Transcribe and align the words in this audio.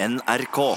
NRK. 0.00 0.76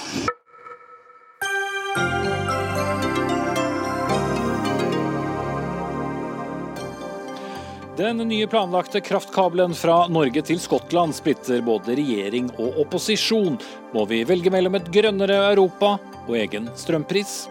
Den 7.98 8.18
nye 8.18 8.48
planlagte 8.48 9.02
kraftkabelen 9.02 9.76
fra 9.78 10.08
Norge 10.08 10.42
til 10.42 10.58
Skottland 10.58 11.14
splitter 11.14 11.62
både 11.62 11.94
regjering 12.00 12.50
og 12.58 12.82
opposisjon. 12.82 13.60
Må 13.94 14.08
vi 14.10 14.24
velge 14.26 14.50
mellom 14.50 14.80
et 14.80 14.90
grønnere 14.90 15.38
Europa 15.52 16.00
og 16.24 16.34
egen 16.42 16.72
strømpris? 16.74 17.44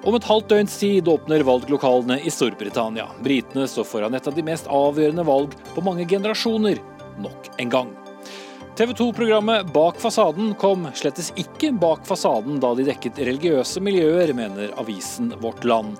Om 0.00 0.16
et 0.16 0.30
halvt 0.30 0.48
døgns 0.54 0.80
tid 0.80 1.12
åpner 1.12 1.44
valglokalene 1.44 2.22
i 2.24 2.32
Storbritannia. 2.32 3.10
Britene 3.20 3.68
står 3.68 3.84
foran 3.92 4.16
et 4.16 4.32
av 4.32 4.32
de 4.32 4.48
mest 4.48 4.72
avgjørende 4.72 5.28
valg 5.28 5.60
på 5.76 5.84
mange 5.84 6.08
generasjoner, 6.08 6.80
nok 7.20 7.52
en 7.60 7.76
gang. 7.76 7.96
TV 8.76 8.92
2-programmet 8.92 9.72
Bak 9.72 9.96
fasaden 10.00 10.50
kom 10.54 10.82
slettes 10.92 11.30
ikke 11.40 11.70
bak 11.80 12.02
fasaden 12.04 12.58
da 12.60 12.74
de 12.76 12.84
dekket 12.84 13.22
religiøse 13.24 13.80
miljøer, 13.80 14.34
mener 14.36 14.74
avisen 14.76 15.30
Vårt 15.40 15.64
Land. 15.64 15.94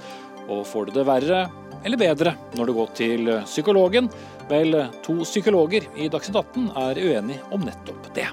Og 0.52 0.60
får 0.68 0.90
du 0.90 0.98
det 0.98 1.06
verre 1.08 1.46
eller 1.80 2.02
bedre 2.02 2.34
når 2.52 2.68
du 2.68 2.74
går 2.76 2.92
til 2.98 3.30
psykologen? 3.48 4.10
Vel, 4.50 4.76
to 5.06 5.22
psykologer 5.24 5.88
i 5.96 6.10
Dagsnytt 6.12 6.36
18 6.42 6.68
er 6.82 7.00
uenige 7.00 7.48
om 7.56 7.64
nettopp 7.64 8.12
det. 8.12 8.28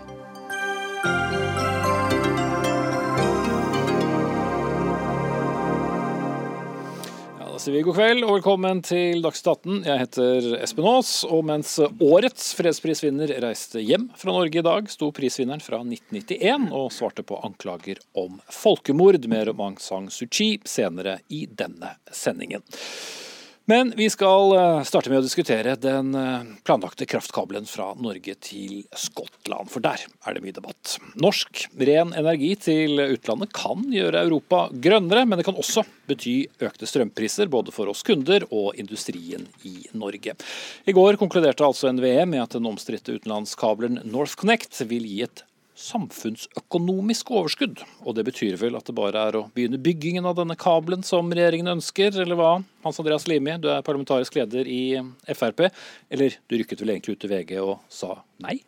Sier 7.64 7.74
vi 7.78 7.82
god 7.86 7.96
kveld 7.96 8.26
og 8.26 8.32
velkommen 8.34 8.82
til 8.84 9.22
Dagsnytt 9.24 9.46
18. 9.54 9.76
Jeg 9.88 10.02
heter 10.02 10.48
Espen 10.66 10.88
Aas, 10.90 11.12
og 11.24 11.46
mens 11.48 11.78
årets 11.80 12.50
fredsprisvinner 12.58 13.32
reiste 13.40 13.80
hjem 13.80 14.10
fra 14.20 14.36
Norge 14.36 14.60
i 14.60 14.66
dag, 14.66 14.90
sto 14.92 15.14
prisvinneren 15.16 15.64
fra 15.64 15.80
1991 15.80 16.68
og 16.76 16.92
svarte 16.92 17.24
på 17.24 17.40
anklager 17.40 18.04
om 18.20 18.42
folkemord 18.52 19.24
med 19.32 19.54
Aung 19.54 19.80
San 19.80 20.12
Suu 20.12 20.28
Kyi 20.28 20.58
senere 20.68 21.22
i 21.32 21.46
denne 21.48 21.96
sendingen. 22.12 22.66
Men 23.66 23.94
vi 23.96 24.10
skal 24.10 24.52
eh, 24.58 24.82
starte 24.84 25.08
med 25.08 25.22
å 25.22 25.24
diskutere 25.24 25.78
den 25.80 26.12
eh, 26.20 26.50
planlagte 26.68 27.06
kraftkabelen 27.08 27.64
fra 27.70 27.94
Norge 27.96 28.36
til 28.44 28.82
Skottland, 28.92 29.72
for 29.72 29.84
der 29.86 30.04
er 30.04 30.36
det 30.36 30.44
mye 30.44 30.56
debatt. 30.58 30.98
Norsk 31.16 31.62
ren 31.80 32.12
energi 32.20 32.50
til 32.60 33.00
utlandet 33.06 33.54
kan 33.56 33.86
gjøre 33.88 34.26
Europa 34.28 34.66
grønnere, 34.74 35.24
men 35.24 35.40
det 35.40 35.48
kan 35.48 35.56
også 35.56 35.86
bety 36.12 36.36
økte 36.60 36.90
strømpriser 36.92 37.48
både 37.54 37.72
for 37.72 37.88
oss 37.88 38.04
kunder 38.04 38.44
og 38.50 38.76
industrien 38.76 39.48
i 39.64 39.78
Norge. 39.96 40.36
I 40.84 40.98
går 41.00 41.22
konkluderte 41.22 41.64
altså 41.64 41.94
NVE 41.96 42.28
med 42.28 42.44
at 42.44 42.60
den 42.60 42.68
omstridte 42.68 43.16
utenlandskabelen 43.16 44.02
NorthConnect 44.04 44.84
vil 44.92 45.08
gi 45.08 45.24
et 45.30 45.48
samfunnsøkonomisk 45.80 47.32
overskudd. 47.34 47.82
Og 48.06 48.18
det 48.18 48.28
betyr 48.28 48.58
vel 48.62 48.78
at 48.78 48.90
det 48.90 48.98
bare 48.98 49.28
er 49.30 49.38
å 49.40 49.46
begynne 49.56 49.82
byggingen 49.82 50.28
av 50.30 50.38
denne 50.38 50.58
kabelen 50.60 51.06
som 51.06 51.32
regjeringen 51.34 51.76
ønsker, 51.76 52.14
eller 52.24 52.40
hva? 52.40 52.52
Hans 52.86 53.00
Andreas 53.02 53.28
Limi, 53.30 53.56
du 53.62 53.70
er 53.74 53.86
parlamentarisk 53.86 54.38
leder 54.38 54.70
i 54.70 54.84
Frp. 55.34 55.68
Eller 56.14 56.38
du 56.48 56.60
rykket 56.60 56.84
vel 56.84 56.96
egentlig 56.96 57.18
ut 57.18 57.26
til 57.26 57.34
VG 57.34 57.58
og 57.64 57.76
sa 57.92 58.18
nei? 58.44 58.60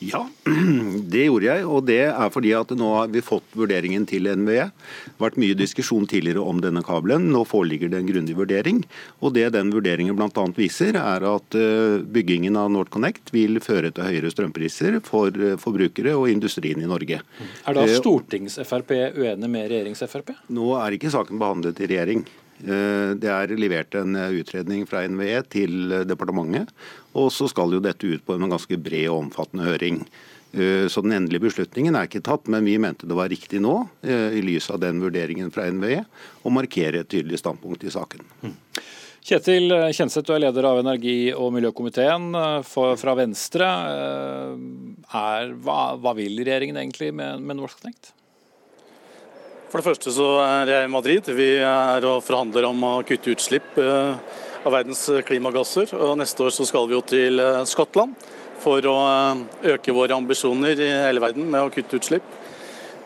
Ja, 0.00 0.22
det 1.12 1.26
gjorde 1.26 1.44
jeg, 1.44 1.64
og 1.68 1.84
det 1.88 1.98
er 2.08 2.30
fordi 2.32 2.54
at 2.56 2.70
nå 2.72 2.88
har 2.94 3.10
vi 3.12 3.20
fått 3.24 3.44
vurderingen 3.58 4.06
til 4.08 4.30
NVE. 4.32 4.70
Det 4.70 5.12
har 5.12 5.26
vært 5.26 5.36
mye 5.42 5.58
diskusjon 5.58 6.06
tidligere 6.08 6.40
om 6.40 6.62
denne 6.64 6.80
kabelen. 6.86 7.28
Nå 7.34 7.44
foreligger 7.48 7.92
det 7.92 8.00
en 8.00 8.08
grundig 8.08 8.36
vurdering. 8.38 8.80
Og 9.20 9.34
det 9.36 9.50
den 9.52 9.72
vurderingen 9.74 10.16
bl.a. 10.16 10.46
viser, 10.56 10.96
er 10.96 11.28
at 11.28 11.58
eh, 11.58 12.00
byggingen 12.16 12.56
av 12.56 12.72
NorthConnect 12.72 13.34
vil 13.36 13.60
føre 13.64 13.92
til 13.92 14.08
høyere 14.08 14.32
strømpriser 14.32 15.02
for 15.04 15.36
eh, 15.36 15.58
forbrukere 15.60 16.16
og 16.16 16.30
industrien 16.32 16.80
i 16.80 16.88
Norge. 16.88 17.20
Er 17.20 17.76
da 17.76 17.84
Eh, 17.90 17.98
stortings-Frp 18.00 18.92
uenig 19.20 19.50
med 19.52 19.68
regjerings-Frp? 19.68 20.32
Nå 20.56 20.72
er 20.80 20.96
ikke 20.96 21.12
saken 21.12 21.40
behandlet 21.40 21.80
i 21.84 21.90
regjering. 21.90 22.24
Eh, 22.64 23.12
Det 23.20 23.30
er 23.30 23.54
levert 23.56 23.94
en 23.98 24.16
eh, 24.16 24.34
utredning 24.40 24.86
fra 24.88 25.04
NVE 25.08 25.40
til 25.52 25.92
eh, 25.92 26.04
departementet, 26.08 26.72
og 27.16 27.30
så 27.32 27.48
skal 27.50 27.72
jo 27.72 27.80
dette 27.82 28.06
ut 28.06 28.24
på 28.26 28.36
en 28.36 28.50
ganske 28.50 28.76
bred 28.80 29.08
og 29.08 29.26
omfattende 29.26 29.68
høring. 29.68 30.04
Så 30.50 30.98
den 31.04 31.12
endelige 31.14 31.44
beslutningen 31.44 31.94
er 31.94 32.08
ikke 32.08 32.24
tatt, 32.26 32.48
men 32.50 32.64
vi 32.66 32.72
mente 32.82 33.06
det 33.06 33.14
var 33.14 33.28
riktig 33.30 33.60
nå, 33.62 33.84
i 34.02 34.40
lys 34.42 34.66
av 34.74 34.80
den 34.82 34.98
vurderingen 34.98 35.52
fra 35.54 35.68
NVE, 35.70 36.00
å 36.42 36.50
markere 36.50 37.04
et 37.04 37.10
tydelig 37.12 37.38
standpunkt 37.38 37.86
i 37.86 37.92
saken. 37.94 38.24
Kjetil 39.22 39.70
Kjenseth, 39.94 40.26
du 40.26 40.34
er 40.34 40.42
leder 40.48 40.66
av 40.66 40.80
energi- 40.82 41.30
og 41.30 41.52
miljøkomiteen 41.54 42.34
fra 42.66 43.14
Venstre. 43.14 43.68
Er, 45.22 45.54
hva, 45.54 45.78
hva 46.02 46.16
vil 46.18 46.42
regjeringen 46.42 46.82
egentlig 46.82 47.12
med, 47.14 47.46
med 47.46 47.60
NorthConnect? 47.62 48.10
For 49.70 49.78
det 49.78 49.86
første 49.86 50.10
så 50.10 50.24
er 50.42 50.66
jeg 50.72 50.86
i 50.88 50.90
Madrid. 50.90 51.28
Vi 51.30 51.44
er 51.62 52.02
og 52.08 52.24
forhandler 52.26 52.66
om 52.66 52.80
å 52.88 52.94
kutte 53.06 53.30
utslipp 53.30 53.76
eh, 53.78 54.16
av 54.66 54.74
verdens 54.74 55.04
klimagasser. 55.28 55.92
Og 55.94 56.16
neste 56.18 56.42
år 56.42 56.50
så 56.56 56.66
skal 56.66 56.88
vi 56.90 56.96
jo 56.96 57.04
til 57.06 57.38
eh, 57.38 57.60
Skottland 57.70 58.16
for 58.64 58.82
å 58.90 58.96
eh, 59.06 59.44
øke 59.76 59.94
våre 59.94 60.18
ambisjoner 60.18 60.74
i 60.74 60.90
hele 61.06 61.22
verden 61.22 61.46
med 61.54 61.62
å 61.62 61.70
kutte 61.70 62.00
utslipp. 62.00 62.26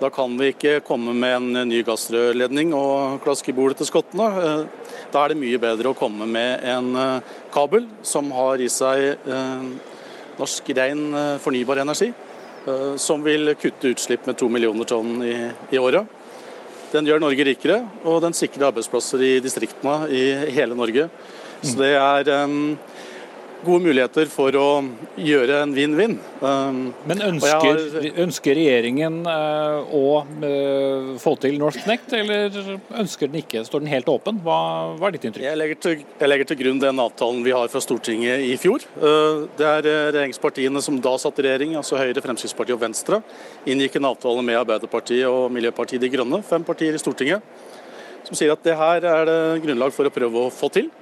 Da 0.01 0.09
kan 0.09 0.41
vi 0.41 0.55
ikke 0.55 0.79
komme 0.89 1.13
med 1.13 1.37
en 1.37 1.69
ny 1.69 1.83
gassrørledning 1.85 2.73
og 2.81 3.21
klaske 3.29 3.53
i 3.53 3.57
bordet 3.61 3.83
til 3.83 3.93
skottene. 3.93 4.33
Eh, 4.33 4.91
Da 5.13 5.21
er 5.27 5.31
det 5.31 5.43
mye 5.45 5.61
bedre 5.61 5.93
å 5.93 6.01
komme 6.01 6.25
med 6.25 6.65
en 6.65 6.93
eh, 6.97 7.33
kabel 7.53 7.85
som 8.03 8.33
har 8.35 8.57
i 8.65 8.73
seg 8.73 9.21
eh, 9.29 9.71
norsk 10.41 10.73
ren 10.81 11.07
eh, 11.13 11.37
fornybar 11.45 11.85
energi, 11.85 12.09
eh, 12.65 12.93
som 12.97 13.21
vil 13.23 13.53
kutte 13.61 13.93
utslipp 13.93 14.25
med 14.27 14.41
to 14.41 14.49
millioner 14.49 14.89
tonn 14.89 15.19
i, 15.23 15.37
i 15.77 15.79
året. 15.79 16.24
Den 16.95 17.09
gjør 17.09 17.19
Norge 17.19 17.43
rikere, 17.49 17.81
og 18.07 18.21
den 18.23 18.37
sikrer 18.39 18.69
arbeidsplasser 18.69 19.23
i 19.27 19.31
distriktene 19.43 20.07
i 20.15 20.21
hele 20.55 20.77
Norge. 20.79 21.09
Så 21.65 21.75
det 21.81 21.89
er 21.99 22.29
em, 22.37 22.77
gode 23.65 23.85
muligheter 23.85 24.29
for 24.31 24.55
å 24.59 24.69
gjøre 25.21 25.61
en 25.65 25.73
vinn-vinn. 25.75 26.17
Um, 26.41 26.79
Men 27.09 27.23
ønsker, 27.27 27.65
har, 27.65 28.09
ønsker 28.25 28.57
regjeringen 28.59 29.21
eh, 29.31 29.95
å 29.97 30.09
eh, 30.23 31.11
få 31.23 31.35
til 31.43 31.59
NorthConnect, 31.61 32.15
eller 32.19 32.59
ønsker 33.03 33.31
den 33.31 33.41
ikke? 33.43 33.65
Står 33.67 33.85
den 33.85 33.93
helt 33.93 34.09
åpen? 34.13 34.41
Hva, 34.45 34.59
hva 34.99 35.09
er 35.09 35.17
ditt 35.17 35.29
inntrykk? 35.29 35.47
jeg, 35.49 35.61
legger 35.61 35.81
til, 35.87 36.05
jeg 36.21 36.31
legger 36.31 36.51
til 36.51 36.61
grunn 36.63 36.83
den 36.83 37.05
avtalen 37.05 37.45
vi 37.47 37.55
har 37.57 37.71
fra 37.73 37.83
Stortinget 37.85 38.45
i 38.49 38.57
fjor. 38.61 38.85
Uh, 38.99 39.47
Det 39.59 39.69
er 39.69 39.91
eh, 39.91 40.01
regjeringspartiene 40.15 40.83
som 40.85 40.99
da 41.05 41.15
satt 41.21 41.41
i 41.41 41.47
regjering, 41.49 41.77
altså 41.81 42.01
Høyre, 42.01 42.25
Fremskrittspartiet 42.25 42.77
og 42.77 42.83
Venstre, 42.85 43.23
inngikk 43.69 44.01
en 44.01 44.11
avtale 44.13 44.45
med 44.47 44.61
Arbeiderpartiet 44.63 45.29
og 45.31 45.49
Miljøpartiet 45.55 46.03
De 46.03 46.13
Grønne, 46.13 46.43
fem 46.47 46.67
partier 46.67 46.97
i 46.97 47.01
Stortinget, 47.01 47.45
som 48.25 48.37
sier 48.39 48.55
at 48.55 48.63
det 48.65 48.77
her 48.77 49.05
er 49.05 49.27
det 49.29 49.41
grunnlag 49.65 49.93
for 49.93 50.09
å 50.09 50.13
prøve 50.13 50.47
å 50.47 50.53
få 50.53 50.71
til. 50.73 50.93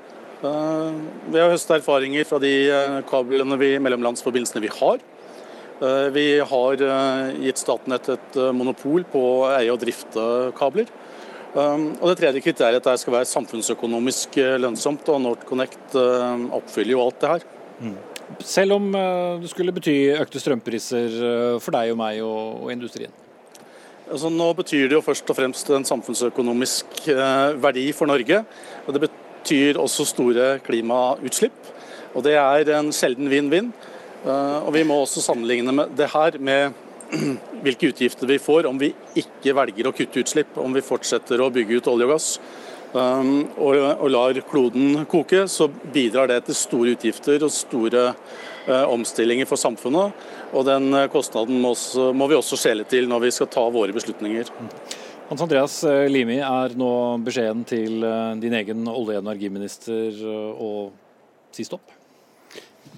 Eh, 0.42 0.94
Vi 1.30 1.38
har 1.38 1.53
høstet 1.53 1.78
erfaringer 1.78 2.26
fra 2.26 2.41
de 2.42 2.53
eh, 2.66 2.98
kablene 3.08 3.58
vi, 3.60 3.76
mellomlandsforbindelsene 3.82 4.64
vi 4.64 4.72
har. 4.75 5.03
Eh, 5.82 6.08
Vi 6.14 6.26
har 6.53 6.84
gitt 7.38 7.62
Statnett 7.62 8.10
et 8.16 8.38
monopol 8.54 9.06
på 9.12 9.22
å 9.22 9.50
eie 9.52 9.70
og 9.72 9.81
drifte 9.82 10.52
kabler. 10.58 10.91
Og 11.52 12.06
Det 12.08 12.16
tredje 12.16 12.41
kriteriet 12.41 12.78
er 12.78 12.81
at 12.81 12.86
det 12.86 13.00
skal 13.02 13.12
være 13.12 13.28
samfunnsøkonomisk 13.28 14.38
lønnsomt, 14.56 15.04
og 15.12 15.19
NorthConnect 15.20 15.97
oppfyller 16.56 16.94
jo 16.94 17.02
alt 17.02 17.19
det 17.20 17.28
her. 17.28 17.42
Selv 18.41 18.78
om 18.78 18.86
det 18.88 19.50
skulle 19.52 19.75
bety 19.76 20.16
økte 20.16 20.41
strømpriser 20.41 21.58
for 21.60 21.76
deg 21.76 21.92
og 21.92 21.98
meg 22.00 22.22
og, 22.25 22.70
industrien. 22.72 23.12
Altså, 24.08 24.32
nå 24.32 24.48
betyr 24.62 24.88
det 24.88 24.97
jo 24.97 25.04
først 25.04 25.28
og 25.28 25.36
fremst 25.36 25.69
en 25.76 25.84
samfunnsøkonomisk 25.84 27.04
verdi 27.60 27.84
for 27.92 28.08
Norge. 28.08 28.47
og 28.86 28.97
Det 28.97 29.04
betyr 29.04 29.31
også 29.80 30.06
store 30.08 30.58
klimautslipp. 30.64 31.58
og 32.14 32.24
Det 32.24 32.36
er 32.36 32.72
en 32.76 32.92
sjelden 32.92 33.30
vinn-vinn. 33.32 33.72
Eh, 34.24 34.58
og 34.66 34.72
Vi 34.74 34.84
må 34.84 35.00
også 35.02 35.22
sammenligne 35.22 35.88
det 35.96 36.10
her 36.12 36.38
med 36.38 36.72
hvilke 37.64 37.92
utgifter 37.92 38.26
vi 38.26 38.38
får 38.38 38.66
om 38.66 38.78
vi 38.78 38.93
ikke 39.19 39.54
velger 39.54 39.88
å 39.88 39.94
kutte 39.96 40.22
utslipp, 40.22 40.56
om 40.56 40.72
vi 40.72 40.84
fortsetter 40.84 41.40
å 41.40 41.50
bygge 41.52 41.81
ut 41.81 41.90
olje 41.93 42.06
og 42.06 42.14
gass. 42.14 42.28
Um, 42.93 43.46
og, 43.56 44.04
lar 44.12 44.37
kloden 44.44 45.06
koke, 45.08 45.46
så 45.49 45.70
bidrar 45.94 46.28
det 46.28 46.43
til 46.44 46.56
store 46.58 46.93
utgifter 46.93 47.40
og 47.40 47.52
store 47.55 48.02
eh, 48.69 48.84
omstillinger 48.84 49.48
for 49.48 49.56
samfunnet. 49.56 50.12
Og 50.52 50.66
den 50.69 50.90
eh, 50.93 51.08
kostnaden 51.12 51.56
må, 51.62 51.72
vi 51.72 52.37
også 52.37 52.58
skjele 52.60 52.84
til 52.84 53.08
når 53.08 53.25
vi 53.25 53.32
skal 53.32 53.48
ta 53.52 53.64
våre 53.72 53.96
beslutninger. 53.96 54.52
Hans 55.30 55.42
Andreas 55.42 55.78
eh, 55.88 56.08
Limi, 56.10 56.38
er 56.44 56.74
nå 56.78 56.92
beskjeden 57.24 57.64
til 57.69 58.04
eh, 58.04 58.34
din 58.42 58.54
egen 58.58 58.86
olje- 58.90 59.19
og 59.20 59.24
energiminister 59.24 60.10
eh, 60.12 60.62
å 60.62 60.70
si 61.54 61.66
stopp? 61.69 61.94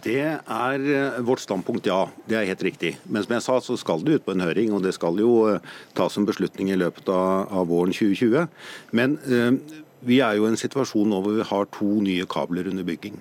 Det 0.05 0.21
er 0.21 0.83
vårt 1.25 1.41
standpunkt, 1.41 1.87
ja. 1.89 2.03
Det 2.29 2.37
er 2.37 2.49
helt 2.49 2.65
riktig. 2.67 2.91
Men 3.09 3.25
som 3.25 3.37
jeg 3.37 3.45
sa, 3.47 3.55
så 3.65 3.77
skal 3.81 4.03
det 4.05 4.19
ut 4.19 4.27
på 4.27 4.35
en 4.35 4.45
høring, 4.45 4.75
og 4.77 4.83
det 4.85 4.93
skal 4.97 5.17
jo 5.21 5.55
tas 5.97 6.19
en 6.21 6.27
beslutning 6.29 6.75
i 6.75 6.77
løpet 6.77 7.09
av, 7.09 7.47
av 7.49 7.71
våren 7.71 7.95
2020. 7.95 8.45
Men 8.93 9.17
eh, 9.25 9.79
vi 10.05 10.21
er 10.21 10.37
jo 10.37 10.45
i 10.45 10.53
en 10.53 10.61
situasjon 10.61 11.09
nå 11.09 11.23
hvor 11.25 11.39
vi 11.39 11.49
har 11.49 11.71
to 11.73 11.89
nye 12.05 12.27
kabler 12.29 12.69
under 12.69 12.85
bygging. 12.85 13.17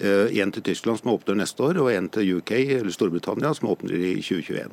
En 0.00 0.52
til 0.52 0.64
Tyskland 0.64 0.96
som 1.00 1.10
åpner 1.12 1.36
neste 1.36 1.60
år, 1.60 1.76
og 1.82 1.90
en 1.92 2.08
til 2.08 2.38
UK, 2.38 2.54
eller 2.78 2.94
Storbritannia, 2.94 3.52
som 3.56 3.68
åpner 3.68 3.92
i 4.00 4.14
2021. 4.24 4.72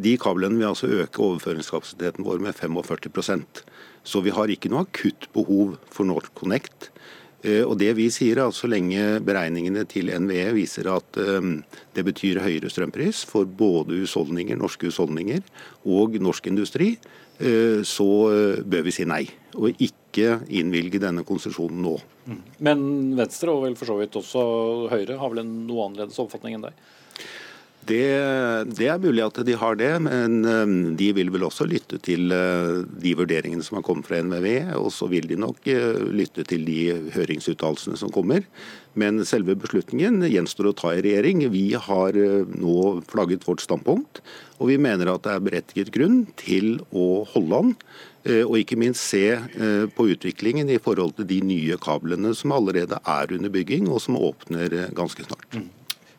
De 0.00 0.14
kablene 0.16 0.56
vil 0.56 0.70
altså 0.70 0.88
øke 0.88 1.20
overføringskapasiteten 1.20 2.24
vår 2.24 2.40
med 2.40 2.56
45% 2.56 3.60
Så 4.02 4.22
vi 4.24 4.32
har 4.32 4.48
ikke 4.48 4.70
noe 4.72 4.86
akutt 4.86 5.28
behov 5.34 5.76
for 5.92 6.08
NorthConnect. 6.08 6.88
Og 7.68 7.74
det 7.80 7.92
vi 7.96 8.08
sier 8.12 8.38
er 8.38 8.48
at 8.48 8.56
Så 8.56 8.68
lenge 8.68 9.20
beregningene 9.24 9.84
til 9.88 10.08
NVE 10.08 10.54
viser 10.56 10.88
at 10.92 11.20
det 11.94 12.04
betyr 12.04 12.40
høyere 12.40 12.70
strømpris 12.72 13.24
for 13.28 13.44
både 13.44 14.00
husholdninger, 14.00 14.56
norske 14.56 14.88
husholdninger 14.88 15.44
og 15.84 16.16
norsk 16.20 16.46
industri, 16.46 16.94
så 17.84 18.08
bør 18.64 18.84
vi 18.84 18.92
si 18.92 19.04
nei. 19.04 19.24
Og 19.56 19.76
ikke 19.80 20.40
innvilge 20.48 21.00
denne 21.00 21.24
konsesjonen 21.24 21.80
nå. 21.84 21.98
Men 22.62 22.82
Venstre, 23.18 23.52
og 23.52 23.64
vel 23.66 23.76
for 23.78 23.90
så 23.90 23.96
vidt 24.00 24.18
også 24.20 24.42
Høyre, 24.92 25.18
har 25.20 25.32
vel 25.32 25.42
en 25.42 25.54
noe 25.68 25.88
annerledes 25.88 26.20
oppfatning 26.22 26.58
enn 26.58 26.66
deg? 26.68 26.82
Det, 27.88 28.04
det, 28.76 28.86
er 28.92 29.00
mulig 29.00 29.22
at 29.24 29.38
de 29.46 29.54
har 29.56 29.78
det, 29.80 29.90
men 30.04 30.42
de 30.98 31.06
vil 31.16 31.30
vel 31.32 31.46
også 31.46 31.64
lytte 31.66 31.96
til 32.04 32.28
de 32.28 33.14
vurderingene 33.18 33.64
som 33.64 33.78
har 33.78 33.86
kommet 33.86 34.06
fra 34.06 34.20
NVE. 34.22 34.76
Og 34.76 34.90
så 34.94 35.08
vil 35.10 35.26
de 35.30 35.38
nok 35.40 35.64
lytte 36.12 36.44
til 36.46 36.66
de 36.68 36.82
høringsuttalelsene 37.16 37.98
som 37.98 38.12
kommer. 38.14 38.44
Men 39.00 39.24
selve 39.26 39.56
beslutningen 39.58 40.20
gjenstår 40.28 40.70
å 40.70 40.76
ta 40.76 40.92
i 40.94 41.02
regjering. 41.06 41.42
Vi 41.54 41.64
har 41.88 42.20
nå 42.52 42.76
flagget 43.10 43.48
vårt 43.48 43.64
standpunkt, 43.64 44.22
og 44.60 44.70
vi 44.70 44.78
mener 44.82 45.10
at 45.14 45.24
det 45.24 45.34
er 45.34 45.44
berettiget 45.48 45.92
grunn 45.96 46.22
til 46.38 46.78
å 46.92 47.24
holde 47.32 47.64
an. 47.64 47.74
Og 48.44 48.58
ikke 48.60 48.78
minst 48.78 49.08
se 49.08 49.24
på 49.96 50.10
utviklingen 50.12 50.68
i 50.68 50.78
forhold 50.82 51.16
til 51.16 51.30
de 51.32 51.40
nye 51.54 51.80
kablene 51.80 52.36
som 52.36 52.52
allerede 52.54 53.00
er 53.00 53.36
under 53.40 53.52
bygging, 53.56 53.88
og 53.88 54.04
som 54.04 54.20
åpner 54.20 54.82
ganske 54.94 55.24
snart. 55.24 55.62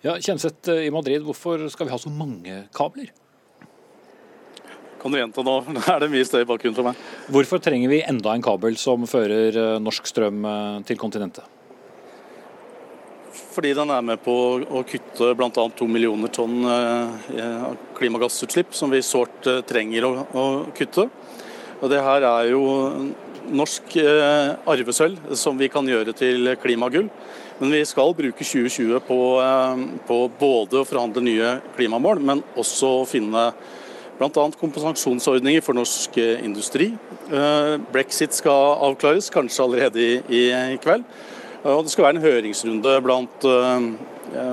Ja, 0.01 0.15
Kjenseth 0.17 0.71
i 0.81 0.89
Madrid, 0.89 1.21
hvorfor 1.21 1.61
skal 1.69 1.85
vi 1.85 1.91
ha 1.93 1.97
så 2.01 2.09
mange 2.09 2.63
kabler? 2.73 3.11
Kan 5.01 5.13
du 5.13 5.19
gjenta 5.19 5.43
nå? 5.45 5.59
Nå 5.75 5.81
er 5.93 5.99
det 6.01 6.07
mye 6.09 6.25
støy 6.25 6.39
i 6.41 6.47
bakgrunnen 6.49 6.77
for 6.77 6.87
meg. 6.87 7.03
Hvorfor 7.29 7.61
trenger 7.61 7.91
vi 7.91 7.99
enda 8.01 8.33
en 8.33 8.41
kabel 8.41 8.79
som 8.81 9.05
fører 9.09 9.59
norsk 9.81 10.09
strøm 10.09 10.47
til 10.89 10.97
kontinentet? 11.01 11.45
Fordi 13.51 13.75
den 13.77 13.93
er 13.93 14.01
med 14.05 14.23
på 14.25 14.33
å 14.63 14.81
kutte 14.89 15.29
bl.a. 15.37 15.67
to 15.77 15.85
millioner 15.85 16.33
tonn 16.33 16.65
klimagassutslipp, 17.99 18.73
som 18.73 18.89
vi 18.89 19.03
sårt 19.05 19.45
trenger 19.69 20.07
å 20.07 20.47
kutte. 20.77 21.05
Og 21.77 21.93
Det 21.93 22.01
her 22.01 22.25
er 22.25 22.49
jo 22.55 22.63
norsk 23.53 23.95
arvesølv 24.01 25.35
som 25.37 25.61
vi 25.61 25.69
kan 25.69 25.85
gjøre 25.85 26.17
til 26.17 26.55
klimagull. 26.63 27.09
Men 27.61 27.75
vi 27.75 27.83
skal 27.85 28.15
bruke 28.17 28.41
2020 28.41 29.03
på, 29.05 29.19
eh, 29.37 29.81
på 30.07 30.15
både 30.39 30.79
å 30.79 30.87
forhandle 30.87 31.21
nye 31.21 31.49
klimamål, 31.75 32.17
men 32.25 32.39
også 32.57 32.87
å 32.89 33.03
finne 33.05 33.51
bl.a. 34.17 34.45
kompensasjonsordninger 34.57 35.61
for 35.61 35.77
norsk 35.77 36.17
eh, 36.17 36.41
industri. 36.41 36.87
Eh, 37.29 37.75
brexit 37.93 38.33
skal 38.33 38.81
avklares, 38.87 39.29
kanskje 39.29 39.67
allerede 39.67 40.01
i, 40.01 40.41
i 40.73 40.79
kveld. 40.81 41.05
Og 41.61 41.83
det 41.85 41.93
skal 41.93 42.07
være 42.07 42.17
en 42.17 42.23
høringsrunde 42.23 42.95
blant, 43.05 43.43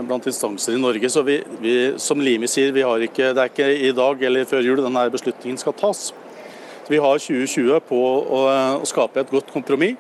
blant 0.05 0.27
instanser 0.29 0.75
i 0.77 0.81
Norge. 0.83 1.09
Så 1.09 1.23
vi, 1.25 1.39
vi, 1.63 1.77
som 1.97 2.21
Limi 2.21 2.45
sier, 2.45 2.77
ikke, 2.77 3.31
det 3.33 3.41
er 3.41 3.49
ikke 3.49 3.71
i 3.89 3.95
dag 3.97 4.25
eller 4.29 4.45
før 4.45 4.61
jul 4.67 4.83
denne 4.85 5.07
beslutningen 5.09 5.57
skal 5.57 5.73
tas. 5.73 6.11
Så 6.13 6.93
vi 6.93 7.01
har 7.01 7.17
2020 7.17 7.81
på 7.89 8.03
å, 8.05 8.43
å 8.77 8.85
skape 8.93 9.25
et 9.25 9.33
godt 9.33 9.49
kompromiss. 9.57 9.97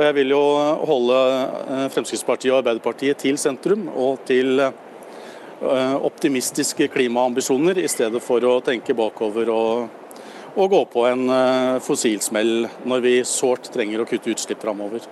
Og 0.00 0.06
jeg 0.06 0.14
vil 0.16 0.30
jo 0.32 0.44
holde 0.88 1.16
eh, 1.28 1.88
Fremskrittspartiet 1.92 2.54
og 2.54 2.62
Arbeiderpartiet 2.62 3.18
til 3.20 3.36
sentrum 3.36 3.82
og 3.92 4.22
til 4.24 4.62
eh, 4.64 5.96
optimistiske 6.08 6.86
klimaambisjoner, 6.94 7.82
i 7.84 7.90
stedet 7.92 8.22
for 8.24 8.46
å 8.48 8.54
tenke 8.64 8.96
bakover 8.96 9.50
og, 9.52 10.14
og 10.54 10.72
gå 10.72 10.80
på 10.94 11.04
en 11.10 11.26
eh, 11.36 11.74
fossilsmell 11.84 12.54
når 12.88 13.04
vi 13.04 13.12
sårt 13.28 13.68
trenger 13.74 14.00
å 14.00 14.08
kutte 14.08 14.32
utslipp 14.32 14.64
framover. 14.64 15.04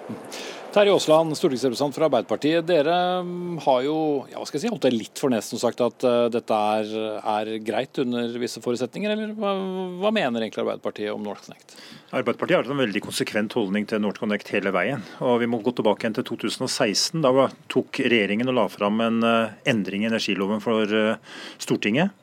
Terje 0.78 0.92
Aasland, 0.94 1.34
stortingsrepresentant 1.34 1.96
fra 1.96 2.06
Arbeiderpartiet. 2.06 2.62
Dere 2.68 2.92
mm, 3.26 3.56
har 3.64 3.80
jo 3.82 3.94
ja, 4.30 4.36
hva 4.38 4.44
skal 4.46 4.60
jeg 4.60 4.62
si, 4.62 4.70
holdt 4.70 4.84
det 4.86 4.92
litt 4.94 5.18
for 5.18 5.32
nesen 5.34 5.56
og 5.56 5.62
sagt 5.64 5.82
at 5.82 6.06
uh, 6.06 6.28
dette 6.30 6.54
er, 6.54 6.92
er, 7.18 7.50
greit 7.66 7.98
under 7.98 8.36
visse 8.38 8.62
forutsetninger, 8.62 9.10
eller 9.10 9.32
hva, 9.34 9.56
hva 10.04 10.14
mener 10.14 10.46
egentlig 10.46 10.62
Arbeiderpartiet 10.62 11.10
om 11.10 11.26
NorthConnect? 11.26 11.74
Arbeiderpartiet 12.12 12.60
har 12.60 12.70
en 12.70 12.84
veldig 12.84 13.02
konsekvent 13.08 13.58
holdning 13.58 13.90
til 13.90 14.04
NorthConnect 14.04 14.54
hele 14.54 14.70
veien. 14.76 15.02
og 15.18 15.40
Vi 15.42 15.50
må 15.50 15.58
gå 15.66 15.74
tilbake 15.74 16.06
igjen 16.06 16.20
til 16.20 16.28
2016. 16.30 17.26
Da 17.26 17.48
tok 17.74 17.98
regjeringen 18.06 18.54
og 18.54 18.60
la 18.60 18.70
fram 18.70 19.02
en 19.02 19.18
uh, 19.26 19.58
endring 19.66 20.06
i 20.06 20.12
energiloven 20.12 20.62
for 20.62 20.86
uh, 20.94 21.40
Stortinget. 21.58 22.14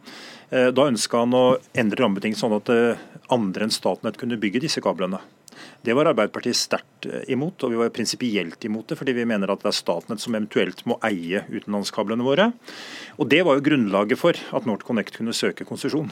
Da 0.47 0.83
ønska 0.85 1.25
han 1.25 1.33
å 1.35 1.57
endre 1.75 2.03
rammebetingelsene 2.05 2.45
sånn 2.45 2.59
at 2.61 3.31
andre 3.33 3.65
enn 3.65 3.73
Statnett 3.73 4.19
kunne 4.21 4.37
bygge 4.39 4.61
disse 4.63 4.79
kablene. 4.79 5.17
Det 5.85 5.93
var 5.93 6.09
Arbeiderpartiet 6.09 6.57
sterkt 6.57 7.05
eh, 7.05 7.25
imot, 7.33 7.61
og 7.63 7.73
vi 7.73 7.79
var 7.79 7.91
prinsipielt 7.93 8.65
imot 8.65 8.89
det, 8.89 8.97
fordi 8.97 9.13
vi 9.17 9.27
mener 9.29 9.51
at 9.51 9.61
det 9.61 9.69
er 9.69 9.77
Statnett 9.77 10.23
som 10.23 10.33
eventuelt 10.33 10.81
må 10.89 10.97
eie 11.05 11.43
utenlandskablene 11.51 12.25
våre. 12.25 12.51
Og 13.19 13.29
Det 13.29 13.43
var 13.45 13.57
jo 13.57 13.65
grunnlaget 13.67 14.21
for 14.21 14.33
at 14.33 14.65
NorthConnect 14.65 15.19
kunne 15.19 15.35
søke 15.35 15.67
konsesjon. 15.67 16.09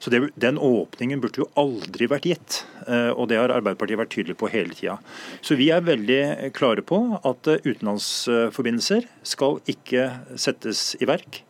Så 0.00 0.10
det, 0.10 0.22
Den 0.34 0.58
åpningen 0.58 1.20
burde 1.20 1.44
jo 1.44 1.50
aldri 1.60 2.08
vært 2.10 2.26
gitt, 2.26 2.58
eh, 2.88 3.12
og 3.12 3.28
det 3.30 3.38
har 3.38 3.54
Arbeiderpartiet 3.54 4.00
vært 4.00 4.14
tydelig 4.16 4.38
på 4.40 4.50
hele 4.50 4.74
tida. 4.74 4.98
Så 5.44 5.58
vi 5.60 5.70
er 5.70 5.86
veldig 5.86 6.50
klare 6.56 6.82
på 6.82 7.00
at 7.20 7.52
eh, 7.52 7.62
utenlandsforbindelser 7.62 9.06
skal 9.22 9.60
ikke 9.70 10.10
settes 10.34 10.94
i 10.98 11.08
verk 11.08 11.44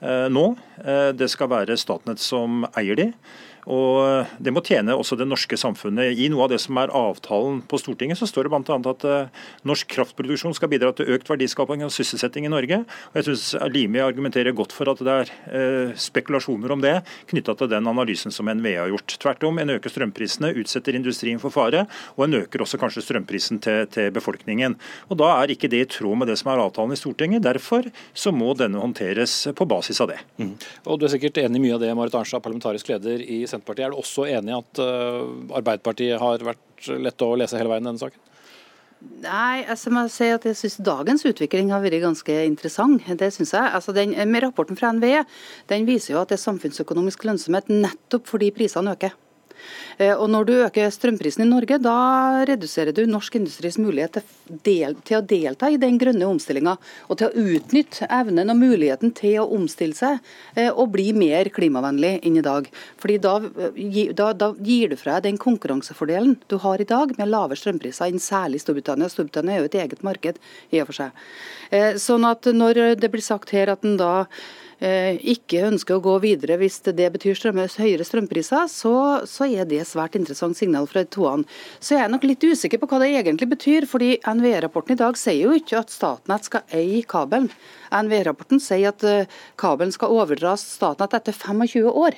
nå. 0.00 0.44
Det 1.12 1.26
skal 1.28 1.50
være 1.52 1.74
Statnett 1.76 2.22
som 2.24 2.62
eier 2.72 2.96
de. 2.96 3.10
Og 3.68 4.26
Det 4.40 4.52
må 4.54 4.62
tjene 4.64 4.94
også 4.96 5.18
det 5.18 5.26
norske 5.28 5.56
samfunnet. 5.58 6.16
I 6.16 6.28
noe 6.32 6.46
av 6.46 6.52
det 6.52 6.60
som 6.62 6.78
er 6.80 6.92
avtalen 6.96 7.60
på 7.68 7.80
Stortinget, 7.80 8.18
så 8.20 8.28
står 8.28 8.46
det 8.46 8.52
bl.a. 8.54 8.78
at 8.92 9.04
uh, 9.04 9.48
norsk 9.68 9.90
kraftproduksjon 9.92 10.54
skal 10.56 10.70
bidra 10.72 10.92
til 10.96 11.10
økt 11.12 11.28
verdiskaping 11.28 11.84
og 11.84 11.92
sysselsetting 11.94 12.46
i 12.48 12.52
Norge. 12.52 12.82
Og 13.12 13.20
jeg 13.20 13.28
synes 13.28 13.44
Limi 13.72 14.00
argumenterer 14.02 14.56
godt 14.56 14.72
for 14.76 14.90
at 14.92 15.02
det 15.04 15.16
er 15.16 15.32
uh, 15.52 15.98
spekulasjoner 15.98 16.72
om 16.72 16.84
det 16.84 16.96
knytta 17.30 17.56
til 17.58 17.70
den 17.72 17.90
analysen 17.90 18.34
som 18.34 18.48
NVE 18.48 18.76
har 18.78 18.92
gjort. 18.92 19.16
Tvert 19.20 19.44
om, 19.48 19.60
en 19.60 19.74
øker 19.76 19.92
strømprisene, 19.92 20.54
utsetter 20.60 20.96
industrien 20.96 21.40
for 21.42 21.52
fare, 21.54 21.84
og 22.16 22.26
en 22.26 22.40
øker 22.42 22.64
også 22.64 22.80
kanskje 22.80 23.04
strømprisen 23.04 23.60
til, 23.64 23.84
til 23.92 24.10
befolkningen. 24.14 24.78
Og 25.10 25.20
Da 25.20 25.34
er 25.42 25.52
ikke 25.52 25.68
det 25.68 25.82
i 25.84 25.90
tråd 25.98 26.22
med 26.22 26.30
det 26.30 26.38
som 26.40 26.52
er 26.52 26.62
avtalen 26.62 26.96
i 26.96 27.00
Stortinget. 27.00 27.44
Derfor 27.44 27.90
så 28.16 28.32
må 28.32 28.54
denne 28.56 28.80
håndteres 28.80 29.50
på 29.56 29.68
basis 29.68 30.00
av 30.00 30.14
det. 30.14 30.20
Mm. 30.40 30.54
Og 30.86 31.00
Du 31.00 31.06
er 31.06 31.12
sikkert 31.12 31.42
enig 31.42 31.60
i 31.60 31.64
mye 31.66 31.76
av 31.76 31.84
det, 31.84 31.92
Marit 31.96 32.16
Arnstad, 32.16 32.42
parlamentarisk 32.44 32.88
leder 32.92 33.20
i 33.20 33.42
Senterpartiet. 33.50 33.86
Er 33.86 33.94
du 33.94 34.00
også 34.00 34.26
enig 34.30 34.54
i 34.54 34.58
at 34.58 34.82
uh, 34.82 35.54
Arbeiderpartiet 35.60 36.20
har 36.22 36.44
vært 36.46 36.90
lette 37.00 37.26
å 37.26 37.38
lese 37.38 37.58
hele 37.60 37.72
veien 37.72 37.84
i 37.84 37.90
denne 37.90 38.02
saken? 38.02 38.26
Nei, 39.00 39.64
altså 39.64 39.88
må 39.92 40.02
si 40.12 40.26
at 40.28 40.44
jeg 40.44 40.58
synes 40.58 40.76
dagens 40.84 41.24
utvikling 41.28 41.70
har 41.72 41.80
vært 41.80 42.02
ganske 42.02 42.34
interessant. 42.44 43.06
Det 43.20 43.30
synes 43.32 43.54
jeg. 43.56 43.72
Altså 43.78 43.94
den, 43.96 44.12
med 44.28 44.44
Rapporten 44.44 44.76
fra 44.76 44.92
NVE 44.92 45.24
den 45.72 45.88
viser 45.88 46.14
jo 46.14 46.20
at 46.20 46.32
det 46.32 46.36
er 46.36 46.44
samfunnsøkonomisk 46.44 47.24
lønnsomhet 47.28 47.72
nettopp 47.72 48.28
fordi 48.28 48.52
prisene 48.56 48.92
øker. 48.92 49.16
Eh, 50.00 50.14
og 50.14 50.30
Når 50.30 50.46
du 50.46 50.52
øker 50.64 50.92
strømprisen 50.92 51.44
i 51.44 51.48
Norge, 51.48 51.78
da 51.82 52.44
reduserer 52.48 52.94
du 52.96 53.02
norsk 53.06 53.36
industris 53.36 53.78
mulighet 53.80 54.20
til, 54.64 54.96
til 55.04 55.18
å 55.18 55.22
delta 55.24 55.68
i 55.70 55.78
den 55.80 55.98
grønne 56.00 56.28
omstillinga, 56.28 56.76
og 57.08 57.18
til 57.20 57.28
å 57.28 57.44
utnytte 57.54 58.08
evnen 58.08 58.52
og 58.52 58.60
muligheten 58.60 59.12
til 59.16 59.40
å 59.42 59.48
omstille 59.56 59.96
seg 59.96 60.18
eh, 60.56 60.70
og 60.70 60.92
bli 60.94 61.10
mer 61.16 61.50
klimavennlig 61.52 62.16
enn 62.24 62.38
i 62.40 62.44
dag. 62.46 62.70
Fordi 63.02 63.18
da, 63.20 63.36
eh, 63.68 64.14
da, 64.16 64.30
da 64.32 64.52
gir 64.56 64.94
du 64.94 64.96
fra 65.00 65.18
deg 65.18 65.30
den 65.30 65.42
konkurransefordelen 65.42 66.38
du 66.48 66.56
har 66.64 66.80
i 66.80 66.88
dag 66.88 67.12
med 67.18 67.30
lave 67.30 67.58
strømpriser 67.58 68.08
enn 68.08 68.22
særlig 68.22 68.62
Storbritannia. 68.64 69.10
Storbritannia 69.12 69.58
er 69.58 69.64
jo 69.64 69.70
et 69.70 69.78
eget 69.84 70.06
marked 70.06 70.40
i 70.72 70.80
og 70.80 70.88
for 70.90 71.02
seg. 71.02 71.28
Sånn 72.02 72.24
at 72.26 72.48
når 72.50 72.96
det 72.98 73.10
blir 73.12 73.22
sagt 73.22 73.52
her 73.54 73.70
at 73.70 73.84
en 73.86 73.94
da 74.00 74.24
ikke 74.80 75.66
ønsker 75.68 75.98
å 75.98 76.02
gå 76.04 76.14
videre 76.22 76.56
hvis 76.60 76.78
det 76.86 77.10
betyr 77.12 77.36
strømme, 77.36 77.66
høyere 77.68 78.04
strømpriser, 78.06 78.68
så, 78.72 78.94
så, 79.28 79.44
er 79.44 79.68
det 79.68 79.82
svært 79.88 80.16
interessant 80.16 80.56
signal 80.56 80.88
fra 80.88 81.04
de 81.04 81.10
toene. 81.12 81.44
Så 81.80 81.96
jeg 81.96 82.06
er 82.06 82.12
nok 82.12 82.24
litt 82.24 82.44
usikker 82.44 82.80
på 82.80 82.88
hva 82.88 83.02
det 83.02 83.10
egentlig 83.12 83.50
betyr, 83.50 83.86
fordi 83.90 84.14
NVE-rapporten 84.24 84.96
i 84.96 85.00
dag 85.02 85.20
sier 85.20 85.50
jo 85.50 85.56
ikke 85.58 85.82
at 85.82 85.92
Statnett 85.92 86.48
skal 86.48 86.76
eie 86.76 87.02
kabelen. 87.04 87.50
NVE-rapporten 87.92 88.62
sier 88.62 88.94
at 88.94 89.04
eh, 89.04 89.28
kabelen 89.60 89.92
skal 89.92 90.16
overdras 90.16 90.64
Statnett 90.78 91.18
etter 91.18 91.36
25 91.36 91.90
år. 91.90 92.16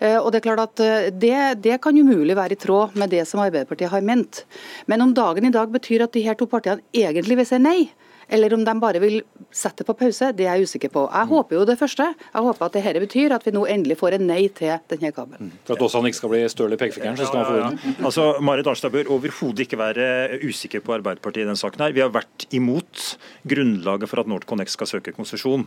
Eh, 0.00 0.16
og 0.16 0.32
Det 0.32 0.40
er 0.40 0.46
klart 0.48 0.64
at 0.64 0.84
det, 1.20 1.38
det 1.60 1.80
kan 1.84 1.98
umulig 1.98 2.38
være 2.38 2.56
i 2.56 2.62
tråd 2.62 2.96
med 2.96 3.12
det 3.12 3.26
som 3.28 3.42
Arbeiderpartiet 3.44 3.92
har 3.92 4.06
ment. 4.06 4.46
Men 4.88 5.04
om 5.04 5.12
dagen 5.12 5.44
i 5.44 5.52
dag 5.52 5.68
betyr 5.74 6.06
at 6.06 6.16
de 6.16 6.24
her 6.24 6.40
to 6.40 6.48
partiene 6.48 6.80
egentlig 6.96 7.42
vil 7.42 7.52
si 7.52 7.60
nei, 7.60 7.90
eller 8.28 8.54
om 8.54 8.64
de 8.64 8.74
bare 8.80 9.00
vil 9.02 9.20
sette 9.52 9.82
det 9.82 9.88
på 9.88 9.96
pause, 9.98 10.30
det 10.36 10.46
er 10.46 10.60
jeg 10.60 10.68
usikker 10.68 10.92
på. 10.92 11.04
Jeg 11.10 11.28
håper 11.30 11.58
jo 11.58 11.64
det 11.68 11.76
første. 11.80 12.06
Jeg 12.32 12.46
håper 12.46 12.66
at 12.66 12.76
dette 12.78 13.02
betyr 13.02 13.34
at 13.36 13.46
vi 13.46 13.54
nå 13.54 13.64
endelig 13.70 13.98
får 14.00 14.16
en 14.18 14.26
nei 14.30 14.42
til 14.54 14.74
denne 14.92 15.12
kabelen. 15.14 15.50
Mm. 15.50 15.58
For 15.66 15.76
at 15.76 15.84
også 15.86 16.00
han 16.00 16.10
ikke 16.10 16.20
skal 16.20 16.32
bli 16.32 16.42
støl 16.52 16.76
i 16.76 16.80
pekefingeren, 16.80 17.18
så 17.18 17.28
skal 17.28 17.42
han 17.42 17.48
få 17.48 17.58
orden. 17.58 17.96
Altså, 18.08 18.26
Marit 18.44 18.70
Arnstad 18.70 18.94
bør 18.94 19.12
overhodet 19.16 19.66
ikke 19.66 19.80
være 19.80 20.08
usikker 20.46 20.84
på 20.84 20.96
Arbeiderpartiet 20.96 21.44
i 21.44 21.48
denne 21.48 21.60
saken. 21.60 21.84
her. 21.84 21.96
Vi 21.96 22.04
har 22.04 22.12
vært 22.14 22.46
imot 22.54 23.04
grunnlaget 23.48 24.10
for 24.10 24.22
at 24.22 24.30
NorthConnect 24.30 24.74
skal 24.74 24.90
søke 24.90 25.14
konsesjon. 25.16 25.66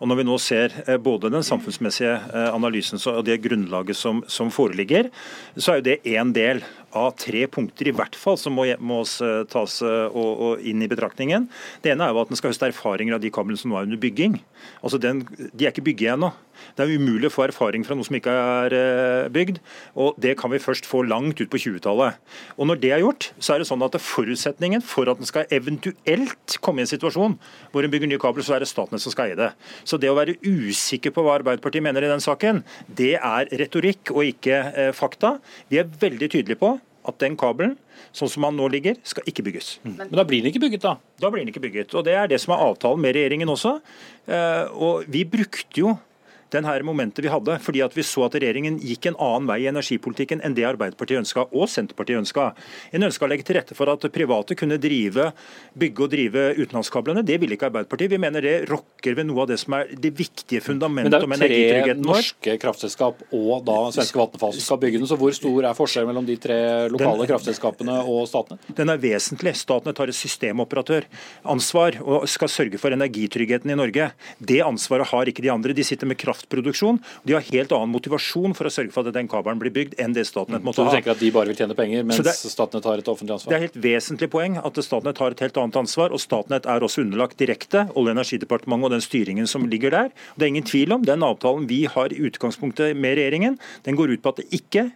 Og 0.00 0.08
Når 0.08 0.20
vi 0.20 0.28
nå 0.28 0.38
ser 0.38 0.74
eh, 0.86 0.98
både 0.98 1.32
den 1.32 1.46
samfunnsmessige 1.46 2.14
eh, 2.14 2.50
analysen 2.54 3.00
og 3.10 3.24
det 3.26 3.40
grunnlaget 3.44 3.96
som, 3.96 4.22
som 4.28 4.50
foreligger, 4.50 5.10
så 5.56 5.74
er 5.74 5.80
jo 5.80 5.88
det 5.88 6.00
én 6.04 6.32
del 6.34 6.62
av 6.94 7.14
tre 7.20 7.44
punkter 7.50 7.90
i 7.90 7.94
hvert 7.94 8.16
fall 8.18 8.38
som 8.40 8.56
må, 8.56 8.66
må 8.78 9.02
tas 9.50 9.80
og, 9.84 10.14
og 10.14 10.64
inn 10.64 10.84
i 10.84 10.90
betraktningen. 10.90 11.48
Det 11.84 11.92
ene 11.92 12.06
er 12.06 12.14
jo 12.14 12.22
at 12.22 12.32
en 12.32 12.40
skal 12.40 12.52
høste 12.52 12.70
erfaringer 12.70 13.16
av 13.16 13.22
de 13.24 13.32
kablene 13.34 13.60
som 13.60 13.72
nå 13.72 13.80
er 13.80 13.88
under 13.88 14.00
bygging. 14.00 14.38
Altså 14.82 15.00
den, 15.02 15.24
De 15.52 15.66
er 15.66 15.74
ikke 15.74 15.88
bygget 15.90 16.14
ennå. 16.14 16.32
Det 16.76 16.84
er 16.84 16.94
umulig 16.98 17.30
å 17.30 17.34
få 17.34 17.46
erfaring 17.46 17.84
fra 17.86 17.96
noe 17.96 18.06
som 18.06 18.16
ikke 18.18 18.34
er 18.34 18.76
eh, 18.78 19.28
bygd. 19.34 19.60
og 19.94 20.18
Det 20.20 20.36
kan 20.40 20.52
vi 20.52 20.62
først 20.62 20.88
få 20.88 21.02
langt 21.06 21.40
ut 21.40 21.50
på 21.50 21.60
20-tallet. 21.60 22.20
Og 22.58 22.70
Når 22.70 22.80
det 22.82 22.92
er 22.94 23.04
gjort, 23.04 23.30
så 23.38 23.54
er 23.54 23.62
det 23.62 23.68
sånn 23.70 23.84
at 23.86 23.96
det 23.96 24.02
forutsetningen 24.04 24.84
for 24.84 25.10
at 25.10 25.20
en 25.20 25.28
skal 25.28 25.50
eventuelt 25.54 26.58
komme 26.64 26.82
i 26.82 26.86
en 26.86 26.92
situasjon 26.94 27.36
hvor 27.72 27.84
en 27.84 27.92
bygger 27.92 28.10
nye 28.10 28.22
kabler, 28.22 28.46
så 28.46 28.56
er 28.56 28.64
det 28.64 28.70
Statnett 28.70 29.02
som 29.02 29.14
skal 29.14 29.32
eie 29.32 29.38
det. 29.38 29.52
Så 29.84 29.98
det 30.00 30.10
å 30.10 30.18
være 30.18 30.38
usikker 30.42 31.14
på 31.14 31.24
hva 31.24 31.38
Arbeiderpartiet 31.38 31.84
mener 31.84 32.06
i 32.06 32.10
den 32.10 32.22
saken, 32.24 32.64
det 32.88 33.14
er 33.18 33.50
retorikk 33.60 34.14
og 34.14 34.24
ikke 34.28 34.58
eh, 34.72 34.90
fakta. 34.96 35.38
Vi 35.70 35.80
er 35.80 35.88
veldig 35.88 36.30
tydelige 36.30 36.60
på 36.60 36.76
at 37.04 37.20
den 37.20 37.36
kabelen, 37.40 37.76
sånn 38.16 38.30
som 38.32 38.46
den 38.46 38.58
nå 38.58 38.68
ligger, 38.72 38.96
skal 39.06 39.26
ikke 39.28 39.44
bygges. 39.46 39.74
Mm. 39.84 39.96
Men 40.00 40.16
da 40.16 40.24
blir 40.28 40.40
den 40.42 40.52
ikke 40.52 40.62
bygget, 40.64 40.86
da? 40.86 40.94
Da 41.20 41.30
blir 41.32 41.44
den 41.44 41.52
ikke 41.52 41.62
bygget. 41.64 41.94
Og 41.94 42.06
Det 42.06 42.16
er 42.16 42.30
det 42.30 42.40
som 42.42 42.54
er 42.54 42.64
avtalen 42.64 43.02
med 43.02 43.16
regjeringen 43.16 43.52
også. 43.52 43.76
Eh, 44.26 44.64
og 44.72 45.04
Vi 45.08 45.24
brukte 45.28 45.80
jo 45.80 45.98
den 46.54 46.68
her 46.68 46.84
momentet 46.86 47.24
vi 47.24 47.32
hadde, 47.32 47.58
fordi 47.62 47.82
at 47.84 47.94
vi 47.96 48.04
så 48.06 48.26
at 48.28 48.36
regjeringen 48.38 48.78
gikk 48.82 49.10
en 49.10 49.18
annen 49.22 49.48
vei 49.50 49.60
i 49.64 49.68
energipolitikken 49.70 50.42
enn 50.44 50.56
det 50.56 50.66
Arbeiderpartiet 50.68 51.20
ønska 51.22 51.46
og 51.50 51.68
Senterpartiet 51.70 52.22
ønska. 52.22 52.50
En 52.94 53.06
ønska 53.06 53.26
å 53.26 53.30
legge 53.30 53.46
til 53.46 53.58
rette 53.58 53.76
for 53.76 53.90
at 53.92 54.06
private 54.14 54.56
kunne 54.58 54.78
drive, 54.80 55.30
bygge 55.78 56.06
og 56.06 56.12
drive 56.14 56.46
utenlandskablene. 56.60 57.24
Det 57.26 57.38
ville 57.42 57.58
ikke 57.58 57.68
Arbeiderpartiet. 57.70 58.12
Vi 58.14 58.20
mener 58.22 58.44
det 58.44 58.54
rokker 58.70 59.18
ved 59.18 59.28
noe 59.28 59.44
av 59.44 59.50
det 59.50 59.58
som 59.62 59.76
er 59.78 59.90
det 59.90 60.14
viktige 60.16 60.62
fundamentet 60.64 61.26
om 61.26 61.36
energitryggheten 61.36 61.44
vår. 61.44 61.44
Men 61.44 61.50
det 61.50 61.74
er 61.74 61.88
jo 61.90 62.04
tre 62.04 62.14
norske 62.14 62.56
kraftselskap 62.64 63.24
og 63.34 63.52
da 63.66 63.78
svenske 63.96 64.20
Vattenfall 64.20 64.54
som 64.56 64.66
skal 64.68 64.80
bygge 64.84 65.00
den, 65.00 65.08
så 65.10 65.18
hvor 65.20 65.34
stor 65.36 65.68
er 65.68 65.78
forskjellen 65.78 66.10
mellom 66.12 66.28
de 66.28 66.38
tre 66.40 66.58
lokale 66.92 67.24
den, 67.24 67.30
kraftselskapene 67.32 67.98
og 68.10 68.28
statene? 68.30 68.74
Den 68.78 68.92
er 68.92 69.00
vesentlig. 69.02 69.54
Statene 69.58 69.94
tar 69.96 70.12
et 70.12 70.18
systemoperatøransvar 70.18 72.00
og 72.04 72.28
skal 72.30 72.52
sørge 72.52 72.80
for 72.80 72.94
energitryggheten 72.94 73.72
i 73.72 73.78
Norge. 73.78 74.10
Det 74.38 74.60
ansvaret 74.64 75.10
har 75.10 75.30
ikke 75.30 75.44
de 75.44 75.52
andre. 75.52 75.76
De 75.76 75.86
sitter 75.86 76.08
med 76.10 76.20
kraft 76.20 76.43
kraftproduksjon. 76.44 76.98
De 77.24 77.32
har 77.32 77.40
helt 77.40 77.72
annen 77.72 77.92
motivasjon 77.92 78.54
for 78.54 78.68
å 78.68 78.72
sørge 78.72 78.92
for 78.92 79.06
at 79.06 79.14
den 79.14 79.28
kabelen 79.28 79.58
blir 79.58 79.72
bygd, 79.72 79.96
enn 79.98 80.14
det 80.14 80.26
Statnett 80.26 80.64
måtte 80.64 80.82
ha. 80.82 80.88
Så 80.88 80.94
du 80.94 80.96
tenker 80.96 81.14
at 81.14 81.20
de 81.20 81.30
bare 81.32 81.50
vil 81.50 81.56
tjene 81.56 81.74
penger, 81.74 82.04
mens 82.04 82.20
det, 82.22 82.34
Statnett 82.34 82.84
har 82.84 82.98
et 82.98 83.08
offentlig 83.08 83.34
ansvar? 83.36 83.52
Det 83.52 83.58
er 83.58 83.64
helt 83.66 83.78
vesentlig 83.84 84.30
poeng 84.30 84.58
at 84.60 84.80
Statnett 84.84 85.18
har 85.18 85.34
et 85.34 85.40
helt 85.44 85.56
annet 85.56 85.76
ansvar. 85.76 86.12
og 86.12 86.20
Statnett 86.20 86.66
er 86.66 86.84
også 86.84 87.04
underlagt 87.04 87.38
direkte 87.38 87.86
Olje- 87.94 88.12
og 88.12 88.18
energidepartementet 88.18 88.84
og 88.84 88.94
den 88.94 89.04
styringen 89.04 89.48
som 89.50 89.66
ligger 89.68 89.90
der. 89.90 90.10
Det 90.36 90.46
er 90.46 90.52
ingen 90.52 90.66
tvil 90.66 90.92
om 90.92 91.04
den 91.04 91.22
avtalen 91.22 91.68
vi 91.68 91.84
har 91.90 92.12
i 92.12 92.20
utgangspunktet 92.28 92.96
med 92.96 93.16
regjeringen, 93.18 93.58
den 93.84 93.96
går 93.96 94.14
ut 94.14 94.22
på 94.22 94.34
at 94.34 94.42
det 94.42 94.48
ikke 94.52 94.90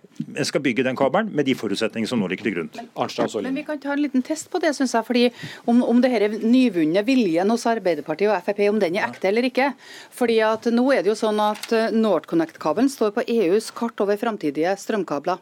skal 0.44 0.62
bygge 0.62 0.84
den 0.84 0.96
kabelen 0.98 1.30
med 1.34 1.46
de 1.46 1.54
forutsetningene 1.58 2.10
som 2.10 2.20
nå 2.20 2.28
ligger 2.30 2.48
til 2.48 2.56
grunn. 2.56 2.70
Men, 2.74 3.44
men 3.44 3.60
vi 3.60 3.64
kan 3.66 3.80
ta 3.80 3.94
en 3.94 4.02
liten 4.02 4.22
test 4.22 4.50
på 4.50 4.60
det, 4.62 4.74
syns 4.76 4.94
jeg. 4.94 5.06
fordi 5.06 5.24
om, 5.66 5.82
om 5.82 6.00
det 6.02 6.10
her 6.12 6.26
nyvunne 6.28 7.02
viljen 7.06 7.50
hos 7.50 7.66
Arbeiderpartiet 7.70 8.30
og 8.32 8.44
Frp, 8.44 8.64
om 8.68 8.80
den 8.82 8.98
er 8.98 9.08
ekte 9.08 9.30
eller 9.30 9.48
ikke. 9.48 9.70
Fordi 10.14 10.38
at 10.44 10.68
nå 10.72 10.84
er 10.94 11.04
det 11.04 11.12
jo 11.12 11.18
sånn 11.18 11.37
sånn 11.38 11.54
at 11.54 11.72
eh, 11.72 11.92
NorthConnect-kabelen 11.94 12.90
står 12.90 13.12
på 13.14 13.24
EUs 13.26 13.70
kart 13.76 14.00
over 14.02 14.18
framtidige 14.18 14.74
strømkabler. 14.78 15.38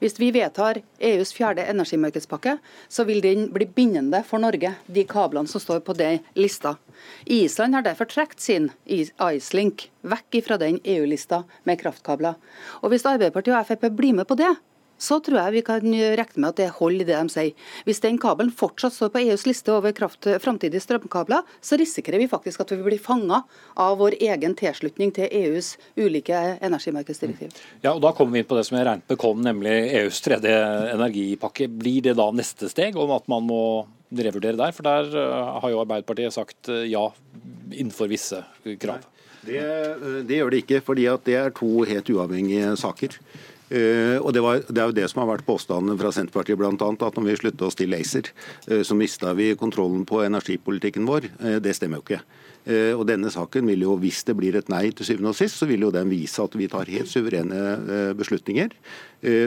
Hvis 0.00 0.18
vi 0.18 0.30
vedtar 0.34 0.80
EUs 1.02 1.32
fjerde 1.34 1.66
energimarkedspakke, 1.66 2.56
så 2.88 3.04
vil 3.06 3.20
den 3.20 3.48
bli 3.52 3.66
bindende 3.66 4.22
for 4.26 4.42
Norge, 4.42 4.74
de 4.86 5.04
kablene 5.04 5.50
som 5.50 5.60
står 5.60 5.82
på 5.86 5.96
den 5.98 6.20
lista. 6.38 6.76
Island 7.26 7.74
har 7.74 7.82
derfor 7.86 8.08
trukket 8.08 8.40
sin 8.40 8.70
Icelink 8.86 9.88
vekk 10.06 10.40
fra 10.46 10.58
den 10.58 10.80
EU-lista 10.84 11.44
med 11.64 11.80
kraftkabler. 11.82 12.38
Og 12.82 12.90
Hvis 12.90 13.06
Arbeiderpartiet 13.06 13.58
og 13.58 13.66
Frp 13.66 13.90
blir 13.90 14.14
med 14.16 14.26
på 14.26 14.38
det, 14.38 14.54
så 14.98 15.18
tror 15.24 15.40
jeg 15.40 15.54
vi 15.58 15.64
kan 15.66 15.84
regne 15.84 16.40
med 16.40 16.48
at 16.50 16.60
det 16.60 16.68
holder 16.78 17.04
i 17.04 17.08
det 17.08 17.16
de 17.16 17.32
sier. 17.32 17.70
Hvis 17.88 18.02
den 18.04 18.18
kabelen 18.20 18.52
fortsatt 18.54 18.94
står 18.96 19.12
på 19.14 19.22
EUs 19.24 19.46
liste 19.48 19.72
over 19.74 19.94
framtidige 20.42 20.82
strømkabler, 20.84 21.44
så 21.60 21.78
risikerer 21.80 22.22
vi 22.22 22.30
faktisk 22.30 22.64
at 22.64 22.72
vi 22.74 22.82
blir 22.84 23.02
fanga 23.02 23.42
av 23.76 23.98
vår 24.00 24.18
egen 24.20 24.56
tilslutning 24.58 25.12
til 25.16 25.28
EUs 25.30 25.74
ulike 25.98 26.36
energimarkedsdirektiv. 26.64 27.56
Ja, 27.82 27.94
og 27.94 28.02
Da 28.06 28.12
kommer 28.16 28.36
vi 28.36 28.44
inn 28.44 28.48
på 28.48 28.56
det 28.56 28.66
som 28.68 28.78
jeg 28.78 28.86
regnet 28.86 29.10
med 29.10 29.20
kom, 29.20 29.42
nemlig 29.42 29.74
EUs 30.00 30.20
tredje 30.24 30.54
energipakke. 30.94 31.68
Blir 31.68 32.04
det 32.06 32.16
da 32.18 32.30
neste 32.32 32.70
steg 32.72 32.96
om 32.96 33.12
at 33.16 33.26
man 33.28 33.46
må 33.48 33.64
revurdere 34.14 34.58
der? 34.58 34.72
For 34.76 34.86
der 34.86 35.10
eh, 35.10 35.50
har 35.62 35.72
jo 35.72 35.82
Arbeiderpartiet 35.82 36.36
sagt 36.36 36.70
eh, 36.72 36.86
ja 36.92 37.08
innenfor 37.72 38.08
visse 38.10 38.44
krav. 38.80 39.04
Det, 39.46 39.58
eh, 39.58 40.22
det, 40.26 40.38
gjør 40.38 40.54
det 40.54 40.62
ikke, 40.64 40.80
fordi 40.86 41.06
det 41.26 41.36
er 41.38 41.54
to 41.54 41.84
helt 41.86 42.10
uavhengige 42.14 42.72
saker. 42.80 43.18
Uh, 43.66 44.22
og 44.22 44.30
det, 44.30 44.42
var, 44.44 44.60
det, 44.62 44.78
er 44.78 44.90
jo 44.92 44.94
det 44.94 45.06
som 45.10 45.24
har 45.24 45.32
vært 45.32 45.46
påstanden 45.46 45.98
fra 45.98 46.12
Senterpartiet 46.14 46.58
bl.a. 46.60 46.70
At 46.70 47.16
når 47.18 47.24
vi 47.26 47.38
slutta 47.40 47.66
oss 47.66 47.78
til 47.78 47.96
ACER, 47.98 48.30
uh, 48.70 48.82
så 48.86 48.94
mista 48.98 49.32
vi 49.34 49.54
kontrollen 49.58 50.04
på 50.06 50.22
energipolitikken 50.22 51.08
vår. 51.08 51.26
Uh, 51.42 51.56
det 51.62 51.74
stemmer 51.78 52.00
jo 52.00 52.06
ikke. 52.06 52.24
Og 52.66 53.04
denne 53.06 53.28
saken 53.30 53.68
vil 53.70 53.84
jo, 53.84 53.92
Hvis 54.02 54.24
det 54.26 54.34
blir 54.34 54.56
et 54.58 54.66
nei 54.66 54.88
til 54.90 55.06
syvende 55.06 55.30
og 55.30 55.36
sist, 55.38 55.54
så 55.54 55.68
vil 55.70 55.84
jo 55.86 55.92
den 55.94 56.08
vise 56.10 56.42
at 56.42 56.56
vi 56.58 56.66
tar 56.66 56.90
helt 56.90 57.06
suverene 57.06 58.16
beslutninger 58.18 58.72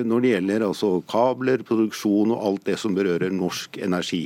når 0.08 0.24
det 0.24 0.32
gjelder 0.32 0.64
altså 0.70 0.94
kabler, 1.04 1.60
produksjon 1.68 2.32
og 2.32 2.46
alt 2.48 2.64
det 2.72 2.78
som 2.80 2.96
berører 2.96 3.36
norsk 3.36 3.76
energi. 3.84 4.22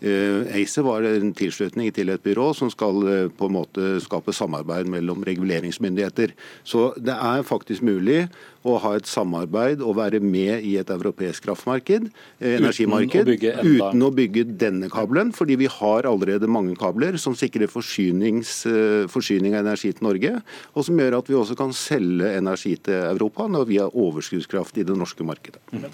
ACER 0.00 0.86
var 0.86 1.04
en 1.04 1.34
tilslutning 1.36 1.90
til 1.92 2.08
et 2.08 2.22
byrå 2.24 2.50
som 2.56 2.70
skal 2.72 3.30
på 3.36 3.48
en 3.50 3.56
måte 3.56 3.90
skape 4.00 4.32
samarbeid 4.32 4.88
mellom 4.88 5.24
reguleringsmyndigheter. 5.26 6.32
Så 6.64 6.90
det 6.96 7.16
er 7.16 7.44
faktisk 7.46 7.84
mulig 7.84 8.24
å 8.66 8.76
ha 8.82 8.92
et 8.98 9.08
samarbeid 9.08 9.80
og 9.84 9.96
være 9.96 10.20
med 10.20 10.64
i 10.66 10.74
et 10.80 10.90
europeisk 10.92 11.46
kraftmarked, 11.46 12.10
eh, 12.40 12.58
energimarked, 12.58 13.28
uten 13.30 13.80
å, 13.80 13.88
uten 13.88 14.04
å 14.04 14.10
bygge 14.12 14.44
denne 14.60 14.90
kabelen. 14.92 15.32
Fordi 15.36 15.56
vi 15.60 15.68
har 15.70 16.08
allerede 16.08 16.50
mange 16.50 16.76
kabler 16.76 17.16
som 17.20 17.36
sikrer 17.38 17.64
eh, 17.64 19.06
forsyning 19.08 19.54
av 19.54 19.64
energi 19.64 19.92
til 19.92 20.04
Norge, 20.04 20.34
og 20.74 20.84
som 20.84 21.00
gjør 21.00 21.18
at 21.20 21.30
vi 21.30 21.38
også 21.40 21.56
kan 21.56 21.72
selge 21.72 22.34
energi 22.36 22.76
til 22.76 23.00
Europa 23.14 23.48
når 23.48 23.66
vi 23.70 23.80
har 23.80 23.96
overskuddskraft 23.96 24.80
i 24.80 24.84
det 24.84 24.96
norske 24.96 25.24
markedet. 25.24 25.60
Mm. 25.72 25.88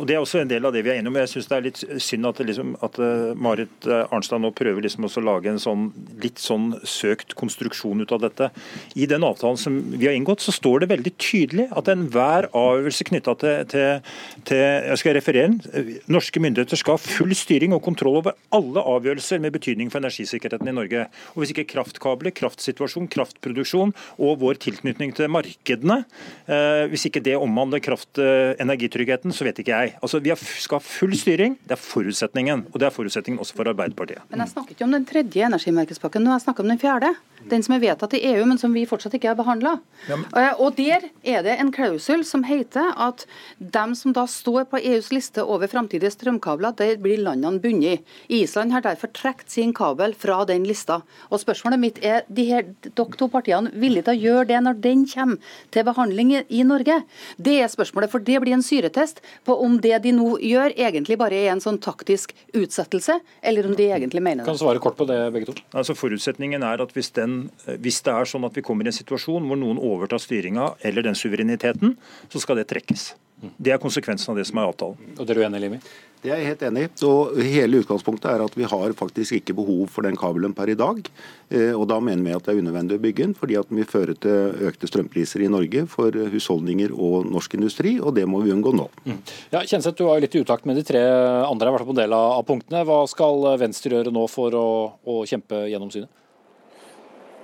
Og 0.00 0.06
Det 0.06 0.16
er 0.16 0.20
også 0.20 0.42
en 0.42 0.50
del 0.50 0.66
av 0.66 0.74
det 0.74 0.82
vi 0.82 0.90
er 0.90 0.98
enige 0.98 1.14
om. 1.14 1.20
Jeg 1.22 1.34
syns 1.36 1.50
det 1.50 1.56
er 1.56 1.66
litt 1.68 1.84
synd 2.02 2.26
at, 2.26 2.42
det 2.42 2.50
liksom, 2.50 2.75
at 2.84 2.98
uh, 3.00 3.32
Marit 3.38 3.86
Arnstad 3.86 4.42
nå 4.42 4.52
prøver 4.56 4.84
liksom 4.84 5.06
å 5.06 5.12
lage 5.24 5.50
en 5.50 5.62
sånn, 5.62 5.88
litt 6.22 6.40
sånn 6.42 6.74
søkt 6.86 7.36
konstruksjon 7.38 8.02
ut 8.02 8.12
av 8.14 8.22
dette. 8.24 8.50
I 8.98 9.08
den 9.10 9.24
avtalen 9.26 9.60
som 9.60 9.78
vi 9.94 10.08
har 10.08 10.16
inngått, 10.16 10.44
så 10.44 10.54
står 10.54 10.84
det 10.84 10.90
veldig 10.94 11.12
tydelig 11.20 11.68
at 11.76 11.88
enhver 11.92 12.48
avgjørelse 12.56 13.06
knytta 13.10 13.36
til, 13.40 13.64
til, 13.72 14.14
til, 14.48 14.62
jeg 14.90 15.00
skal 15.00 15.16
referere, 15.16 15.94
norske 16.12 16.42
myndigheter 16.42 16.80
skal 16.80 16.96
ha 16.96 17.02
full 17.02 17.34
styring 17.36 17.74
og 17.76 17.84
kontroll 17.86 18.20
over 18.20 18.36
alle 18.54 18.82
avgjørelser 18.82 19.40
med 19.42 19.54
betydning 19.56 19.90
for 19.92 20.02
energisikkerheten 20.02 20.70
i 20.70 20.76
Norge. 20.76 21.06
Og 21.34 21.42
Hvis 21.42 21.54
ikke 21.54 21.68
kraftkabler, 21.74 22.34
kraftsituasjon, 22.36 23.08
kraftproduksjon 23.12 23.94
og 24.16 24.40
vår 24.42 24.60
tilknytning 24.62 25.14
til 25.16 25.30
markedene, 25.32 26.02
eh, 26.46 26.84
hvis 26.92 27.08
ikke 27.08 27.24
det 27.24 27.36
omhandler 27.38 27.82
kraftenergitryggheten, 27.84 29.34
så 29.34 29.48
vet 29.48 29.62
ikke 29.62 29.74
jeg. 29.74 29.96
Altså, 30.02 30.20
Vi 30.26 30.34
skal 30.34 30.80
ha 30.80 30.82
full 30.82 31.14
styring, 31.16 31.58
det 31.66 31.76
er 31.76 31.82
forutsetningen. 31.82 32.65
Og 32.72 32.80
det 32.80 32.88
er 32.88 32.94
forutsetningen 32.94 33.40
også 33.42 33.56
for 33.58 33.70
Arbeiderpartiet. 33.70 34.24
Men 34.30 34.44
jeg 34.44 34.52
snakker 34.54 34.76
ikke 34.76 34.86
om 34.86 34.94
den 34.94 35.06
tredje 35.08 35.46
energimarkedspakken, 35.48 36.24
nå 36.24 36.34
jeg 36.36 36.46
snakker 36.46 36.66
om 36.66 36.72
den 36.72 36.82
fjerde. 36.82 37.12
Den 37.46 37.62
som 37.62 37.76
er 37.76 37.82
vedtatt 37.82 38.14
i 38.16 38.22
EU, 38.32 38.42
men 38.48 38.58
som 38.58 38.72
vi 38.74 38.86
fortsatt 38.88 39.14
ikke 39.16 39.30
har 39.30 39.38
behandla. 39.38 39.76
Ja, 40.08 40.16
men... 40.18 40.26
Eh, 40.34 40.62
og 40.62 40.74
der 40.78 41.04
er 41.22 41.44
det 41.46 41.56
en 41.60 41.70
klausul 41.74 42.24
som 42.26 42.42
heter 42.46 42.90
at 42.98 43.26
dem 43.58 43.94
som 43.98 44.14
da 44.16 44.24
står 44.30 44.66
på 44.70 44.80
EUs 44.80 45.12
liste 45.14 45.44
over 45.44 45.70
framtidige 45.70 46.10
strømkabler, 46.14 46.74
der 46.78 46.98
blir 47.02 47.20
landene 47.22 47.60
bundet. 47.62 48.02
Island 48.32 48.74
har 48.74 48.82
derfor 48.86 49.12
trukket 49.14 49.52
sin 49.52 49.74
kabel 49.76 50.16
fra 50.18 50.40
den 50.48 50.66
lista. 50.66 51.02
Og 51.30 51.42
Spørsmålet 51.42 51.82
mitt 51.82 52.00
er 52.04 52.24
de 52.26 52.48
her, 52.48 52.66
dere 52.88 53.20
to 53.20 53.28
partiene 53.30 53.70
villige 53.74 54.08
til 54.08 54.16
å 54.16 54.24
gjøre 54.24 54.48
det 54.50 54.62
når 54.66 54.80
den 54.82 55.06
kommer 55.06 55.54
til 55.74 55.86
behandling 55.86 56.34
i 56.42 56.64
Norge? 56.66 56.98
Det 57.38 57.58
er 57.62 57.70
spørsmålet, 57.70 58.10
for 58.10 58.24
det 58.26 58.40
blir 58.42 58.56
en 58.56 58.64
syretest 58.64 59.22
på 59.46 59.54
om 59.62 59.78
det 59.82 60.00
de 60.02 60.14
nå 60.16 60.34
gjør, 60.42 60.74
egentlig 60.74 61.18
bare 61.20 61.38
er 61.38 61.52
en 61.54 61.62
sånn 61.62 61.78
taktisk 61.82 62.34
utsettelse, 62.62 63.18
eller 63.42 63.68
om 63.68 63.76
de 63.78 63.90
egentlig 63.90 64.22
mener 64.22 64.44
det. 64.44 64.48
Kan 64.48 64.60
svare 64.60 64.82
kort 64.82 64.96
på 64.98 65.06
det, 65.08 65.18
begge 65.34 65.50
to. 65.50 65.56
Altså 65.76 65.96
Forutsetningen 65.98 66.64
er 66.66 66.82
at 66.82 66.94
hvis, 66.96 67.12
den, 67.16 67.46
hvis 67.82 68.00
det 68.06 68.14
er 68.14 68.28
sånn 68.28 68.46
at 68.48 68.56
vi 68.56 68.64
kommer 68.66 68.86
i 68.86 68.92
en 68.92 68.98
situasjon 68.98 69.46
hvor 69.48 69.60
noen 69.60 69.80
overtar 69.82 70.22
styringa 70.22 70.72
eller 70.86 71.06
den 71.06 71.18
suvereniteten, 71.18 71.96
så 72.32 72.42
skal 72.42 72.60
det 72.60 72.68
trekkes. 72.72 73.12
Det 73.36 73.72
er 73.74 73.80
konsekvensen 73.80 74.32
av 74.32 74.38
det 74.38 74.46
som 74.48 74.58
er 74.60 74.68
avtalen. 74.70 75.14
Og 75.16 75.26
det 75.26 75.34
er 75.34 75.38
du 75.40 75.46
enig, 75.46 75.60
Limi? 75.60 75.80
Det 76.22 76.32
er 76.32 76.40
jeg 76.40 76.48
helt 76.48 76.62
enig 76.66 76.84
i. 76.86 76.88
Og 77.06 77.36
Hele 77.44 77.82
utgangspunktet 77.82 78.30
er 78.30 78.42
at 78.42 78.56
vi 78.56 78.66
har 78.66 78.94
faktisk 78.96 79.36
ikke 79.36 79.54
behov 79.58 79.90
for 79.92 80.06
den 80.06 80.16
kabelen 80.18 80.54
per 80.56 80.72
i 80.72 80.76
dag. 80.78 81.02
Eh, 81.50 81.70
og 81.76 81.84
Da 81.90 82.00
mener 82.00 82.24
vi 82.24 82.34
at 82.34 82.48
det 82.48 82.54
er 82.54 82.62
unødvendig 82.64 82.96
å 82.96 83.04
bygge 83.04 83.26
den, 83.26 83.36
fordi 83.36 83.58
at 83.60 83.68
den 83.68 83.78
vil 83.82 83.90
føre 83.90 84.16
til 84.18 84.66
økte 84.70 84.88
strømpriser 84.90 85.44
i 85.44 85.52
Norge 85.52 85.84
for 85.92 86.10
husholdninger 86.10 86.96
og 86.96 87.28
norsk 87.30 87.54
industri, 87.60 87.98
og 88.00 88.16
det 88.16 88.26
må 88.26 88.40
vi 88.42 88.54
unngå 88.56 88.72
nå. 88.74 88.88
Mm. 89.04 89.20
Ja, 89.52 89.62
Kjenseth, 89.62 89.98
du 90.00 90.08
var 90.08 90.20
litt 90.24 90.34
i 90.34 90.42
utakt 90.42 90.66
med 90.66 90.80
de 90.80 90.86
tre 90.88 91.04
andre, 91.44 91.68
i 91.68 91.76
hvert 91.76 91.84
fall 91.84 91.92
på 91.92 91.98
en 91.98 92.02
del 92.02 92.16
av 92.16 92.42
punktene. 92.48 92.86
Hva 92.88 93.02
skal 93.10 93.50
Venstre 93.60 93.98
gjøre 94.00 94.14
nå 94.14 94.26
for 94.32 94.56
å, 94.56 94.68
å 95.04 95.22
kjempe 95.28 95.66
gjennom 95.70 95.92
synet? 95.92 96.10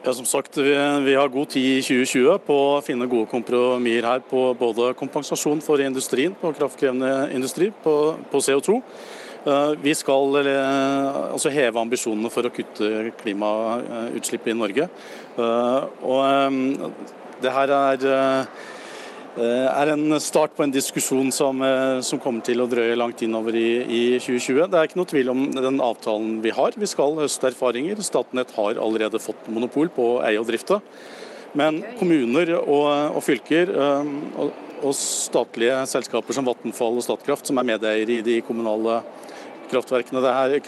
Ja, 0.04 0.10
som 0.12 0.26
sagt, 0.26 0.56
vi, 0.58 0.72
vi, 1.04 1.14
har 1.14 1.28
god 1.28 1.52
tid 1.54 1.76
i 1.78 1.82
2020 1.86 2.40
på 2.42 2.54
å 2.72 2.80
finne 2.82 3.06
gode 3.06 3.28
kompromisser 3.30 4.08
her 4.08 4.24
på 4.26 4.40
både 4.58 4.88
kompensasjon 4.98 5.62
for 5.62 5.78
industrien, 5.78 6.34
på 6.40 6.50
kraftkrevende 6.58 7.28
industri, 7.36 7.68
på, 7.84 7.94
på 8.32 8.40
CO2. 8.42 8.80
Eh, 9.46 9.70
vi 9.84 9.94
skal 9.94 10.40
eh, 10.40 11.20
altså 11.36 11.54
heve 11.54 11.78
ambisjonene 11.86 12.32
for 12.34 12.50
å 12.50 12.50
kutte 12.50 13.12
klimautslippet 13.22 14.50
i 14.50 14.58
Norge. 14.58 14.90
Eh, 15.38 15.80
og 16.02 16.90
det 17.46 17.54
her 17.54 17.76
er 17.78 18.10
Eh, 18.10 18.62
er 19.40 19.88
en 19.94 20.20
start 20.20 20.52
på 20.56 20.64
en 20.64 20.72
diskusjon 20.72 21.30
som, 21.32 21.62
eh, 21.64 22.00
som 22.04 22.18
kommer 22.20 22.44
til 22.44 22.60
å 22.60 22.68
drøye 22.68 22.96
langt 22.98 23.22
innover 23.24 23.56
i, 23.56 23.70
i, 23.80 24.02
2020. 24.20 24.66
Det 24.68 24.76
er 24.78 24.88
ikke 24.88 25.00
noe 25.00 25.08
tvil 25.08 25.32
om 25.32 25.46
den 25.54 25.80
avtalen 25.80 26.42
vi 26.44 26.52
har. 26.52 26.76
Vi 26.76 26.88
skal 26.90 27.16
høste 27.16 27.48
erfaringer. 27.48 28.02
Statnett 28.04 28.52
har 28.58 28.76
allerede 28.76 29.22
fått 29.22 29.48
monopol 29.48 29.88
på 29.88 30.08
eie 30.26 30.40
og 30.40 30.50
drifte. 30.50 30.82
Men 31.56 31.80
kommuner 31.98 32.54
og, 32.58 33.16
og 33.16 33.22
fylker 33.24 33.72
eh, 33.72 34.12
og, 34.36 34.52
og, 34.82 34.92
statlige 34.98 35.80
selskaper 35.88 36.36
som 36.36 36.48
Vattenfall 36.48 37.00
og 37.00 37.06
Statkraft, 37.06 37.48
som 37.48 37.60
er 37.60 37.70
medeiere 37.72 38.18
i 38.18 38.24
de 38.26 38.40
kommunale 38.44 39.00
kraftverkene 39.72 40.20
det 40.20 40.34
her, 40.36 40.58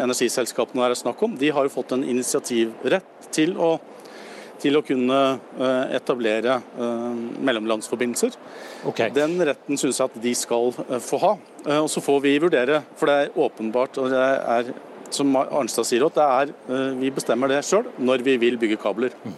energiselskapene 0.00 0.86
det 0.86 0.94
er 0.94 1.02
snakk 1.02 1.20
om, 1.26 1.34
de 1.36 1.50
har 1.52 1.66
jo 1.66 1.74
fått 1.74 1.92
en 1.92 2.06
initiativrett 2.08 3.28
til 3.34 3.52
å 3.60 3.74
til 4.62 4.78
å 4.78 4.82
kunne 4.84 5.20
eh, 5.36 5.94
etablere 5.98 6.58
eh, 6.58 7.20
mellomlandsforbindelser. 7.46 8.36
Okay. 8.88 9.12
Den 9.14 9.36
retten 9.46 9.80
syns 9.80 10.00
jeg 10.00 10.10
at 10.10 10.18
de 10.22 10.34
skal 10.36 10.72
eh, 10.86 11.00
få 11.02 11.20
ha. 11.22 11.36
Og 11.80 11.88
så 11.90 12.02
får 12.04 12.20
vi 12.22 12.36
vurdere, 12.38 12.82
for 12.98 13.10
det 13.10 13.16
er 13.18 13.40
åpenbart 13.42 13.98
og 13.98 14.12
det 14.12 14.22
er 14.22 14.68
som 15.14 15.36
Arnstad 15.36 15.86
sier, 15.88 16.06
at 16.06 16.16
det 16.16 16.26
er, 16.26 16.92
vi 16.98 17.10
bestemmer 17.14 17.50
det 17.52 17.62
sjøl 17.66 17.86
når 17.98 18.24
vi 18.26 18.36
vil 18.40 18.58
bygge 18.60 18.78
kabler. 18.82 19.14
Mm. 19.24 19.34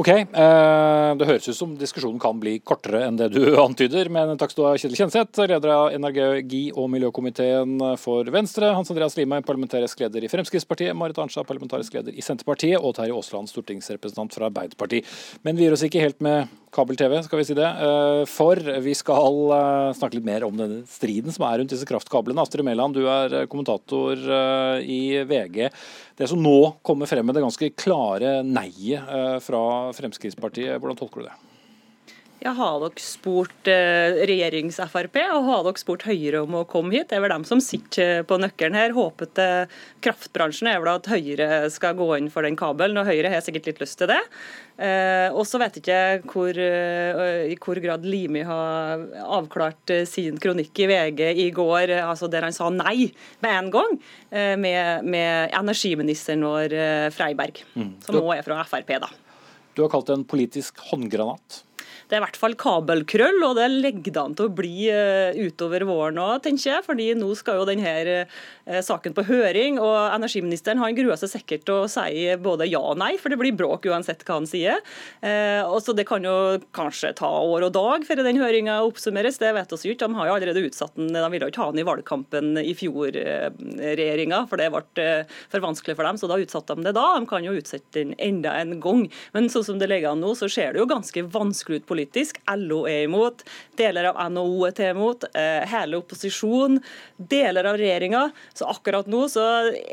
Ok, 0.00 0.08
eh, 0.08 1.14
Det 1.20 1.26
høres 1.28 1.48
ut 1.50 1.56
som 1.56 1.72
diskusjonen 1.76 2.20
kan 2.22 2.38
bli 2.40 2.54
kortere 2.64 3.02
enn 3.04 3.18
det 3.18 3.30
du 3.34 3.42
antyder. 3.66 4.08
Men 4.08 4.38
takk 4.40 4.54
skal 4.54 4.62
du 4.62 4.68
ha, 4.70 4.78
Kjetil 4.80 4.96
Kjenseth, 4.96 5.42
leder 5.50 5.72
av 5.74 5.90
energi- 5.92 6.70
og 6.72 6.88
miljøkomiteen 6.94 7.74
for 8.00 8.24
Venstre. 8.32 8.70
Hans 8.76 8.92
Andreas 8.92 9.18
Lime, 9.18 9.42
parlamentarisk 9.44 10.00
leder 10.00 10.24
i 10.24 10.30
Fremskrittspartiet. 10.32 10.96
Marit 10.96 11.20
Arnstad, 11.20 11.44
parlamentarisk 11.48 11.98
leder 11.98 12.16
i 12.16 12.24
Senterpartiet. 12.24 12.78
Og 12.80 12.94
Terje 12.96 13.12
Aasland, 13.12 13.50
stortingsrepresentant 13.52 14.32
fra 14.38 14.48
Arbeiderpartiet. 14.48 15.04
Men 15.44 15.58
vi 15.58 15.66
gir 15.66 15.76
oss 15.76 15.84
ikke 15.84 16.00
helt 16.06 16.24
med 16.24 16.48
kabel-TV, 16.72 17.18
skal 17.26 17.42
vi 17.42 17.48
si 17.50 17.58
det. 17.58 17.66
Eh, 17.66 18.22
for 18.30 18.56
vi 18.56 18.96
skal 18.96 19.40
eh, 19.58 19.90
snakke 19.98 20.16
litt 20.16 20.28
mer 20.30 20.46
om 20.48 20.56
denne 20.56 20.80
striden 20.88 21.34
som 21.34 21.44
er 21.50 21.60
rundt 21.60 21.74
disse 21.74 21.88
kraftkablene. 21.88 22.40
Astrid 22.40 22.64
Mæland, 22.64 22.96
du 22.96 23.04
er 23.10 23.42
kommentator 23.50 24.16
i 24.80 25.02
VG. 25.28 25.68
Det 26.16 26.28
som 26.30 26.40
nå 26.42 26.56
kommer 26.86 27.10
frem 27.10 27.26
med 27.26 27.36
det 27.36 27.44
ganske 27.44 27.72
klare 27.78 28.40
nei-et 28.46 29.44
fra 29.44 29.62
Fremskrittspartiet, 29.96 30.78
hvordan 30.78 30.98
tolker 30.98 31.22
du 31.22 31.30
det? 31.30 31.38
Ja, 32.40 32.54
Har 32.56 32.78
dere 32.80 33.02
spurt 33.04 33.68
eh, 33.68 34.22
regjerings-Frp 34.24 35.18
og 35.26 35.42
har 35.44 35.64
dere 35.66 35.80
spurt 35.80 36.06
Høyre 36.08 36.40
om 36.40 36.54
å 36.56 36.62
komme 36.64 36.94
hit? 36.94 37.10
Det 37.10 37.18
er 37.18 37.24
vel 37.26 37.34
dem 37.34 37.44
som 37.44 37.60
sitter 37.60 38.22
på 38.24 38.38
nøkkelen 38.40 38.78
her. 38.78 38.94
Håpet 38.96 39.34
til 39.36 39.74
kraftbransjen 40.06 40.70
er 40.72 40.80
vel 40.80 40.94
at 40.94 41.10
Høyre 41.12 41.68
skal 41.74 41.98
gå 41.98 42.08
inn 42.16 42.30
for 42.32 42.48
den 42.48 42.56
kabelen, 42.56 42.96
og 42.96 43.10
Høyre 43.10 43.34
har 43.34 43.44
sikkert 43.44 43.68
litt 43.68 43.84
lyst 43.84 44.00
til 44.00 44.08
det. 44.14 44.18
Eh, 44.80 45.28
og 45.36 45.44
så 45.44 45.60
vet 45.60 45.76
jeg 45.82 45.84
ikke 46.22 46.32
hvor, 46.32 46.62
eh, 46.64 47.44
i 47.52 47.60
hvor 47.60 47.84
grad 47.84 48.08
Limi 48.08 48.46
har 48.48 49.04
avklart 49.20 49.98
sin 50.08 50.40
kronikk 50.40 50.80
i 50.80 50.88
VG 50.88 51.24
i 51.44 51.50
går, 51.52 51.92
altså 52.00 52.32
der 52.32 52.48
han 52.48 52.56
sa 52.56 52.72
nei 52.72 53.10
med 53.44 53.52
en 53.52 53.74
gang, 53.74 53.98
med, 54.30 55.04
med 55.04 55.52
energiministeren 55.58 56.48
vår 56.48 56.80
Freiberg, 57.12 57.66
mm. 57.74 57.98
som 58.06 58.16
nå 58.16 58.30
er 58.32 58.46
fra 58.46 58.64
Frp. 58.64 58.96
da. 59.04 59.10
Du 59.76 59.84
har 59.84 59.92
kalt 59.92 60.08
det 60.08 60.22
en 60.22 60.30
politisk 60.30 60.80
håndgranat. 60.88 61.66
Det 62.10 62.16
er 62.16 62.24
i 62.24 62.24
hvert 62.24 62.38
fall 62.40 62.56
kabelkrøll, 62.58 63.36
og 63.46 63.52
det 63.54 63.68
legger 63.70 64.10
det 64.10 64.18
an 64.18 64.32
til 64.34 64.48
å 64.48 64.54
bli 64.58 64.88
eh, 64.90 65.36
utover 65.46 65.84
våren 65.86 66.16
òg, 66.18 66.40
tenker 66.42 66.72
jeg. 66.72 66.82
fordi 66.82 67.04
nå 67.14 67.28
skal 67.38 67.60
jo 67.60 67.66
denne 67.68 67.92
eh, 68.02 68.80
saken 68.82 69.14
på 69.14 69.22
høring, 69.28 69.78
og 69.78 69.94
energiministeren 70.16 70.82
han 70.82 70.96
gruer 70.98 71.20
seg 71.20 71.30
sikkert 71.36 71.68
til 71.68 71.84
å 71.84 71.90
si 71.90 72.24
både 72.42 72.66
ja 72.66 72.80
og 72.82 72.98
nei, 72.98 73.12
for 73.22 73.30
det 73.30 73.38
blir 73.38 73.54
bråk 73.54 73.86
uansett 73.86 74.24
hva 74.26 74.40
han 74.40 74.48
sier. 74.50 74.82
Eh, 75.22 75.62
og 75.62 75.78
så 75.84 75.94
Det 76.00 76.06
kan 76.08 76.26
jo 76.26 76.58
kanskje 76.74 77.12
ta 77.20 77.30
år 77.30 77.68
og 77.68 77.74
dag 77.76 78.06
før 78.08 78.24
den 78.24 78.42
høringa 78.42 78.80
oppsummeres, 78.88 79.38
det 79.38 79.54
vet 79.54 79.70
vi 79.70 79.94
ikke. 79.94 80.08
De 80.10 80.18
har 80.18 80.32
jo 80.32 80.34
allerede 80.34 80.66
utsatt 80.66 80.98
den, 80.98 81.14
de 81.14 81.30
ville 81.30 81.50
ikke 81.52 81.62
ha 81.62 81.70
den 81.70 81.84
i 81.84 81.86
valgkampen 81.86 82.58
i 82.58 82.74
fjor, 82.74 83.14
regjeringa, 83.78 84.42
for 84.50 84.58
det 84.58 84.70
ble 84.74 85.08
for 85.52 85.62
vanskelig 85.62 85.94
for 85.94 86.08
dem, 86.08 86.18
så 86.18 86.26
da 86.26 86.40
utsatte 86.42 86.74
de 86.74 86.88
det 86.88 86.96
da. 86.98 87.06
De 87.20 87.30
kan 87.30 87.46
jo 87.46 87.54
utsette 87.54 88.00
den 88.00 88.16
enda 88.18 88.56
en 88.58 88.80
gang. 88.82 89.06
Men 89.36 89.50
sånn 89.52 89.68
som 89.68 89.78
det 89.78 89.92
ligger 89.92 90.16
an 90.16 90.24
nå, 90.24 90.34
så 90.34 90.50
ser 90.50 90.74
det 90.74 90.82
jo 90.82 90.90
ganske 90.90 91.26
vanskelig 91.30 91.84
ut 91.84 91.86
politisk 91.86 91.99
politisk. 92.00 92.40
LO 92.56 92.84
er 92.88 93.04
imot, 93.04 93.44
deler 93.76 94.10
av 94.10 94.18
NHO 94.32 94.66
er 94.66 94.76
til 94.76 94.94
imot, 94.94 95.24
eh, 95.34 95.66
hele 95.68 96.00
opposisjonen, 96.00 96.80
deler 97.16 97.64
av 97.64 97.76
regjeringa. 97.76 98.30
Så 98.54 98.68
akkurat 98.68 99.06
nå 99.06 99.28
så 99.28 99.44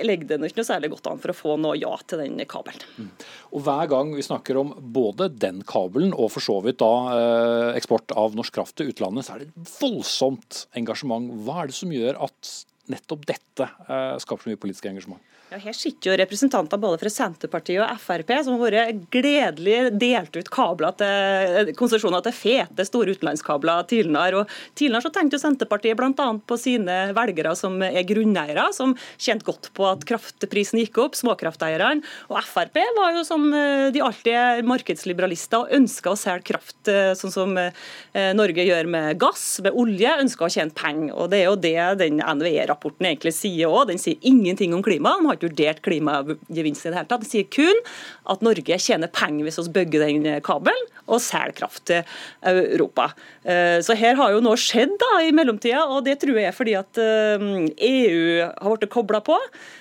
legger 0.03 0.27
det 0.27 0.39
ikke 0.39 0.61
noe 0.61 0.71
særlig 0.71 0.91
godt 0.91 1.07
an 1.11 1.19
for 1.19 1.31
å 1.31 1.37
få 1.37 1.57
noe 1.59 1.77
ja 1.77 1.95
til 2.07 2.19
den 2.23 2.39
kabelen. 2.45 2.81
Mm. 2.97 3.11
Og 3.53 3.63
Hver 3.67 3.89
gang 3.89 4.15
vi 4.15 4.21
snakker 4.21 4.57
om 4.57 4.73
både 4.77 5.29
den 5.29 5.61
kabelen 5.63 6.13
og 6.13 6.31
for 6.31 6.41
så 6.41 6.61
vidt 6.63 6.79
da 6.79 6.93
eh, 7.13 7.77
eksport 7.77 8.11
av 8.15 8.35
norsk 8.35 8.53
kraft 8.53 8.77
til 8.77 8.91
utlandet, 8.93 9.25
så 9.25 9.35
er 9.35 9.43
det 9.43 9.51
et 9.51 9.73
voldsomt 9.81 10.67
engasjement. 10.77 11.31
Hva 11.43 11.63
er 11.63 11.67
det 11.67 11.75
som 11.77 11.91
gjør 11.91 12.21
at 12.27 12.53
nettopp 12.87 13.25
dette 13.27 13.67
eh, 13.67 14.15
skaper 14.23 14.45
så 14.45 14.53
mye 14.53 14.61
politisk 14.61 14.87
engasjement? 14.87 15.21
Ja, 15.47 15.55
her 15.63 15.71
sitter 15.71 16.09
jo 16.09 16.15
representanter 16.19 16.79
både 16.83 16.97
fra 16.99 17.07
Senterpartiet 17.07 17.79
og 17.79 17.99
Frp 18.03 18.33
som 18.43 18.57
har 18.57 18.73
vært 18.75 19.05
gledelig 19.15 19.93
delt 19.95 20.33
ut 20.35 20.49
kabler 20.51 20.95
til 20.99 21.69
konsesjoner 21.79 22.25
til 22.25 22.33
fete, 22.35 22.83
store 22.83 23.13
utenlandskabler 23.15 23.85
tidligere. 23.87 24.41
Og 24.41 24.75
tidligere 24.75 25.05
så 25.05 25.11
tenkte 25.15 25.39
jo 25.39 25.43
Senterpartiet 25.45 25.95
bl.a. 25.95 26.25
på 26.43 26.57
sine 26.59 26.97
velgere 27.15 27.53
som 27.55 27.79
er 27.79 28.03
grunneiere, 28.09 28.65
som 28.75 28.91
kjente 29.15 29.47
godt 29.47 29.69
på 29.77 29.85
at 29.87 30.03
kraftprisen 30.09 30.81
gikk 30.81 30.99
opp, 31.05 31.15
småkrafteierne. 31.15 32.03
Og 32.27 32.43
Frp 32.43 32.81
var 32.99 33.15
jo 33.15 33.23
som 33.29 33.47
eh, 33.55 33.87
de 33.95 34.03
alltid 34.03 34.35
er 34.35 34.67
markedsliberalister 34.67 35.63
og 35.63 35.73
ønska 35.79 36.11
å 36.11 36.19
selge 36.19 36.49
kraft, 36.51 36.91
eh, 36.91 37.13
sånn 37.15 37.35
som 37.37 37.55
eh, 37.61 37.71
Norge 38.35 38.67
gjør 38.67 38.91
med 38.97 39.23
gass, 39.23 39.45
med 39.63 39.79
olje, 39.79 40.11
ønska 40.25 40.49
å 40.49 40.51
tjene 40.59 40.75
penger. 40.75 41.15
Og 41.15 41.31
det 41.31 41.39
er 41.45 41.47
jo 41.47 41.55
det 41.69 41.75
den 42.03 42.19
NVE-rapporten 42.19 43.13
egentlig 43.13 43.37
sier 43.39 43.71
òg. 43.71 43.87
Den 43.93 44.03
sier 44.03 44.19
ingenting 44.27 44.75
om 44.75 44.83
klima. 44.83 45.15
De 45.15 45.31
har 45.31 45.36
ikke 45.37 45.51
vurdert 45.51 45.81
klimagevinst 45.85 46.85
i 46.85 46.91
det 46.91 46.99
hele 46.99 47.09
tatt. 47.09 47.25
Det 47.25 47.31
sier 47.31 47.49
kun 47.53 47.81
at 48.33 48.45
Norge 48.45 48.79
tjener 48.81 49.11
penger 49.13 49.47
hvis 49.47 49.61
vi 49.63 49.75
bygger 49.81 50.07
den 50.07 50.29
kabelen 50.45 50.93
og 51.07 51.23
selger 51.23 51.55
kraft 51.61 51.85
til 51.87 52.03
Europa. 52.43 53.09
Eh, 53.47 53.79
så 53.83 53.95
her 53.97 54.17
har 54.19 54.33
jo 54.33 54.43
noe 54.43 54.59
skjedd 54.59 54.95
da 54.99 55.11
i 55.23 55.33
mellomtida, 55.35 55.85
og 55.87 56.03
det 56.07 56.17
tror 56.21 56.39
jeg 56.39 56.49
er 56.49 56.55
fordi 56.55 56.75
at 56.79 56.99
EU 56.99 57.71
eh, 57.71 58.43
e 58.43 58.47
har 58.47 58.75
blitt 58.75 58.91
kobla 58.93 59.21
på. 59.23 59.37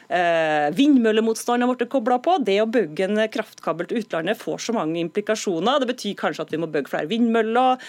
Eh, 0.06 0.68
vindmøllemotstand 0.76 1.64
har 1.64 1.72
blitt 1.72 1.90
kobla 1.92 2.20
på. 2.22 2.38
Det 2.46 2.58
å 2.62 2.68
bygge 2.70 3.08
en 3.08 3.22
kraftkabel 3.32 3.90
til 3.90 4.04
utlandet 4.04 4.38
får 4.38 4.68
så 4.68 4.76
mange 4.76 5.00
implikasjoner. 5.02 5.82
Det 5.82 5.90
betyr 5.90 6.18
kanskje 6.20 6.46
at 6.46 6.54
vi 6.54 6.62
må 6.62 6.70
bygge 6.70 6.92
flere 6.92 7.10
vindmøller, 7.10 7.82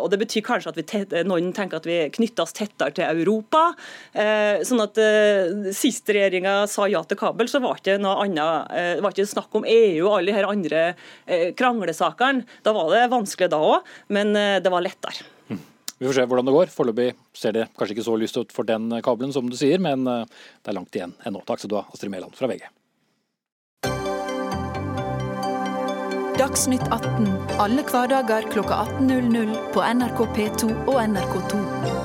og 0.00 0.06
det 0.10 0.18
betyr 0.20 0.44
kanskje 0.46 0.72
at 0.72 0.78
vi, 0.80 1.22
noen 1.26 1.52
tenker 1.54 1.78
at 1.78 1.86
vi 1.88 1.98
knytter 2.16 2.44
oss 2.44 2.54
tettere 2.56 2.94
til 2.96 3.06
Europa. 3.06 3.68
Sånn 4.66 4.82
at 4.82 4.98
Sist 5.76 6.08
regjeringa 6.10 6.58
sa 6.70 6.85
ja 6.92 7.02
til 7.06 7.20
kabel, 7.20 7.50
så 7.50 7.60
var 7.64 7.78
det 7.78 7.84
ikke 7.84 8.02
noe 8.02 8.24
annet, 8.24 8.74
det 8.98 9.04
var 9.04 9.14
ikke 9.14 9.28
snakk 9.30 9.54
om 9.58 9.66
EU 9.68 10.06
og 10.08 10.18
alle 10.18 10.32
de 10.32 10.36
her 10.36 10.48
andre 10.50 10.82
kranglesakene. 11.58 12.46
Da 12.66 12.74
var 12.76 12.92
det 12.94 13.06
vanskelig 13.12 13.50
da 13.52 13.62
òg, 13.62 13.96
men 14.12 14.32
det 14.34 14.72
var 14.72 14.84
lettere. 14.84 15.26
Hm. 15.48 15.62
Vi 15.98 16.06
får 16.06 16.18
se 16.18 16.26
hvordan 16.28 16.48
det 16.48 16.56
går. 16.56 16.72
Foreløpig 16.72 17.12
ser 17.36 17.56
det 17.56 17.68
kanskje 17.76 17.96
ikke 17.96 18.08
så 18.08 18.16
lyst 18.20 18.36
ut 18.36 18.52
for 18.52 18.68
den 18.68 18.90
kabelen 19.04 19.32
som 19.32 19.48
du 19.48 19.56
sier, 19.56 19.80
men 19.80 20.06
eh, 20.10 20.26
det 20.62 20.72
er 20.72 20.76
langt 20.76 20.96
igjen 20.96 21.14
ennå. 21.24 21.44
Takk 21.48 21.62
skal 21.62 21.72
du 21.72 21.78
ha, 21.80 21.86
Astrid 21.92 22.12
Mæland 22.12 22.36
fra 22.36 22.50
VG. 22.50 22.66
Dagsnytt 26.36 26.84
18 26.92 27.30
alle 27.62 27.84
hverdager 27.88 28.44
kl. 28.52 28.60
18.00 28.60 29.56
på 29.72 29.86
NRK 29.96 30.26
P2 30.36 30.74
og 30.84 31.00
NRK2. 31.06 31.95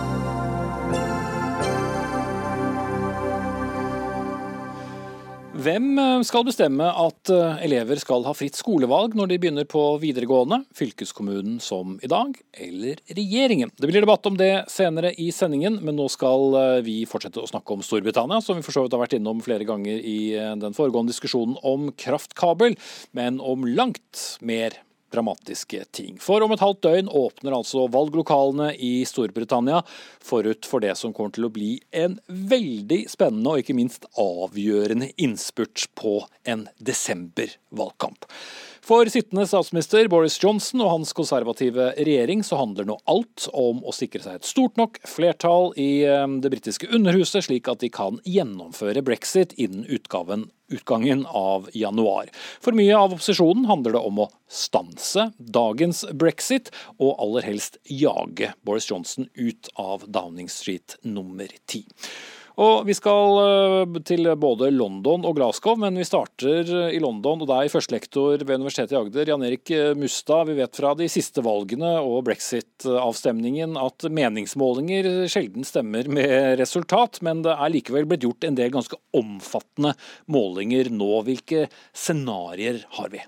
Hvem 5.62 5.98
eh, 6.00 6.22
skal 6.26 6.46
bestemme 6.48 6.88
at 6.88 7.30
eh, 7.34 7.64
elever 7.68 8.00
skal 8.02 8.24
ha 8.26 8.32
fritt 8.34 8.56
skolevalg 8.58 9.14
når 9.18 9.30
de 9.30 9.38
begynner 9.44 9.68
på 9.70 9.82
videregående? 10.02 10.62
Fylkeskommunen 10.78 11.60
som 11.62 11.98
i 12.02 12.10
dag, 12.10 12.34
eller 12.56 13.02
regjeringen? 13.12 13.70
Det 13.76 13.90
blir 13.90 14.02
debatt 14.02 14.26
om 14.30 14.40
det 14.40 14.64
senere 14.72 15.12
i 15.22 15.28
sendingen, 15.36 15.78
men 15.84 16.00
nå 16.00 16.08
skal 16.10 16.58
eh, 16.58 16.78
vi 16.86 16.96
fortsette 17.10 17.44
å 17.44 17.50
snakke 17.52 17.76
om 17.76 17.84
Storbritannia, 17.86 18.40
som 18.42 18.58
vi 18.58 18.66
for 18.66 18.74
så 18.74 18.86
vidt 18.86 18.96
har 18.96 19.04
vært 19.04 19.18
innom 19.20 19.44
flere 19.46 19.68
ganger 19.68 20.00
i 20.02 20.20
den 20.62 20.78
foregående 20.78 21.14
diskusjonen 21.14 21.60
om 21.68 21.92
kraftkabel, 22.00 22.80
men 23.18 23.38
om 23.44 23.68
langt 23.68 24.40
mer 24.42 24.80
dramatiske 25.12 25.84
ting. 25.96 26.18
For 26.22 26.44
om 26.44 26.54
et 26.56 26.64
halvt 26.64 26.84
døgn 26.86 27.12
åpner 27.22 27.56
altså 27.58 27.88
valglokalene 27.92 28.72
i 28.76 28.94
Storbritannia 29.08 29.82
forut 30.24 30.68
for 30.70 30.84
det 30.84 30.96
som 31.00 31.14
kommer 31.16 31.36
til 31.36 31.48
å 31.48 31.54
bli 31.54 31.72
en 31.92 32.18
veldig 32.28 33.04
spennende 33.12 33.54
og 33.56 33.64
ikke 33.64 33.78
minst 33.78 34.08
avgjørende 34.20 35.12
innspurt 35.22 35.88
på 36.00 36.22
en 36.48 36.68
desembervalgkamp. 36.80 38.28
For 38.82 39.06
sittende 39.06 39.46
statsminister 39.46 40.08
Boris 40.10 40.40
Johnson 40.42 40.82
og 40.82 40.90
hans 40.90 41.12
konservative 41.14 41.92
regjering 42.00 42.42
så 42.42 42.58
handler 42.58 42.88
nå 42.90 42.96
alt 43.12 43.46
om 43.54 43.84
å 43.86 43.94
sikre 43.94 44.24
seg 44.24 44.40
et 44.40 44.50
stort 44.50 44.80
nok 44.80 44.98
flertall 45.06 45.70
i 45.78 46.02
eh, 46.10 46.26
det 46.42 46.50
britiske 46.50 46.90
underhuset, 46.90 47.46
slik 47.46 47.70
at 47.70 47.84
de 47.86 47.92
kan 47.94 48.18
gjennomføre 48.26 49.04
brexit 49.06 49.54
innen 49.62 49.86
utgaven 49.86 50.48
utgangen 50.72 51.26
av 51.30 51.70
januar. 51.78 52.32
For 52.64 52.74
mye 52.74 52.96
av 52.98 53.14
opposisjonen 53.14 53.68
handler 53.70 53.98
det 53.98 54.04
om 54.08 54.22
å 54.24 54.30
stanse 54.50 55.30
dagens 55.38 56.06
brexit, 56.18 56.72
og 56.98 57.20
aller 57.22 57.46
helst 57.52 57.78
jage 57.86 58.54
Boris 58.66 58.90
Johnson 58.90 59.30
ut 59.36 59.70
av 59.76 60.08
Downing 60.08 60.50
Street 60.50 60.98
nummer 61.04 61.52
ti. 61.70 61.84
Og 62.60 62.86
Vi 62.88 62.96
skal 62.98 63.38
eh, 63.42 64.00
til 64.08 64.28
både 64.40 64.72
London 64.74 65.24
og 65.28 65.38
Glasgow, 65.38 65.78
men 65.80 65.96
vi 66.00 66.08
starter 66.08 66.68
i 66.92 67.00
London. 67.00 67.44
og 67.46 67.50
deg, 67.50 67.72
førstelektor 67.72 68.44
ved 68.44 68.60
Universitetet 68.60 68.96
i 68.96 69.00
Agder, 69.00 69.32
Jan 69.32 69.46
Erik 69.48 69.72
eh, 69.72 69.94
Mustad. 69.96 70.50
Vi 70.50 70.58
vet 70.60 70.76
fra 70.76 70.94
de 70.98 71.08
siste 71.12 71.44
valgene 71.46 71.94
og 72.04 72.26
brexit-avstemningen 72.28 73.78
at 73.80 74.08
meningsmålinger 74.12 75.28
sjelden 75.32 75.68
stemmer 75.68 76.10
med 76.12 76.60
resultat, 76.60 77.22
men 77.26 77.46
det 77.46 77.56
er 77.56 77.76
likevel 77.76 78.10
blitt 78.10 78.26
gjort 78.28 78.48
en 78.48 78.58
del 78.60 78.74
ganske 78.74 79.00
omfattende 79.16 79.96
målinger 80.32 80.92
nå. 80.92 81.14
Hvilke 81.28 81.68
scenarioer 81.96 82.84
har 82.98 83.14
vi? 83.14 83.24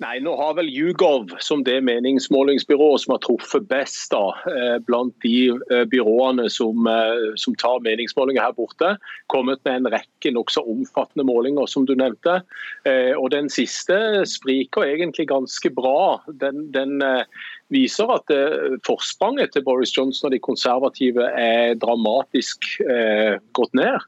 Nei, 0.00 0.14
nå 0.24 0.32
har 0.38 0.54
vel 0.56 0.70
YouGov, 0.72 1.34
som 1.44 1.60
det 1.66 1.74
meningsmålingsbyrået 1.84 3.02
som 3.02 3.12
har 3.12 3.20
truffet 3.20 3.66
best 3.68 4.14
da, 4.14 4.32
eh, 4.48 4.78
blant 4.86 5.12
de 5.20 5.50
eh, 5.52 5.82
byråene 5.92 6.46
som, 6.48 6.88
eh, 6.88 7.34
som, 7.36 7.56
tar 7.60 7.82
meningsmålinger 7.84 8.46
her 8.46 8.54
borte, 8.56 8.94
kommet 9.28 9.60
med 9.68 9.82
en 9.82 9.90
rekke 9.92 10.32
nokså 10.32 10.64
omfattende 10.64 11.26
målinger, 11.28 11.68
som 11.68 11.84
du 11.84 11.92
nevnte. 11.98 12.40
Og 13.20 13.28
Den 13.30 13.50
siste 13.52 14.24
spriker 14.26 14.88
egentlig 14.88 15.28
ganske 15.28 15.70
bra. 15.74 16.20
Den, 16.40 16.70
den 16.72 17.02
viser 17.70 18.10
at 18.14 18.32
forspranget 18.86 19.54
til 19.54 19.64
Boris 19.66 19.92
Johnson 19.96 20.28
og 20.28 20.34
de 20.34 20.42
konservative 20.42 21.26
er 21.38 21.76
dramatisk 21.80 22.66
gått 23.56 23.76
ned. 23.78 24.00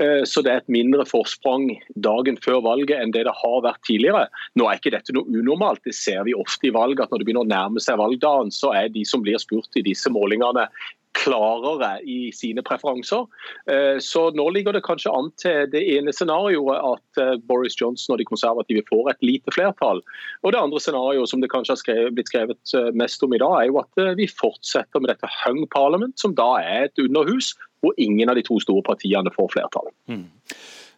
Eh, 0.00 0.22
så 0.24 0.42
det 0.44 0.52
er 0.52 0.62
et 0.62 0.72
mindre 0.72 1.06
forsprang 1.08 1.68
dagen 2.08 2.38
før 2.42 2.62
valget 2.64 3.00
enn 3.00 3.14
det 3.14 3.26
det 3.28 3.34
har 3.40 3.64
vært 3.64 3.82
tidligere. 3.88 4.26
Nå 4.58 4.68
er 4.68 4.80
ikke 4.80 4.94
dette 4.94 5.14
noe 5.16 5.28
unormalt, 5.30 5.82
det 5.86 5.96
ser 5.96 6.22
vi 6.28 6.36
ofte 6.36 6.70
i 6.70 6.74
valg. 6.74 7.00
At 7.00 7.12
når 7.12 7.22
det 7.22 7.28
begynner 7.28 7.46
å 7.46 7.52
nærme 7.52 7.82
seg 7.82 8.00
valgdagen, 8.00 8.52
så 8.54 8.72
er 8.76 8.92
de 8.92 9.04
som 9.08 9.24
blir 9.24 9.40
spurt 9.42 9.78
i 9.78 9.84
disse 9.86 10.12
målingene 10.12 10.68
klarere 11.16 11.96
i 12.04 12.30
sine 12.34 12.62
preferanser. 12.66 13.26
Eh, 13.70 13.98
så 14.04 14.28
nå 14.36 14.48
ligger 14.54 14.76
det 14.76 14.84
kanskje 14.86 15.12
an 15.14 15.32
til 15.40 15.66
det 15.72 15.82
ene 15.96 16.14
scenarioet 16.14 16.80
at 16.92 17.22
eh, 17.22 17.34
Boris 17.48 17.78
Johnson 17.80 18.14
og 18.14 18.22
de 18.22 18.28
konservative 18.28 18.84
får 18.90 19.12
et 19.12 19.26
lite 19.26 19.54
flertall. 19.54 20.02
Og 20.44 20.54
det 20.54 20.62
andre 20.62 20.82
scenarioet 20.82 21.32
som 21.32 21.42
det 21.42 21.52
kanskje 21.52 21.78
har 21.88 22.12
blitt 22.16 22.32
skrevet 22.32 22.76
mest 22.96 23.24
om 23.24 23.34
i 23.34 23.42
dag, 23.42 23.56
er 23.60 23.70
jo 23.70 23.80
at 23.82 24.18
vi 24.18 24.28
fortsetter 24.30 25.02
med 25.02 25.12
dette 25.12 25.30
hung 25.42 25.64
parliament, 25.72 26.16
som 26.20 26.34
da 26.36 26.56
er 26.62 26.88
et 26.88 27.02
underhus 27.02 27.54
hvor 27.84 27.96
ingen 28.00 28.30
av 28.30 28.38
de 28.38 28.44
to 28.46 28.58
store 28.62 28.84
partiene 28.86 29.32
får 29.34 29.52
flertall. 29.52 29.90
Mm. 30.10 30.26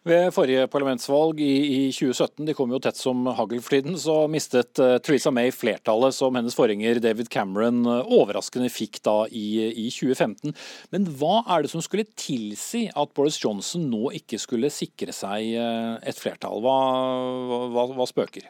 Ved 0.07 0.29
forrige 0.31 0.67
parlamentsvalg 0.71 1.41
i, 1.43 1.53
i, 1.59 1.79
2017, 1.91 2.45
de 2.47 2.55
kom 2.55 2.71
jo 2.71 2.79
tett 2.83 2.95
som 2.95 3.25
hagl 3.35 3.59
for 3.59 3.75
tiden, 3.75 3.97
så 3.99 4.21
mistet 4.31 4.79
uh, 4.79 4.95
Theresa 5.03 5.31
May 5.35 5.51
flertallet 5.51 6.15
som 6.15 6.37
hennes 6.39 6.55
forgjenger 6.55 7.01
David 7.03 7.27
Cameron 7.33 7.81
uh, 7.83 8.07
overraskende 8.07 8.71
fikk 8.71 9.01
da 9.03 9.17
i, 9.27 9.67
i, 9.73 9.89
2015. 9.91 10.55
Men 10.95 11.09
hva 11.19 11.41
er 11.51 11.65
det 11.65 11.73
som 11.73 11.83
skulle 11.83 12.07
tilsi 12.15 12.85
at 12.95 13.13
Boris 13.17 13.41
Johnson 13.43 13.89
nå 13.91 14.13
ikke 14.21 14.39
skulle 14.39 14.71
sikre 14.71 15.15
seg 15.15 15.51
uh, 15.59 15.99
et 15.99 16.19
flertall? 16.19 16.63
Hva, 16.63 16.79
hva, 17.75 17.89
hva 17.99 18.07
spøker? 18.07 18.47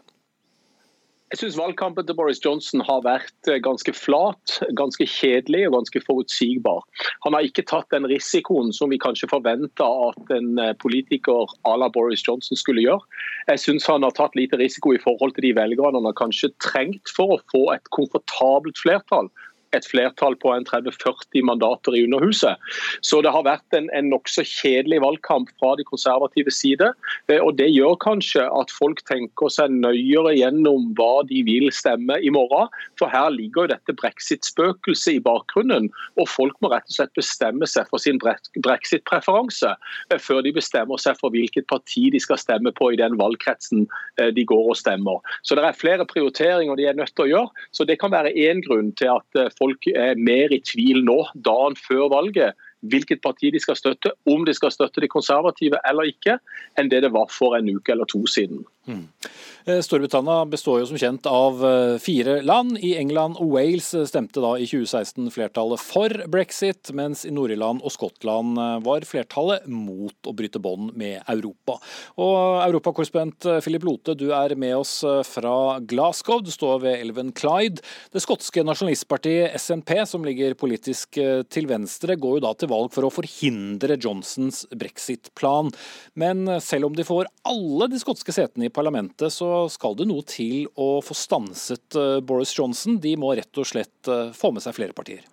Jeg 1.30 1.38
synes 1.38 1.58
valgkampen 1.60 2.08
til 2.08 2.16
Boris 2.18 2.40
Johnson 2.42 2.82
har 2.82 3.04
vært 3.06 3.50
eh, 3.52 3.60
ganske 3.62 3.94
flat, 3.94 4.56
ganske 4.74 5.06
kjedelig 5.06 5.68
og 5.68 5.76
ganske 5.76 6.02
forutsigbar. 6.02 6.82
Han 7.22 7.38
har 7.38 7.46
ikke 7.46 7.68
tatt 7.70 7.86
den 7.94 8.08
risikoen 8.10 8.74
som 8.74 8.90
vi 8.90 8.98
kanskje 8.98 9.30
forventa 9.30 9.86
at 10.08 10.34
en 10.34 10.58
eh, 10.58 10.74
politiker 10.82 11.54
à 11.70 11.76
la 11.78 11.92
Boris 11.94 12.26
Johnson 12.26 12.58
skulle 12.58 12.82
gjøre. 12.82 13.06
Jeg 13.52 13.62
synes 13.62 13.86
han 13.86 14.08
har 14.08 14.16
tatt 14.18 14.34
lite 14.40 14.58
risiko 14.58 14.96
i 14.98 15.04
forhold 15.04 15.38
til 15.38 15.46
de 15.46 15.54
velgerne 15.60 16.02
han 16.02 16.10
har 16.10 16.18
kanskje 16.18 16.50
trengt 16.66 17.14
for 17.14 17.38
å 17.38 17.42
få 17.54 17.64
et 17.76 17.94
komfortabelt 17.94 18.82
flertall 18.82 19.30
et 19.76 19.86
flertall 19.86 20.36
på 20.42 20.52
en 20.54 20.66
30-40 20.68 21.44
mandater 21.46 21.96
i 21.96 22.04
Underhuset. 22.08 22.58
Så 23.06 23.22
det 23.26 23.34
har 23.34 23.46
vært 23.48 23.78
en, 23.78 23.90
en 23.96 24.10
nokså 24.12 24.44
kjedelig 24.48 25.02
valgkamp 25.04 25.52
fra 25.60 25.76
de 25.78 25.86
konservative 25.88 26.52
side. 26.54 26.92
Eh, 27.30 27.40
og 27.40 27.56
Det 27.60 27.70
gjør 27.70 27.98
kanskje 28.02 28.46
at 28.46 28.74
folk 28.74 29.04
tenker 29.10 29.52
seg 29.54 29.74
nøyere 29.74 30.36
gjennom 30.38 30.90
hva 30.98 31.24
de 31.30 31.44
vil 31.48 31.70
stemme 31.76 32.20
i 32.24 32.32
morgen. 32.34 32.70
For 33.00 33.12
her 33.12 33.30
ligger 33.36 33.68
jo 33.68 33.74
dette 33.74 33.96
brexit-spøkelset 34.00 35.20
i 35.20 35.24
bakgrunnen. 35.26 35.90
Og 36.20 36.30
folk 36.30 36.58
må 36.64 36.72
rett 36.74 36.88
og 36.90 36.98
slett 36.98 37.14
bestemme 37.18 37.68
seg 37.70 37.90
for 37.92 38.02
sin 38.02 38.20
brexit-preferanse 38.22 39.76
eh, 39.76 40.20
før 40.20 40.44
de 40.46 40.56
bestemmer 40.56 41.02
seg 41.02 41.20
for 41.20 41.34
hvilket 41.36 41.70
parti 41.70 42.08
de 42.14 42.22
skal 42.24 42.42
stemme 42.42 42.74
på 42.76 42.92
i 42.94 43.00
den 43.00 43.18
valgkretsen 43.20 43.86
eh, 44.20 44.32
de 44.36 44.46
går 44.50 44.74
og 44.74 44.80
stemmer. 44.80 45.22
Så 45.44 45.58
det 45.58 45.68
er 45.68 45.78
flere 45.78 46.08
prioriteringer 46.10 46.80
de 46.80 46.90
er 46.90 46.98
nødt 46.98 47.14
til 47.16 47.28
å 47.28 47.32
gjøre. 47.34 47.68
Så 47.76 47.86
det 47.86 48.00
kan 48.02 48.14
være 48.14 48.34
én 48.34 48.64
grunn 48.66 48.92
til 49.00 49.14
at 49.14 49.42
folk 49.60 49.88
er 49.92 50.20
mer 50.20 50.54
i 50.56 50.62
tvil 50.66 51.04
nå, 51.06 51.20
dagen 51.46 51.78
før 51.80 52.08
valget, 52.16 52.58
hvilket 52.80 53.22
parti 53.22 53.52
de 53.52 53.60
skal 53.60 53.76
støtte, 53.76 54.14
om 54.30 54.46
de 54.48 54.56
skal 54.56 54.72
støtte 54.72 55.04
de 55.04 55.12
konservative 55.12 55.82
eller 55.90 56.12
ikke, 56.14 56.38
enn 56.80 56.92
det 56.92 57.04
det 57.04 57.12
var 57.16 57.28
for 57.34 57.58
en 57.58 57.70
uke 57.76 57.92
eller 57.92 58.08
to 58.10 58.24
siden. 58.32 58.64
Mm. 58.90 59.08
Eh, 59.66 59.82
Storbritannia 59.82 60.46
består 60.50 60.80
jo 60.82 60.88
som 60.90 60.98
kjent 60.98 61.28
av 61.30 61.60
eh, 61.66 61.98
fire 62.02 62.40
land. 62.42 62.78
I 62.82 62.96
England 62.98 63.38
og 63.42 63.52
Wales 63.54 63.92
eh, 63.94 64.06
stemte 64.10 64.42
da 64.42 64.56
i 64.58 64.66
2016 64.66 65.30
flertallet 65.36 65.82
for 65.84 66.16
brexit, 66.32 66.90
mens 66.98 67.26
i 67.28 67.34
Nord-Irland 67.36 67.84
og 67.86 67.94
Skottland 67.94 68.58
var 68.86 69.06
flertallet 69.08 69.68
mot 69.70 70.30
å 70.30 70.34
bryte 70.36 70.62
bånd 70.64 70.94
med 70.98 71.20
Europa. 71.30 71.78
Og 72.22 72.64
Europakorrespondent 72.64 73.46
Philip 73.64 73.86
Lote, 73.86 74.16
du 74.18 74.30
er 74.36 74.56
med 74.60 74.78
oss 74.80 75.00
fra 75.28 75.54
Glasgow. 75.86 76.42
Du 76.44 76.52
står 76.54 76.82
ved 76.86 77.04
elven 77.04 77.32
Clyde. 77.36 77.84
Det 78.14 78.24
skotske 78.24 78.64
nasjonalistpartiet 78.66 79.56
SNP, 79.60 79.94
som 80.10 80.26
ligger 80.26 80.58
politisk 80.60 81.20
til 81.52 81.70
venstre, 81.70 82.18
går 82.20 82.40
jo 82.40 82.44
da 82.48 82.54
til 82.58 82.72
valg 82.72 82.94
for 82.96 83.08
å 83.08 83.14
forhindre 83.14 84.00
Johnsons 84.00 84.64
brexit-plan. 84.72 85.72
Men 86.20 86.48
selv 86.64 86.90
om 86.90 86.98
de 86.98 87.06
får 87.08 87.30
alle 87.50 87.90
de 87.92 88.02
skotske 88.02 88.36
setene 88.36 88.70
i 88.70 88.74
parlamentet, 88.80 89.34
så 89.34 89.68
skal 89.72 89.98
det 90.00 90.08
noe 90.10 90.26
til 90.28 90.70
å 90.80 91.00
få 91.06 91.18
stanset 91.18 92.00
eh, 92.00 92.20
Boris 92.24 92.56
Johnson. 92.56 93.00
De 93.04 93.16
må 93.20 93.34
rett 93.38 93.60
og 93.60 93.68
slett 93.68 94.10
eh, 94.10 94.32
få 94.36 94.54
med 94.56 94.66
seg 94.66 94.78
flere 94.80 94.96
partier. 94.96 95.26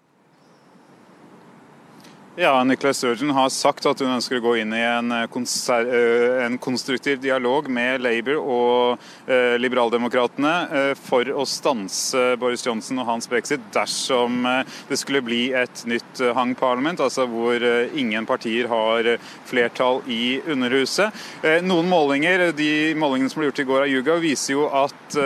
Ja, 2.39 2.65
Nicholas 2.65 2.99
Sturgeon 2.99 3.31
har 3.31 3.49
sagt 3.49 3.87
at 3.89 4.01
hun 4.05 4.11
ønsker 4.13 4.37
å 4.37 4.43
gå 4.45 4.51
inn 4.61 4.75
i 4.77 4.83
en, 4.85 5.09
eh, 5.09 6.43
en 6.45 6.59
konstruktiv 6.61 7.17
dialog 7.23 7.71
med 7.73 8.03
Labour 8.05 8.43
og 8.43 9.07
eh, 9.25 9.55
liberaldemokratene 9.57 10.51
eh, 10.69 10.91
for 11.01 11.25
å 11.33 11.47
stanse 11.49 12.35
Boris 12.37 12.67
Johnson 12.67 13.01
og 13.01 13.09
hans 13.09 13.31
brexit 13.33 13.65
dersom 13.73 14.45
eh, 14.45 14.69
det 14.91 14.99
skulle 15.01 15.23
bli 15.25 15.55
et 15.57 15.87
nytt 15.89 16.21
hang 16.37 16.53
parliament, 16.61 17.01
altså 17.01 17.25
hvor 17.25 17.57
eh, 17.57 17.97
ingen 17.97 18.29
partier 18.29 18.69
har 18.69 19.09
flertall 19.49 20.03
i 20.05 20.37
Underhuset. 20.45 21.17
noen 21.65 21.89
målinger, 21.89 22.51
de 22.53 22.93
målingene 23.01 23.33
som 23.33 23.41
ble 23.41 23.49
gjort 23.49 23.65
i 23.65 23.69
går 23.73 23.87
av 23.87 23.95
Yuga, 23.95 24.19
viser 24.21 24.59
jo 24.59 24.69
at 24.69 25.17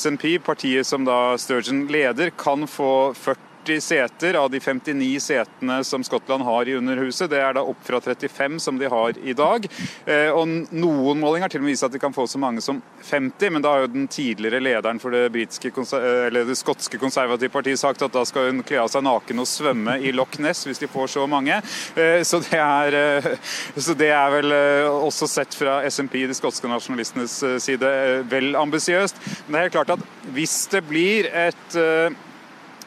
SNP, 0.00 0.38
partiet 0.48 0.88
som 0.88 1.04
da 1.04 1.36
Sturgeon 1.36 1.84
leder, 1.92 2.32
kan 2.40 2.64
få 2.64 3.12
40 3.12 3.49
40 3.70 3.80
seter 3.80 4.34
av 4.34 4.50
de 4.50 4.60
59 4.60 5.20
setene 5.20 5.84
som 5.84 6.04
Skottland 6.04 6.42
har 6.42 6.68
i 6.68 6.74
Underhuset. 6.74 7.30
Det 7.30 7.38
er 7.38 7.54
da 7.54 7.62
opp 7.62 7.82
fra 7.86 8.00
35 8.00 8.58
som 8.58 8.78
de 8.78 8.88
har 8.90 9.18
i 9.22 9.34
dag. 9.36 9.66
Eh, 10.06 10.30
og 10.34 10.48
Noen 10.74 11.20
målinger 11.20 11.52
til 11.52 11.60
og 11.60 11.66
med 11.66 11.74
viser 11.74 11.86
at 11.86 11.94
de 11.94 12.00
kan 12.02 12.14
få 12.14 12.26
så 12.26 12.40
mange 12.40 12.62
som 12.64 12.80
50, 13.06 13.52
men 13.54 13.62
da 13.62 13.74
har 13.74 13.84
jo 13.84 13.92
den 13.92 14.08
tidligere 14.10 14.62
lederen 14.62 14.98
for 15.02 15.14
det, 15.14 15.28
eller 15.30 16.48
det 16.48 16.56
skotske 16.58 16.98
konservative 16.98 17.52
partiet 17.52 17.80
sagt 17.80 18.02
at 18.02 18.14
da 18.14 18.24
skal 18.26 18.48
hun 18.50 18.64
kle 18.66 18.80
av 18.82 18.90
seg 18.90 19.04
naken 19.06 19.42
og 19.42 19.48
svømme 19.48 19.98
i 20.02 20.12
Loch 20.14 20.38
Ness 20.42 20.64
hvis 20.66 20.82
de 20.82 20.90
får 20.90 21.12
så 21.14 21.26
mange. 21.30 21.60
Eh, 21.94 22.22
så 22.26 22.40
det 22.42 22.58
er, 22.58 22.96
eh, 22.98 23.30
så 23.76 23.94
det 23.98 24.10
er 24.14 24.34
vel 24.34 24.56
også 24.90 25.28
sett 25.30 25.54
fra 25.54 25.80
SMP, 25.86 26.24
de 26.26 26.36
skotske 26.36 26.70
nasjonalistenes 26.70 27.36
side, 27.62 27.92
vel 28.30 28.56
ambisiøst. 28.58 29.22
Men 29.46 29.52
det 29.52 29.60
er 29.60 29.68
helt 29.68 29.78
klart 29.78 29.94
at 29.94 30.34
hvis 30.34 30.56
det 30.72 30.82
blir 30.88 31.30
et 31.30 31.78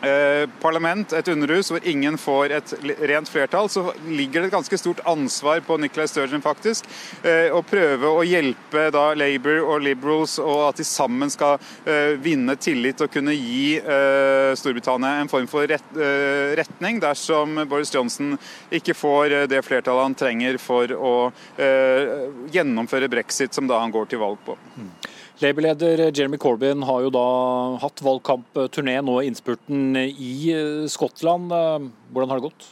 Eh, 0.04 0.50
parlament, 0.60 1.14
et 1.16 1.28
underhus, 1.32 1.70
hvor 1.72 1.86
ingen 1.88 2.18
får 2.20 2.52
et 2.58 2.72
rent 3.08 3.30
flertall, 3.32 3.70
så 3.72 3.86
ligger 4.04 4.44
det 4.44 4.50
et 4.50 4.56
ganske 4.58 4.80
stort 4.82 5.00
ansvar 5.08 5.62
på 5.64 5.78
Nicolai 5.80 6.10
Sturgeon 6.12 6.44
faktisk, 6.44 6.90
eh, 7.24 7.48
å 7.56 7.62
prøve 7.64 8.12
å 8.12 8.26
hjelpe 8.28 8.90
da 8.92 9.06
Labour 9.16 9.62
og 9.64 9.86
Liberals, 9.86 10.36
og 10.44 10.66
at 10.68 10.82
de 10.82 10.88
sammen 10.88 11.32
skal 11.32 11.56
eh, 11.88 12.20
vinne 12.20 12.58
tillit 12.60 13.00
og 13.00 13.14
kunne 13.14 13.32
gi 13.32 13.80
Storbritannia 14.60 15.22
en 15.22 15.30
form 15.32 15.48
for 15.48 15.68
retning 15.68 17.00
dersom 17.02 17.62
Boris 17.70 17.92
Johnson 17.94 18.36
ikke 18.74 18.96
får 18.98 19.48
det 19.52 19.62
flertallet 19.66 20.10
han 20.10 20.18
trenger 20.18 20.60
for 20.62 20.92
å 20.94 21.16
gjennomføre 22.54 23.10
brexit, 23.12 23.56
som 23.56 23.70
da 23.70 23.80
han 23.82 23.94
går 23.94 24.12
til 24.12 24.22
valg 24.24 24.42
på. 24.46 24.58
Mm. 24.76 24.92
Labour-leder 25.42 26.12
Jeremy 26.14 26.38
Corbyn 26.38 26.84
har 26.86 27.02
jo 27.02 27.10
da 27.14 27.26
hatt 27.82 28.02
valgkampturné 28.06 29.00
nå 29.02 29.22
i 29.22 29.28
innspurten 29.32 29.98
i 29.98 30.52
eh, 30.54 30.86
Skottland. 30.92 31.52
Eh, 31.52 31.80
hvordan 32.14 32.30
har 32.30 32.42
det 32.42 32.50
gått? 32.52 32.64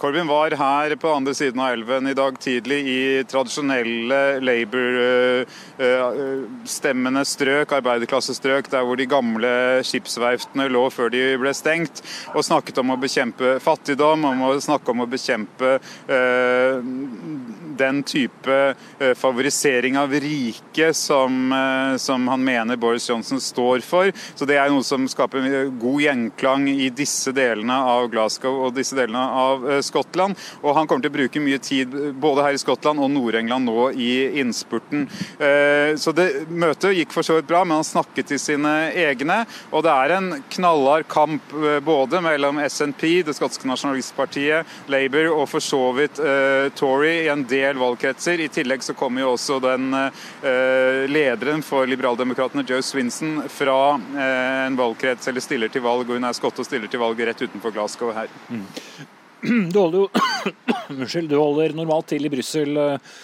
Corbyn 0.00 0.24
var 0.26 0.50
her 0.56 0.96
på 0.96 1.10
andre 1.12 1.34
siden 1.36 1.60
av 1.60 1.72
elven 1.74 2.06
i 2.08 2.14
dag 2.16 2.38
tidlig 2.40 2.86
i 2.88 3.24
tradisjonelle 3.28 4.40
Labour-stemmende 4.40 7.24
strøk, 7.28 7.68
arbeiderklassestrøk, 7.78 8.70
der 8.72 8.80
hvor 8.88 8.96
de 8.96 9.06
gamle 9.06 9.84
skipsverftene 9.84 10.68
lå 10.72 10.90
før 10.90 11.10
de 11.12 11.36
ble 11.38 11.52
stengt, 11.54 12.02
og 12.32 12.44
snakket 12.48 12.78
om 12.80 12.90
å 12.96 13.02
bekjempe 13.04 13.60
fattigdom, 13.62 14.24
om 14.32 14.42
å 14.48 14.60
snakke 14.64 14.90
om 14.90 15.00
å 15.04 15.12
bekjempe 15.14 15.78
den 17.78 18.02
type 18.06 18.58
uh, 19.00 19.14
favorisering 19.18 19.98
av 20.00 20.14
rike 20.24 20.92
som, 20.96 21.52
uh, 21.52 21.96
som, 22.00 22.28
han 22.28 22.44
mener 22.44 22.80
Boris 22.80 23.08
Johnson 23.10 23.40
står 23.40 23.84
for. 23.86 24.12
Så 24.34 24.48
det 24.48 24.58
er 24.60 24.72
noe 24.72 24.84
som 24.86 25.08
skaper 25.10 25.70
god 25.80 26.00
gjenklang 26.06 26.68
i 26.72 26.90
disse 26.94 27.34
delene 27.34 27.76
av 27.94 28.08
Glasgow 28.12 28.66
og 28.66 28.74
disse 28.78 28.96
delene 28.98 29.24
av 29.24 29.66
Skottland. 29.84 30.38
Og 30.62 30.74
han 30.76 30.88
kommer 30.88 31.04
til 31.04 31.12
å 31.12 31.18
bruke 31.18 31.42
mye 31.42 31.60
tid 31.62 31.94
både 32.20 32.44
her 32.46 32.56
i 32.56 32.60
Skottland 32.60 33.02
og 33.02 33.10
Nord-England 33.12 33.68
nå 33.68 33.90
i 34.00 34.40
innspurten. 34.40 35.06
Eh, 35.38 35.94
så 36.00 36.14
det 36.16 36.28
Møtet 36.54 36.94
gikk 36.96 37.12
for 37.14 37.26
så 37.26 37.38
vidt 37.38 37.48
bra, 37.48 37.64
men 37.64 37.80
han 37.80 37.86
snakket 37.86 38.30
til 38.32 38.40
sine 38.40 38.72
egne. 38.90 39.42
Og 39.72 39.84
det 39.86 39.92
er 39.92 40.16
en 40.16 40.30
knallhard 40.54 41.08
kamp 41.10 41.54
eh, 41.58 41.80
både 41.84 42.22
mellom 42.24 42.60
SNP, 42.62 43.06
det 43.26 43.36
skotske 43.36 43.68
nasjonalistpartiet, 43.68 44.70
Labour 44.92 45.32
og 45.34 45.48
for 45.50 45.64
så 45.64 45.82
vidt 45.96 46.20
Tory 46.78 47.12
i 47.24 47.30
en 47.32 47.42
del 47.48 47.63
valgkretser. 47.72 48.40
I 48.44 48.48
tillegg 48.52 48.84
så 48.84 48.94
kommer 48.94 49.24
jo 49.24 49.32
også 49.32 49.56
den 49.64 49.88
eh, 49.96 51.04
lederen 51.08 51.64
for 51.64 51.88
liberaldemokratene, 51.88 52.66
Joe 52.68 52.84
Swinson, 52.84 53.40
fra 53.48 53.96
eh, 53.96 54.66
en 54.66 54.76
valgkrets, 54.76 55.28
eller 55.32 55.44
stiller 55.44 55.72
til 55.72 55.84
valg, 55.86 56.04
og 56.04 56.18
hun 56.18 56.28
er 56.28 56.36
skotte 56.36 56.60
og 56.60 56.68
stiller 56.68 56.92
til 56.92 57.00
valg 57.00 57.24
rett 57.24 57.40
utenfor 57.46 57.72
Glasgow 57.74 58.12
her. 58.16 58.28
Mm. 58.52 58.66
Du 59.72 59.78
holder 59.78 59.98
jo 59.98 60.08
du 61.28 61.36
holder 61.36 61.74
normalt 61.76 62.12
til 62.12 62.24
i 62.24 62.32
Brussel. 62.32 62.76
Eh, 62.80 63.14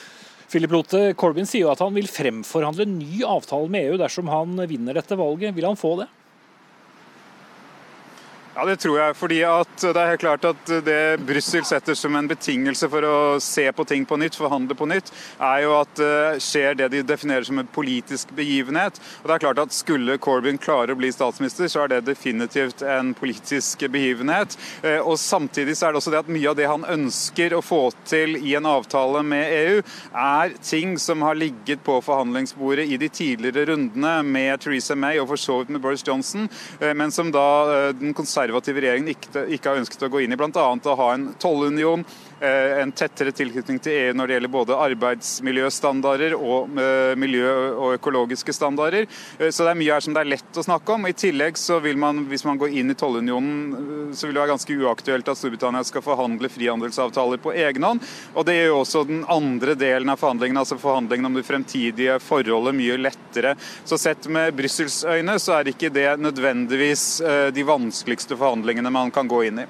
Philip 0.51 0.73
Lote, 0.75 1.03
Corbyn 1.15 1.47
sier 1.47 1.69
jo 1.69 1.71
at 1.73 1.81
han 1.85 1.95
vil 1.95 2.09
fremforhandle 2.11 2.83
en 2.85 2.97
ny 2.99 3.21
avtale 3.23 3.71
med 3.71 3.87
EU 3.87 4.01
dersom 4.01 4.29
han 4.33 4.57
vinner 4.69 4.99
dette 4.99 5.17
valget. 5.17 5.55
Vil 5.57 5.69
han 5.69 5.79
få 5.79 5.95
det? 6.01 6.09
Ja, 8.61 8.67
Det 8.67 8.77
tror 8.77 8.99
jeg. 8.99 9.17
fordi 9.17 9.39
Det 9.41 9.97
er 9.97 10.11
helt 10.11 10.21
klart 10.21 10.45
at 10.45 10.67
det 10.85 11.21
Brussel 11.25 11.65
setter 11.65 11.95
som 11.95 12.15
en 12.17 12.29
betingelse 12.29 12.91
for 12.91 13.01
å 13.01 13.41
se 13.41 13.65
på 13.73 13.87
ting 13.89 14.05
på 14.05 14.19
nytt, 14.21 14.37
forhandle 14.37 14.77
på 14.77 14.85
nytt, 14.85 15.09
er 15.41 15.63
jo 15.63 15.81
at 15.81 15.95
det 15.97 16.43
skjer 16.45 16.77
det 16.77 16.91
de 16.93 17.01
definerer 17.03 17.43
som 17.43 17.59
en 17.59 17.67
politisk 17.67 18.29
begivenhet. 18.37 19.01
Og 19.23 19.29
det 19.29 19.35
er 19.35 19.45
klart 19.47 19.63
at 19.63 19.73
Skulle 19.73 20.19
Corbyn 20.19 20.59
klare 20.59 20.93
å 20.93 20.99
bli 20.99 21.09
statsminister, 21.09 21.69
så 21.73 21.85
er 21.85 21.89
det 21.89 22.05
definitivt 22.11 22.83
en 22.83 23.15
politisk 23.15 23.79
begivenhet. 23.89 24.59
Eh, 24.83 25.01
og 25.01 25.17
Samtidig 25.17 25.79
så 25.79 25.89
er 25.89 25.93
det 25.93 26.03
også 26.03 26.11
det 26.13 26.21
at 26.21 26.29
mye 26.29 26.51
av 26.51 26.57
det 26.57 26.69
han 26.69 26.85
ønsker 26.85 27.57
å 27.57 27.65
få 27.65 27.95
til 28.05 28.37
i 28.37 28.55
en 28.57 28.69
avtale 28.69 29.25
med 29.25 29.57
EU, 29.57 29.83
er 30.13 30.53
ting 30.61 30.99
som 30.99 31.23
har 31.23 31.35
ligget 31.35 31.81
på 31.81 31.97
forhandlingsbordet 32.05 32.93
i 32.93 33.01
de 33.01 33.09
tidligere 33.09 33.73
rundene 33.73 34.21
med 34.23 34.61
Theresa 34.61 34.95
May 34.95 35.17
og 35.17 35.33
for 35.33 35.41
så 35.41 35.63
vidt 35.63 35.73
med 35.73 35.81
Boris 35.81 36.05
Johnson, 36.05 36.51
eh, 36.81 36.93
men 36.93 37.11
som 37.11 37.33
da 37.33 37.49
eh, 37.89 37.93
den 37.97 38.13
konservative 38.13 38.50
konservative 38.51 38.83
regjeringen 38.83 39.15
ikke, 39.15 39.45
ikke 39.55 39.71
har 39.71 39.81
ønsket 39.81 40.07
å 40.07 40.11
gå 40.11 40.25
inn 40.25 40.35
i. 40.35 40.39
Bl.a. 40.39 40.51
å 40.75 40.99
ha 40.99 41.09
en 41.15 41.31
tollunion, 41.41 42.05
en 42.41 42.93
tettere 42.97 43.33
tilknytning 43.37 43.79
til 43.83 43.93
EU 43.93 44.15
når 44.17 44.29
det 44.29 44.37
gjelder 44.37 44.53
både 44.53 44.79
arbeidsmiljøstandarder 44.87 46.35
og 46.39 46.79
eh, 46.81 47.13
miljø- 47.21 47.75
og 47.75 47.97
økologiske 47.99 48.55
standarder. 48.57 49.07
Eh, 49.39 49.51
så 49.53 49.67
det 49.67 49.75
er 49.75 49.81
mye 49.81 49.93
her 49.93 50.05
som 50.05 50.17
det 50.17 50.23
er 50.23 50.31
lett 50.33 50.61
å 50.61 50.65
snakke 50.65 50.97
om. 50.97 51.05
I 51.09 51.17
tillegg 51.17 51.61
så 51.61 51.81
vil 51.85 52.01
man, 52.01 52.25
hvis 52.31 52.47
man 52.49 52.61
går 52.61 52.73
inn 52.81 52.93
i 52.93 52.97
tollunionen, 52.99 54.11
så 54.17 54.27
vil 54.27 54.37
det 54.37 54.45
være 54.45 54.55
ganske 54.55 54.79
uaktuelt 54.81 55.29
at 55.29 55.41
Storbritannia 55.41 55.85
skal 55.87 56.05
forhandle 56.05 56.53
frihandelsavtaler 56.53 57.43
på 57.45 57.55
egen 57.55 57.87
hånd. 57.87 58.05
Og 58.35 58.49
det 58.49 58.57
gjør 58.57 58.71
jo 58.73 58.81
også 58.81 59.05
den 59.11 59.25
andre 59.31 59.77
delen 59.79 60.13
av 60.13 60.21
forhandlingene, 60.23 60.65
altså 60.65 60.81
forhandlingene 60.81 61.33
om 61.33 61.41
det 61.41 61.47
fremtidige 61.49 62.19
forholdet, 62.25 62.77
mye 62.81 63.01
lettere. 63.01 63.57
Så 63.85 64.01
sett 64.01 64.29
med 64.33 64.55
Brussels 64.57 65.03
øyne 65.05 65.37
så 65.43 65.59
er 65.59 65.75
ikke 65.75 65.93
det 65.93 66.09
nødvendigvis 66.21 67.09
de 67.55 67.65
vanskeligste 67.67 68.39
forhandlingene 68.39 68.93
man 68.93 69.13
kan 69.15 69.29
gå 69.29 69.45
inn 69.51 69.63
i. 69.65 69.69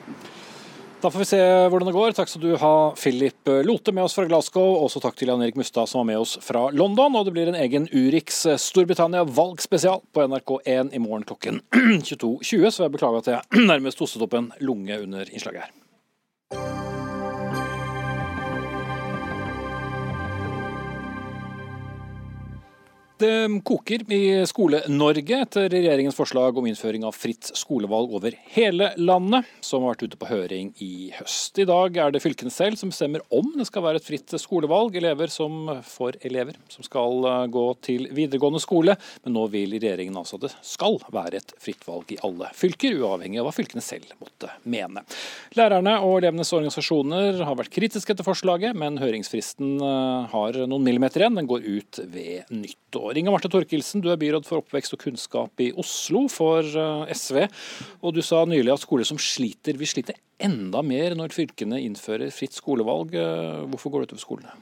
Da 1.01 1.09
får 1.11 1.19
vi 1.19 1.25
se 1.25 1.39
hvordan 1.41 1.89
det 1.89 1.95
går. 1.97 2.13
Takk 2.13 2.29
skal 2.29 2.43
du 2.45 2.51
ha, 2.61 2.73
Philip 2.93 3.49
Lote 3.65 3.93
med 3.97 4.05
oss 4.05 4.19
fra 4.19 4.27
Glasgow. 4.29 4.75
Også 4.85 5.01
takk 5.01 5.17
til 5.17 5.33
Jan 5.33 5.41
Erik 5.41 5.57
Mustad 5.57 5.89
som 5.89 6.03
var 6.03 6.11
med 6.11 6.21
oss 6.21 6.35
fra 6.45 6.67
London. 6.77 7.17
Og 7.17 7.25
det 7.25 7.33
blir 7.33 7.49
en 7.49 7.57
egen 7.57 7.89
Urix 7.89 8.43
Storbritannia 8.61 9.25
valgspesial 9.25 10.05
på 10.13 10.29
NRK1 10.29 10.93
i 10.93 11.01
morgen 11.01 11.25
klokken 11.25 11.63
22.20. 12.05 12.69
Så 12.69 12.85
jeg 12.85 12.93
beklager 12.99 13.25
at 13.25 13.33
jeg 13.33 13.65
nærmest 13.73 14.05
hostet 14.05 14.27
opp 14.27 14.37
en 14.37 14.53
lunge 14.61 15.01
under 15.01 15.25
innslaget 15.33 15.65
her. 15.65 15.73
Det 23.21 23.61
koker 23.69 24.01
i 24.17 24.47
Skole-Norge 24.49 25.43
etter 25.45 25.67
regjeringens 25.69 26.17
forslag 26.17 26.57
om 26.57 26.65
innføring 26.65 27.03
av 27.05 27.13
fritt 27.13 27.51
skolevalg 27.59 28.15
over 28.17 28.33
hele 28.55 28.87
landet, 28.97 29.45
som 29.61 29.85
har 29.85 29.93
vært 29.93 30.05
ute 30.07 30.21
på 30.21 30.29
høring 30.31 30.71
i 30.81 31.11
høst. 31.19 31.59
I 31.61 31.67
dag 31.69 31.99
er 32.01 32.15
det 32.15 32.23
fylkene 32.25 32.53
selv 32.55 32.81
som 32.81 32.89
bestemmer 32.89 33.21
om 33.29 33.51
det 33.59 33.67
skal 33.69 33.85
være 33.85 34.01
et 34.01 34.07
fritt 34.07 34.33
skolevalg. 34.41 34.97
Elever 34.97 35.29
som 35.29 35.69
får 35.85 36.17
elever 36.31 36.57
som 36.73 36.87
skal 36.87 37.27
eh, 37.29 37.43
gå 37.53 37.67
til 37.85 38.07
videregående 38.17 38.63
skole, 38.65 38.97
men 39.27 39.37
nå 39.37 39.45
vil 39.53 39.77
regjeringen 39.77 40.17
altså 40.17 40.41
at 40.41 40.47
det 40.47 40.53
skal 40.71 40.97
være 41.13 41.43
et 41.43 41.55
fritt 41.61 41.85
valg 41.91 42.17
i 42.17 42.21
alle 42.25 42.49
fylker, 42.57 42.97
uavhengig 43.03 43.43
av 43.43 43.51
hva 43.51 43.55
fylkene 43.59 43.85
selv 43.85 44.17
måtte 44.23 44.49
mene. 44.65 45.05
Lærerne 45.61 45.99
og 46.07 46.23
elevenes 46.23 46.55
organisasjoner 46.57 47.45
har 47.45 47.61
vært 47.61 47.77
kritiske 47.77 48.17
til 48.17 48.31
forslaget, 48.31 48.73
men 48.81 48.97
høringsfristen 49.05 49.77
eh, 49.77 50.33
har 50.33 50.63
noen 50.65 50.89
millimeter 50.89 51.27
igjen. 51.27 51.37
Den 51.43 51.53
går 51.53 51.69
ut 51.69 52.03
ved 52.17 52.49
nyttår 52.49 53.10
år. 53.11 53.19
Inga 53.19 53.35
Marte 53.35 53.51
Torkelsen, 53.51 54.03
du 54.03 54.11
er 54.13 54.21
byråd 54.21 54.47
for 54.47 54.63
oppvekst 54.63 54.95
og 54.97 55.03
kunnskap 55.03 55.63
i 55.63 55.71
Oslo 55.79 56.27
for 56.33 56.65
eh, 56.65 57.13
SV. 57.13 57.45
Og 58.05 58.15
du 58.17 58.23
sa 58.25 58.45
nylig 58.49 58.73
at 58.75 58.85
skoler 58.85 59.09
som 59.09 59.21
sliter, 59.21 59.79
vil 59.79 59.91
slite 59.91 60.17
enda 60.41 60.83
mer 60.87 61.17
når 61.19 61.35
fylkene 61.37 61.81
innfører 61.85 62.33
fritt 62.35 62.57
skolevalg. 62.57 63.15
Eh, 63.15 63.63
hvorfor 63.71 63.93
går 63.93 64.05
det 64.05 64.11
utover 64.11 64.27
skolene? 64.27 64.59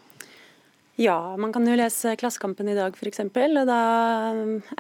Ja, 0.99 1.37
man 1.39 1.53
kan 1.55 1.67
jo 1.69 1.77
lese 1.79 2.17
Klassekampen 2.19 2.73
i 2.73 2.75
dag 2.75 2.97
f.eks. 2.99 3.21
Da 3.31 3.83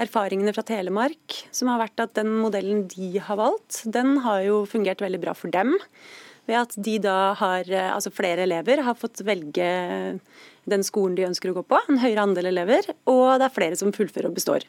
erfaringene 0.02 0.54
fra 0.56 0.64
Telemark, 0.66 1.36
som 1.54 1.70
har 1.70 1.84
vært 1.84 2.02
at 2.02 2.16
den 2.18 2.32
modellen 2.42 2.88
de 2.90 3.20
har 3.22 3.38
valgt, 3.38 3.84
den 3.86 4.16
har 4.24 4.42
jo 4.42 4.64
fungert 4.66 5.04
veldig 5.04 5.22
bra 5.22 5.36
for 5.38 5.54
dem. 5.54 5.76
Ved 6.48 6.56
at 6.58 6.74
de 6.80 6.96
da 7.04 7.34
har, 7.38 7.68
eh, 7.68 7.92
altså 7.92 8.10
flere 8.14 8.48
elever 8.48 8.82
har 8.82 8.98
fått 8.98 9.22
velge 9.28 9.68
den 10.70 10.84
skolen 10.86 11.16
de 11.18 11.26
ønsker 11.28 11.52
å 11.52 11.58
gå 11.58 11.64
på, 11.68 11.80
en 11.88 12.00
høyere 12.02 12.24
andel 12.28 12.50
elever, 12.52 12.88
og 13.10 13.38
det 13.40 13.48
er 13.48 13.54
flere 13.54 13.78
som 13.80 13.94
fullfører 13.94 14.30
og 14.30 14.38
består. 14.38 14.66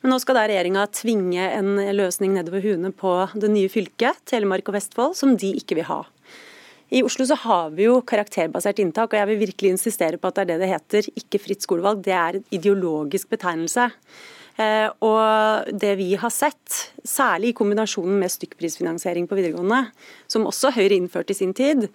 Men 0.00 0.14
nå 0.14 0.20
skal 0.22 0.38
da 0.38 0.46
regjeringa 0.48 0.86
tvinge 0.96 1.50
en 1.58 1.74
løsning 1.96 2.32
nedover 2.36 2.64
huene 2.64 2.92
på 2.96 3.12
det 3.34 3.50
nye 3.52 3.72
fylket, 3.72 4.22
Telemark 4.30 4.70
og 4.70 4.78
Vestfold, 4.78 5.18
som 5.18 5.36
de 5.40 5.52
ikke 5.60 5.76
vil 5.80 5.88
ha. 5.90 6.02
I 6.90 7.04
Oslo 7.06 7.22
så 7.28 7.36
har 7.38 7.70
vi 7.76 7.84
jo 7.86 8.00
karakterbasert 8.02 8.80
inntak, 8.82 9.12
og 9.12 9.20
jeg 9.20 9.28
vil 9.30 9.42
virkelig 9.44 9.74
insistere 9.76 10.18
på 10.18 10.30
at 10.30 10.40
det 10.40 10.42
er 10.42 10.48
det 10.50 10.60
det 10.64 10.70
heter, 10.72 11.10
ikke 11.20 11.38
fritt 11.44 11.62
skolevalg. 11.62 12.00
Det 12.02 12.16
er 12.16 12.40
en 12.40 12.46
ideologisk 12.56 13.30
betegnelse. 13.30 13.86
Eh, 14.60 14.88
og 15.06 15.70
det 15.80 15.94
vi 15.96 16.10
har 16.20 16.32
sett, 16.34 16.92
særlig 17.06 17.52
i 17.52 17.56
kombinasjonen 17.56 18.18
med 18.20 18.32
stykkprisfinansiering 18.32 19.28
på 19.30 19.38
videregående, 19.38 19.86
som 20.28 20.44
også 20.48 20.72
Høyre 20.74 20.98
innførte 20.98 21.32
i 21.32 21.38
sin 21.38 21.54
tid, 21.56 21.86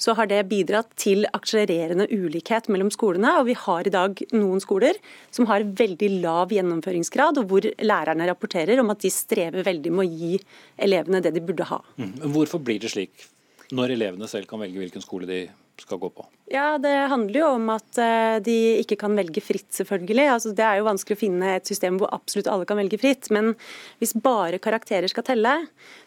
så 0.00 0.14
har 0.16 0.30
det 0.30 0.40
bidratt 0.48 0.88
til 1.00 1.26
akselererende 1.36 2.06
ulikhet 2.12 2.70
mellom 2.72 2.92
skolene. 2.94 3.34
Og 3.40 3.50
vi 3.50 3.58
har 3.58 3.84
i 3.84 3.92
dag 3.92 4.24
noen 4.32 4.62
skoler 4.64 4.96
som 5.34 5.48
har 5.50 5.66
veldig 5.82 6.10
lav 6.24 6.54
gjennomføringsgrad, 6.54 7.42
og 7.42 7.50
hvor 7.50 7.68
lærerne 7.84 8.30
rapporterer 8.30 8.80
om 8.80 8.94
at 8.94 9.04
de 9.04 9.12
strever 9.12 9.66
veldig 9.66 9.92
med 9.92 10.06
å 10.06 10.22
gi 10.24 10.40
elevene 10.88 11.20
det 11.24 11.34
de 11.36 11.44
burde 11.44 11.68
ha. 11.68 11.82
Mm. 12.00 12.14
Hvorfor 12.32 12.62
blir 12.64 12.80
det 12.80 12.94
slik, 12.94 13.28
når 13.74 13.98
elevene 13.98 14.30
selv 14.30 14.48
kan 14.48 14.62
velge 14.62 14.80
hvilken 14.80 15.04
skole 15.04 15.28
de 15.28 15.44
skal 15.82 15.98
gå 15.98 16.10
på? 16.14 16.24
Ja, 16.52 16.78
Det 16.78 16.92
handler 17.10 17.40
jo 17.40 17.46
om 17.56 17.70
at 17.72 17.98
eh, 17.98 18.36
de 18.44 18.56
ikke 18.82 18.98
kan 19.00 19.16
velge 19.16 19.42
fritt, 19.42 19.70
selvfølgelig. 19.74 20.26
Altså, 20.34 20.52
det 20.54 20.64
er 20.66 20.78
jo 20.78 20.88
vanskelig 20.88 21.16
å 21.16 21.22
finne 21.22 21.54
et 21.56 21.70
system 21.70 21.98
hvor 22.00 22.12
absolutt 22.14 22.50
alle 22.52 22.68
kan 22.68 22.78
velge 22.78 23.00
fritt. 23.00 23.30
Men 23.34 23.54
hvis 24.02 24.14
bare 24.14 24.60
karakterer 24.62 25.10
skal 25.10 25.26
telle, 25.26 25.54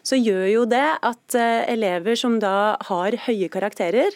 så 0.06 0.18
gjør 0.18 0.46
jo 0.52 0.66
det 0.70 0.86
at 0.96 1.38
eh, 1.38 1.66
elever 1.74 2.18
som 2.18 2.38
da 2.42 2.76
har 2.88 3.18
høye 3.26 3.50
karakterer, 3.52 4.14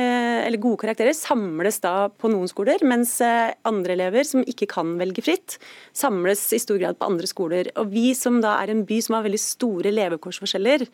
eller 0.00 0.60
gode 0.62 0.80
karakterer 0.82 1.14
samles 1.14 1.78
da 1.84 2.08
på 2.10 2.30
noen 2.32 2.50
skoler, 2.50 2.82
mens 2.86 3.16
eh, 3.24 3.54
andre 3.68 3.94
elever 3.94 4.26
som 4.26 4.42
ikke 4.42 4.68
kan 4.70 4.96
velge 5.00 5.22
fritt, 5.24 5.56
samles 5.94 6.42
i 6.56 6.60
stor 6.62 6.80
grad 6.82 6.98
på 6.98 7.08
andre 7.08 7.30
skoler. 7.30 7.70
Og 7.80 7.92
Vi 7.94 8.08
som 8.18 8.40
da 8.44 8.56
er 8.62 8.72
en 8.72 8.84
by 8.88 9.00
som 9.04 9.18
har 9.18 9.26
veldig 9.28 9.42
store 9.42 9.94
levekårsforskjeller, 9.94 10.86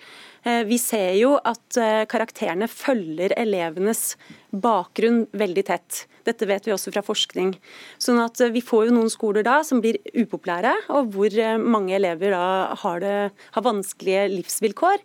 eh, 0.44 0.62
vi 0.68 0.80
ser 0.80 1.14
jo 1.20 1.36
at 1.40 1.80
karakterene 2.10 2.68
følger 2.70 3.32
elevenes 3.38 4.14
bakgrunn 4.50 5.24
veldig 5.32 5.64
tett. 5.70 6.04
Dette 6.26 6.48
vet 6.48 6.66
vi 6.66 6.74
også 6.74 6.92
fra 6.94 7.02
forskning. 7.04 7.54
Sånn 8.02 8.20
at 8.22 8.40
Vi 8.52 8.62
får 8.64 8.88
jo 8.88 8.96
noen 8.96 9.10
skoler 9.12 9.44
da 9.46 9.60
som 9.66 9.80
blir 9.82 9.98
upopulære, 10.14 10.72
og 10.92 11.12
hvor 11.14 11.36
mange 11.60 11.94
elever 11.96 12.34
da 12.34 12.74
har, 12.82 13.00
det, 13.00 13.16
har 13.54 13.66
vanskelige 13.66 14.26
livsvilkår. 14.34 15.02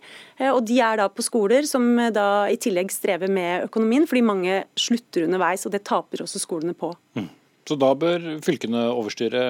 Og 0.51 0.62
De 0.67 0.80
er 0.84 0.99
da 1.01 1.08
på 1.12 1.25
skoler 1.25 1.67
som 1.69 1.88
da 2.13 2.47
i 2.51 2.60
tillegg 2.62 2.91
strever 2.93 3.32
med 3.32 3.67
økonomien, 3.69 4.08
fordi 4.10 4.25
mange 4.25 4.62
slutter 4.80 5.28
underveis, 5.28 5.65
og 5.65 5.75
det 5.75 5.86
taper 5.88 6.25
også 6.25 6.41
skolene 6.41 6.75
på. 6.78 6.93
Mm. 7.17 7.30
Så 7.65 7.78
da 7.82 7.91
bør 7.97 8.25
fylkene 8.45 8.88
overstyre 8.93 9.43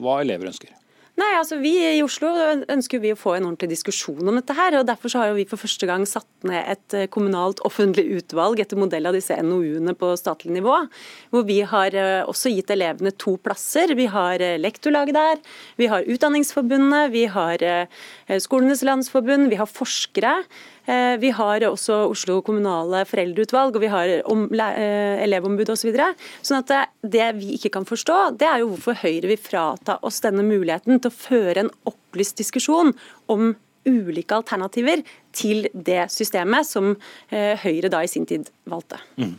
hva 0.00 0.20
elever 0.22 0.48
ønsker? 0.52 0.72
Nei, 1.16 1.30
altså 1.38 1.56
Vi 1.62 1.70
i 1.80 2.02
Oslo 2.04 2.28
ønsker 2.68 3.00
vi 3.00 3.14
å 3.14 3.16
få 3.16 3.38
en 3.38 3.46
ordentlig 3.48 3.70
diskusjon 3.70 4.20
om 4.28 4.36
dette. 4.36 4.52
her, 4.52 4.74
og 4.76 4.84
Derfor 4.84 5.08
så 5.08 5.22
har 5.22 5.32
vi 5.32 5.46
for 5.48 5.56
første 5.56 5.88
gang 5.88 6.04
satt 6.04 6.28
ned 6.44 6.60
et 6.68 6.96
eh, 6.96 7.06
kommunalt 7.08 7.62
offentlig 7.64 8.04
utvalg 8.18 8.60
etter 8.60 8.76
modell 8.76 9.08
av 9.08 9.16
disse 9.16 9.32
NOU-ene 9.40 9.96
på 9.96 10.12
statlig 10.20 10.52
nivå. 10.58 10.76
Hvor 11.32 11.46
vi 11.48 11.62
har 11.64 11.96
eh, 11.96 12.20
også 12.28 12.52
gitt 12.52 12.74
elevene 12.74 13.14
to 13.16 13.38
plasser. 13.40 13.96
Vi 13.96 14.10
har 14.12 14.44
eh, 14.44 14.58
Lektorlaget 14.60 15.16
der, 15.16 15.40
vi 15.80 15.88
har 15.88 16.04
Utdanningsforbundet, 16.04 17.08
vi 17.16 17.24
har 17.32 17.64
Skolenes 18.42 18.84
landsforbund, 18.84 19.48
vi 19.48 19.56
har 19.56 19.70
forskere. 19.70 20.42
Eh, 20.86 21.16
vi 21.18 21.32
har 21.34 21.66
også 21.66 21.98
Oslo 22.12 22.38
kommunale 22.46 23.02
foreldreutvalg, 23.08 23.74
og 23.76 23.82
vi 23.82 23.90
har 23.90 24.12
eh, 24.16 25.24
elevombud 25.26 25.72
osv. 25.72 25.82
Så 25.86 25.90
videre. 25.90 26.08
sånn 26.42 26.62
at 26.62 26.90
det 27.02 27.26
vi 27.38 27.54
ikke 27.58 27.72
kan 27.76 27.86
forstå, 27.86 28.38
det 28.40 28.48
er 28.48 28.62
jo 28.62 28.72
hvorfor 28.72 28.98
Høyre 29.02 29.30
vil 29.30 29.38
frata 29.38 29.98
oss 30.06 30.22
denne 30.24 30.42
muligheten 30.46 30.98
til 30.98 31.12
å 31.12 31.14
føre 31.14 31.62
en 31.62 31.72
opplyst 31.86 32.38
diskusjon 32.40 32.94
om 33.30 33.52
ulike 33.86 34.34
alternativer 34.34 35.04
til 35.36 35.68
det 35.72 36.06
systemet 36.12 36.66
som 36.68 36.94
eh, 37.30 37.54
Høyre 37.60 37.90
da 37.92 38.02
i 38.04 38.10
sin 38.10 38.26
tid 38.28 38.48
valgte. 38.68 38.98
Mm. 39.20 39.34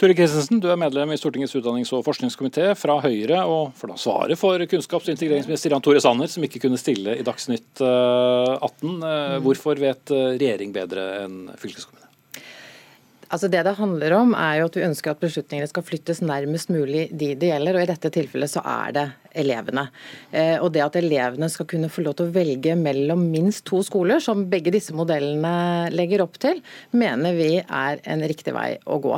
Ture 0.00 0.16
Kristensen, 0.18 0.60
du 0.62 0.70
er 0.72 0.80
medlem 0.80 1.12
i 1.12 1.18
Stortingets 1.20 1.54
utdannings- 1.58 1.92
og 1.96 2.04
forskningskomité 2.06 2.72
fra 2.78 2.98
Høyre, 3.04 3.44
og 3.44 3.74
får 3.78 3.92
da 3.92 3.98
svaret 4.00 4.40
for 4.40 4.66
kunnskaps- 4.70 5.10
og 5.10 5.16
integreringsminister 5.16 5.74
Jan 5.74 5.84
Tore 5.84 6.02
Sanner, 6.02 6.30
som 6.32 6.44
ikke 6.46 6.64
kunne 6.64 6.80
stille 6.80 7.18
i 7.18 7.26
Dagsnytt 7.26 7.82
18. 7.82 8.62
Eh, 8.62 8.94
mm. 8.96 9.42
Hvorfor 9.44 9.82
vet 9.82 10.14
regjering 10.14 10.72
bedre 10.74 11.10
enn 11.24 11.42
fylkeskommune? 11.60 12.02
Altså 13.32 13.48
Det 13.48 13.62
det 13.64 13.78
handler 13.78 14.12
om, 14.12 14.34
er 14.36 14.58
jo 14.60 14.68
at 14.68 14.74
vi 14.76 14.84
ønsker 14.84 15.14
at 15.14 15.22
beslutningene 15.22 15.68
skal 15.70 15.84
flyttes 15.86 16.20
nærmest 16.20 16.68
mulig 16.68 17.06
de 17.08 17.32
det 17.32 17.48
gjelder. 17.48 17.78
og 17.78 17.84
I 17.84 17.88
dette 17.88 18.10
tilfellet 18.12 18.52
så 18.52 18.60
er 18.60 18.92
det 18.92 19.06
elevene. 19.38 19.86
Eh, 20.30 20.56
og 20.60 20.72
det 20.74 20.82
at 20.84 20.96
elevene 21.00 21.48
skal 21.52 21.68
kunne 21.70 21.90
få 21.92 22.04
lov 22.04 22.16
til 22.18 22.28
å 22.28 22.34
velge 22.34 22.74
mellom 22.78 23.24
minst 23.32 23.64
to 23.68 23.82
skoler, 23.86 24.20
som 24.22 24.44
begge 24.50 24.72
disse 24.74 24.94
modellene 24.96 25.90
legger 25.94 26.24
opp 26.24 26.38
til, 26.42 26.60
mener 26.96 27.36
vi 27.36 27.50
er 27.62 28.02
en 28.02 28.24
riktig 28.28 28.54
vei 28.56 28.76
å 28.86 28.98
gå. 29.02 29.14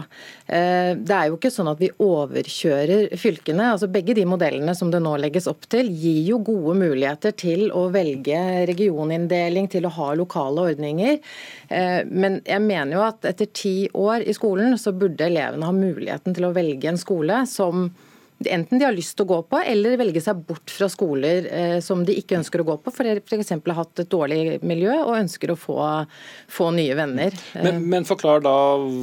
Eh, 0.46 0.92
det 0.98 1.16
er 1.16 1.30
jo 1.30 1.38
ikke 1.38 1.52
sånn 1.54 1.70
at 1.72 1.82
vi 1.82 1.90
overkjører 2.04 3.14
fylkene. 3.20 3.72
altså 3.74 3.90
Begge 3.92 4.16
de 4.16 4.26
modellene 4.28 4.74
som 4.78 4.90
det 4.92 5.02
nå 5.04 5.16
legges 5.20 5.48
opp 5.50 5.68
til, 5.72 5.90
gir 5.90 6.22
jo 6.30 6.40
gode 6.44 6.76
muligheter 6.80 7.34
til 7.36 7.68
å 7.74 7.86
velge 7.94 8.40
regioninndeling, 8.70 9.68
til 9.72 9.88
å 9.88 9.94
ha 9.98 10.12
lokale 10.18 10.68
ordninger. 10.70 11.20
Eh, 11.68 12.00
men 12.10 12.40
jeg 12.46 12.62
mener 12.64 12.98
jo 12.98 13.04
at 13.06 13.24
etter 13.28 13.50
ti 13.52 13.76
år 13.94 14.24
i 14.24 14.34
skolen, 14.36 14.76
så 14.80 14.94
burde 14.96 15.28
elevene 15.28 15.68
ha 15.68 15.74
muligheten 15.74 16.36
til 16.36 16.48
å 16.48 16.54
velge 16.54 16.90
en 16.90 17.00
skole 17.00 17.44
som 17.50 17.88
enten 18.42 18.78
de 18.78 18.84
har 18.84 18.94
lyst 18.94 19.14
til 19.16 19.24
å 19.24 19.30
gå 19.30 19.38
på, 19.48 19.60
eller 19.62 19.96
velge 19.98 20.20
seg 20.22 20.40
bort 20.46 20.72
fra 20.72 20.88
skoler 20.90 21.46
eh, 21.46 21.76
som 21.84 22.02
de 22.06 22.16
ikke 22.18 22.38
ønsker 22.40 22.60
å 22.60 22.66
gå 22.66 22.76
på, 22.82 22.92
for 22.94 23.06
de 23.06 23.20
f.eks. 23.22 23.52
har 23.54 23.78
hatt 23.78 24.02
et 24.02 24.10
dårlig 24.10 24.58
miljø 24.66 24.96
og 25.04 25.16
ønsker 25.20 25.52
å 25.54 25.58
få, 25.58 25.78
få 26.50 26.70
nye 26.74 26.96
venner. 26.98 27.36
Men, 27.62 27.80
men, 27.90 28.06
forklar 28.08 28.42
da 28.44 28.56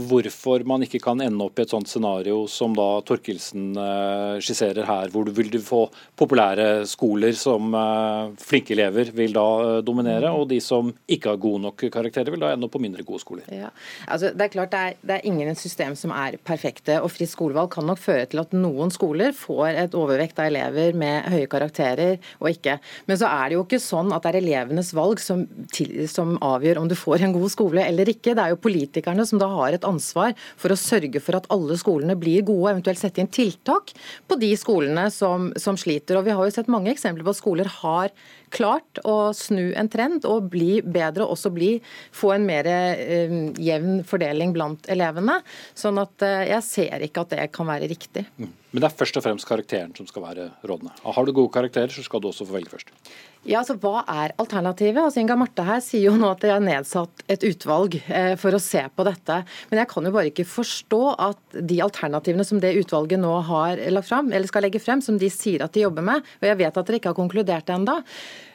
hvorfor 0.10 0.66
man 0.68 0.86
ikke 0.86 1.02
kan 1.04 1.24
ende 1.24 1.48
opp 1.48 1.60
i 1.60 1.66
et 1.66 1.74
sånt 1.74 1.90
scenario 1.90 2.44
som 2.52 2.76
da 2.78 2.90
Torkelsen 3.08 3.72
eh, 3.80 4.42
skisserer 4.44 4.88
her, 4.88 5.14
hvor 5.14 5.28
du 5.28 5.34
vil 5.36 5.52
du 5.54 5.60
få 5.64 5.86
populære 6.20 6.86
skoler 6.90 7.36
som 7.38 7.72
eh, 7.78 8.36
flinke 8.42 8.76
elever 8.76 9.14
vil 9.16 9.36
da 9.38 9.48
eh, 9.64 9.80
dominere, 9.88 10.34
og 10.36 10.50
de 10.52 10.60
som 10.64 10.92
ikke 11.08 11.34
har 11.34 11.42
gode 11.42 11.66
nok 11.70 11.88
karakterer, 11.88 12.34
vil 12.36 12.44
da 12.44 12.52
ende 12.54 12.68
opp 12.68 12.76
på 12.76 12.84
mindre 12.84 13.08
gode 13.08 13.24
skoler. 13.24 13.48
Ja. 13.52 13.72
Altså, 14.08 14.34
det 14.36 14.50
er 14.50 14.56
klart 14.60 14.76
det 14.76 14.84
er, 14.84 15.00
det 15.02 15.18
er 15.18 15.32
ingen 15.32 15.56
system 15.60 15.96
som 16.00 16.14
er 16.16 16.38
perfekte, 16.46 17.00
og 17.02 17.12
fritt 17.16 17.32
skolevalg 17.32 17.72
kan 17.74 17.88
nok 17.88 18.00
føre 18.02 18.28
til 18.30 18.44
at 18.44 18.54
noen 18.56 18.92
skoler 18.94 19.21
får 19.38 19.78
et 19.86 19.96
overvekt 19.98 20.40
av 20.42 20.50
elever 20.50 20.96
med 20.98 21.30
høye 21.32 21.50
karakterer 21.52 22.18
og 22.40 22.50
ikke. 22.52 22.78
Men 23.08 23.20
så 23.22 23.30
er 23.30 23.50
det 23.50 23.58
jo 23.58 23.64
ikke 23.66 23.82
sånn 23.84 24.12
at 24.16 24.26
det 24.26 24.34
er 24.34 24.40
elevenes 24.42 24.92
valg 24.98 25.22
som, 25.24 25.46
til, 25.74 25.94
som 26.12 26.34
avgjør 26.44 26.82
om 26.82 26.90
du 26.90 26.98
får 26.98 27.26
en 27.26 27.36
god 27.36 27.54
skole 27.54 27.86
eller 27.86 28.10
ikke. 28.12 28.36
Det 28.38 28.44
er 28.44 28.56
jo 28.56 28.62
politikerne 28.64 29.26
som 29.28 29.42
da 29.42 29.50
har 29.54 29.78
et 29.78 29.88
ansvar 29.88 30.36
for 30.60 30.74
å 30.74 30.80
sørge 30.80 31.22
for 31.24 31.38
at 31.38 31.50
alle 31.54 31.78
skolene 31.80 32.18
blir 32.20 32.46
gode, 32.48 32.74
eventuelt 32.74 33.02
sette 33.02 33.24
inn 33.24 33.32
tiltak 33.32 33.94
på 34.28 34.40
de 34.42 34.52
skolene 34.60 35.08
som, 35.14 35.52
som 35.60 35.80
sliter. 35.80 36.20
Og 36.20 36.28
Vi 36.28 36.36
har 36.38 36.48
jo 36.48 36.56
sett 36.58 36.72
mange 36.72 36.94
eksempler 36.94 37.28
på 37.28 37.36
at 37.36 37.42
skoler 37.42 37.74
har 37.82 38.14
klart 38.54 39.02
å 39.08 39.32
snu 39.38 39.72
en 39.78 39.90
trend 39.92 40.26
og 40.30 40.52
bli 40.54 40.82
bedre, 40.84 41.26
og 41.26 41.36
også 41.36 41.52
bli, 41.56 41.74
få 42.16 42.34
en 42.36 42.48
mer 42.48 42.70
eh, 42.70 43.36
jevn 43.62 44.02
fordeling 44.08 44.54
blant 44.56 44.90
elevene. 44.92 45.40
Sånn 45.78 46.02
at 46.02 46.26
eh, 46.28 46.48
jeg 46.52 46.68
ser 46.68 47.08
ikke 47.08 47.26
at 47.26 47.36
det 47.36 47.50
kan 47.56 47.70
være 47.70 47.90
riktig. 47.92 48.28
Mm. 48.38 48.52
Men 48.72 48.84
det 48.84 48.88
er 48.88 49.00
først 49.02 49.18
og 49.20 49.26
fremst 49.26 49.48
karakteren 49.48 49.92
som 49.98 50.08
skal 50.08 50.24
være 50.24 50.48
rådende. 50.68 50.94
Har 51.04 51.28
du 51.28 51.34
gode 51.36 51.52
karakterer, 51.52 51.92
så 51.92 52.06
skal 52.06 52.24
du 52.24 52.30
også 52.30 52.48
få 52.48 52.56
velge 52.56 52.72
først. 52.72 52.94
Ja, 53.42 53.64
altså 53.64 53.74
Hva 53.82 54.04
er 54.06 54.36
alternativet? 54.42 55.00
Altså 55.02 55.22
Inga 55.24 55.34
Marte 55.40 55.64
her 55.66 55.80
sier 55.82 56.12
jo 56.12 56.18
nå 56.20 56.28
at 56.30 56.44
de 56.44 56.52
har 56.52 56.62
nedsatt 56.62 57.24
et 57.32 57.42
utvalg 57.48 57.98
eh, 58.06 58.36
for 58.38 58.54
å 58.54 58.62
se 58.62 58.84
på 58.94 59.06
dette. 59.08 59.40
Men 59.72 59.82
jeg 59.82 59.90
kan 59.90 60.06
jo 60.06 60.14
bare 60.14 60.30
ikke 60.30 60.46
forstå 60.46 61.02
at 61.16 61.58
de 61.58 61.80
alternativene 61.82 62.46
som 62.46 62.62
det 62.62 62.76
utvalget 62.84 63.22
nå 63.24 63.34
har 63.50 63.82
lagt 63.96 64.12
frem, 64.12 64.30
eller 64.30 64.52
skal 64.52 64.68
legge 64.68 64.84
frem, 64.84 65.02
som 65.02 65.18
de 65.18 65.32
sier 65.34 65.66
at 65.66 65.74
de 65.74 65.88
jobber 65.88 66.06
med, 66.06 66.30
og 66.38 66.48
jeg 66.52 66.62
vet 66.62 66.78
at 66.78 66.88
dere 66.88 67.02
ikke 67.02 67.16
har 67.16 67.18
konkludert 67.18 67.74
ennå, 67.74 67.98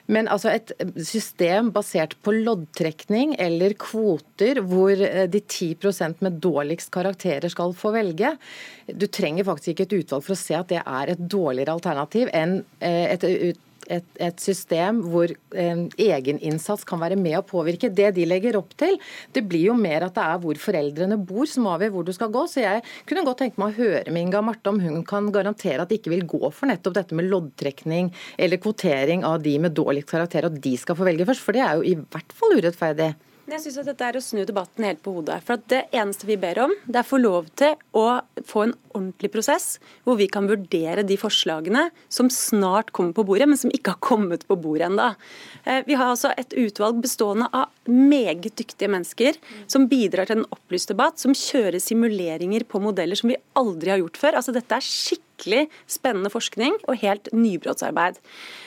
men 0.07 0.29
altså 0.31 0.53
et 0.53 0.71
system 1.03 1.73
basert 1.75 2.15
på 2.23 2.35
loddtrekning 2.37 3.35
eller 3.43 3.75
kvoter, 3.81 4.63
hvor 4.63 4.95
eh, 4.95 5.27
de 5.27 5.43
10% 5.43 6.23
med 6.23 6.39
dårligst 6.43 6.93
karakterer 6.95 7.51
skal 7.51 7.75
få 7.75 7.91
velge. 7.97 8.37
Du 8.87 9.09
trenger 9.11 9.49
faktisk 9.49 9.75
ikke 9.75 9.89
et 9.89 9.97
utvalg 10.05 10.27
for 10.29 10.37
å 10.37 10.41
se 10.47 10.55
at 10.59 10.71
det 10.71 10.83
er 10.85 11.15
et 11.17 11.27
dårligere 11.27 11.75
alternativ 11.75 12.31
enn 12.31 12.61
eh, 12.79 13.17
et 13.17 13.27
et, 13.93 14.07
et 14.23 14.43
system 14.43 15.03
hvor 15.13 15.31
eh, 15.31 15.83
egeninnsats 16.07 16.87
kan 16.89 17.01
være 17.03 17.19
med 17.21 17.39
å 17.39 17.45
påvirke. 17.47 17.91
Det 17.93 18.13
de 18.17 18.27
legger 18.29 18.59
opp 18.59 18.75
til, 18.79 18.99
det 19.35 19.45
blir 19.49 19.69
jo 19.71 19.77
mer 19.79 20.09
at 20.09 20.17
det 20.17 20.25
er 20.25 20.41
hvor 20.43 20.61
foreldrene 20.61 21.19
bor 21.29 21.49
som 21.51 21.69
avgjør 21.73 21.95
hvor 21.95 22.09
du 22.09 22.13
skal 22.17 22.33
gå. 22.35 22.47
Så 22.51 22.65
jeg 22.65 22.83
kunne 23.09 23.27
godt 23.27 23.43
tenke 23.45 23.63
meg 23.63 23.75
å 23.75 23.79
høre 23.81 24.15
med 24.15 24.27
Inga 24.27 24.43
Marte 24.47 24.73
om 24.73 24.81
hun 24.83 25.05
kan 25.07 25.31
garantere 25.35 25.85
at 25.85 25.93
de 25.93 26.01
ikke 26.01 26.15
vil 26.15 26.27
gå 26.29 26.43
for 26.51 26.71
nettopp 26.71 26.99
dette 26.99 27.19
med 27.19 27.31
loddtrekning 27.31 28.13
eller 28.39 28.63
kvotering 28.63 29.25
av 29.27 29.41
de 29.45 29.57
med 29.63 29.77
dårligst 29.77 30.11
karakter, 30.11 30.49
og 30.49 30.61
de 30.63 30.77
skal 30.81 30.99
få 30.99 31.07
velge 31.09 31.29
først. 31.29 31.45
For 31.45 31.57
det 31.57 31.65
er 31.65 31.79
jo 31.79 31.87
i 31.87 31.97
hvert 31.99 32.37
fall 32.37 32.59
urettferdig. 32.59 33.15
Jeg 33.47 33.63
synes 33.63 33.77
at 33.79 33.87
Dette 33.87 34.07
er 34.09 34.17
å 34.19 34.21
snu 34.25 34.41
debatten 34.43 34.83
helt 34.83 34.99
på 35.05 35.13
hodet. 35.15 35.37
For 35.47 35.61
Det 35.71 35.85
eneste 35.95 36.27
vi 36.27 36.35
ber 36.41 36.59
om, 36.65 36.73
det 36.83 36.99
er 36.99 37.05
å 37.05 37.07
få 37.07 37.21
lov 37.21 37.47
til 37.55 37.77
å 37.95 38.07
få 38.43 38.65
en 38.65 38.73
ordentlig 38.91 39.31
prosess 39.37 39.77
hvor 40.03 40.19
vi 40.19 40.27
kan 40.33 40.49
vurdere 40.51 41.05
de 41.07 41.19
forslagene 41.21 41.85
som 42.11 42.27
snart 42.33 42.91
kommer 42.97 43.15
på 43.15 43.23
bordet, 43.29 43.47
men 43.47 43.61
som 43.61 43.71
ikke 43.71 43.95
har 43.95 44.03
kommet 44.03 44.43
på 44.49 44.57
bordet 44.59 44.89
ennå. 44.89 45.13
Eh, 45.63 45.85
vi 45.87 45.95
har 45.95 46.11
altså 46.11 46.33
et 46.35 46.57
utvalg 46.59 46.99
bestående 47.05 47.47
av 47.55 47.71
meget 47.87 48.57
dyktige 48.59 48.91
mennesker 48.91 49.39
som 49.71 49.87
bidrar 49.91 50.27
til 50.27 50.41
en 50.41 50.51
opplyst 50.51 50.91
debatt, 50.91 51.23
som 51.23 51.37
kjører 51.37 51.79
simuleringer 51.83 52.67
på 52.67 52.83
modeller 52.83 53.19
som 53.19 53.31
vi 53.31 53.39
aldri 53.55 53.95
har 53.95 54.03
gjort 54.03 54.19
før. 54.25 54.41
Altså 54.41 54.57
Dette 54.57 54.75
er 54.75 54.91
skikkelig 54.91 55.26
virkelig 55.37 55.69
spennende 55.87 56.31
forskning 56.31 56.77
og 56.89 56.99
helt 57.01 57.29
nybrottsarbeid. 57.33 58.17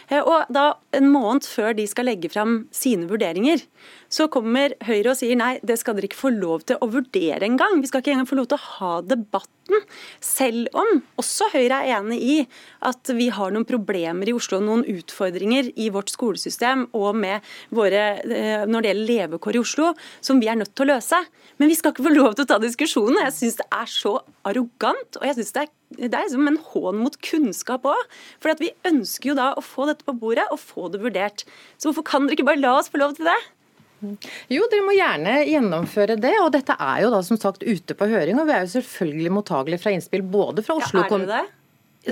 Eh, 0.09 0.21
og 0.21 0.45
da 0.49 0.75
En 0.91 1.05
måned 1.11 1.45
før 1.45 1.75
de 1.77 1.85
skal 1.85 2.05
legge 2.05 2.29
fram 2.29 2.67
sine 2.71 3.05
vurderinger, 3.05 3.61
så 4.09 4.27
kommer 4.27 4.73
Høyre 4.81 5.11
og 5.11 5.17
sier 5.19 5.37
nei, 5.37 5.59
det 5.61 5.77
skal 5.77 5.93
dere 5.93 6.07
ikke 6.09 6.17
få 6.17 6.31
lov 6.33 6.63
til 6.65 6.79
å 6.81 6.89
vurdere 6.89 7.45
engang. 7.45 7.79
Vi 7.79 7.87
skal 7.87 8.01
ikke 8.01 8.15
engang 8.15 8.25
få 8.27 8.39
lov 8.39 8.47
til 8.49 8.57
å 8.57 8.65
ha 8.79 9.01
debatten. 9.05 9.85
Selv 10.19 10.65
om 10.73 11.03
også 11.21 11.51
Høyre 11.53 11.85
er 11.85 11.99
enig 11.99 12.19
i 12.25 12.37
at 12.81 13.05
vi 13.13 13.29
har 13.29 13.53
noen 13.53 13.69
problemer 13.69 14.25
i 14.25 14.33
Oslo, 14.33 14.57
noen 14.59 14.81
utfordringer 14.81 15.69
i 15.77 15.91
vårt 15.93 16.09
skolesystem 16.09 16.87
og 16.97 17.13
med 17.15 17.45
våre, 17.69 18.17
eh, 18.25 18.65
når 18.65 18.81
det 18.81 18.89
gjelder 18.89 19.13
levekår 19.13 19.59
i 19.59 19.61
Oslo, 19.61 19.93
som 20.21 20.41
vi 20.41 20.49
er 20.49 20.57
nødt 20.57 20.73
til 20.73 20.89
å 20.89 20.95
løse. 20.95 21.21
Men 21.59 21.71
vi 21.71 21.75
skal 21.75 21.91
ikke 21.93 22.07
få 22.07 22.15
lov 22.15 22.37
til 22.37 22.45
å 22.45 22.49
ta 22.53 22.57
diskusjonen. 22.63 23.19
Jeg 23.25 23.35
syns 23.35 23.59
det 23.59 23.67
er 23.75 23.91
så 23.91 24.15
arrogant. 24.47 25.19
og 25.19 25.27
jeg 25.27 25.39
synes 25.39 25.53
det 25.55 25.65
er 25.65 25.75
det 25.97 26.13
er 26.13 26.27
liksom 26.27 26.45
en 26.45 26.59
hån 26.69 26.99
mot 27.01 27.15
kunnskap 27.25 27.87
òg. 27.89 28.01
For 28.37 28.53
vi 28.61 28.69
ønsker 28.85 29.31
jo 29.31 29.37
da 29.39 29.51
å 29.57 29.63
få 29.65 29.87
dette 29.89 30.05
på 30.05 30.13
bordet 30.21 30.45
og 30.53 30.61
få 30.61 30.89
det 30.93 31.01
vurdert. 31.01 31.45
Så 31.77 31.89
hvorfor 31.89 32.05
kan 32.05 32.27
dere 32.27 32.37
ikke 32.37 32.45
bare 32.51 32.61
la 32.61 32.75
oss 32.77 32.91
få 32.93 33.01
lov 33.01 33.15
til 33.17 33.25
det? 33.25 33.39
Jo, 34.53 34.63
dere 34.71 34.85
må 34.85 34.93
gjerne 34.95 35.33
gjennomføre 35.49 36.15
det. 36.21 36.35
Og 36.43 36.51
dette 36.55 36.75
er 36.77 37.03
jo 37.03 37.13
da 37.13 37.23
som 37.25 37.39
sagt 37.41 37.65
ute 37.65 37.97
på 37.97 38.07
høring, 38.11 38.39
og 38.39 38.47
vi 38.47 38.55
er 38.55 38.67
jo 38.67 38.75
selvfølgelig 38.77 39.33
mottagelige 39.35 39.83
fra 39.83 39.95
innspill 39.95 40.23
både 40.23 40.63
fra 40.65 40.77
Oslo 40.79 41.03
ja, 41.03 41.09
er 41.17 41.25
det? 41.33 41.45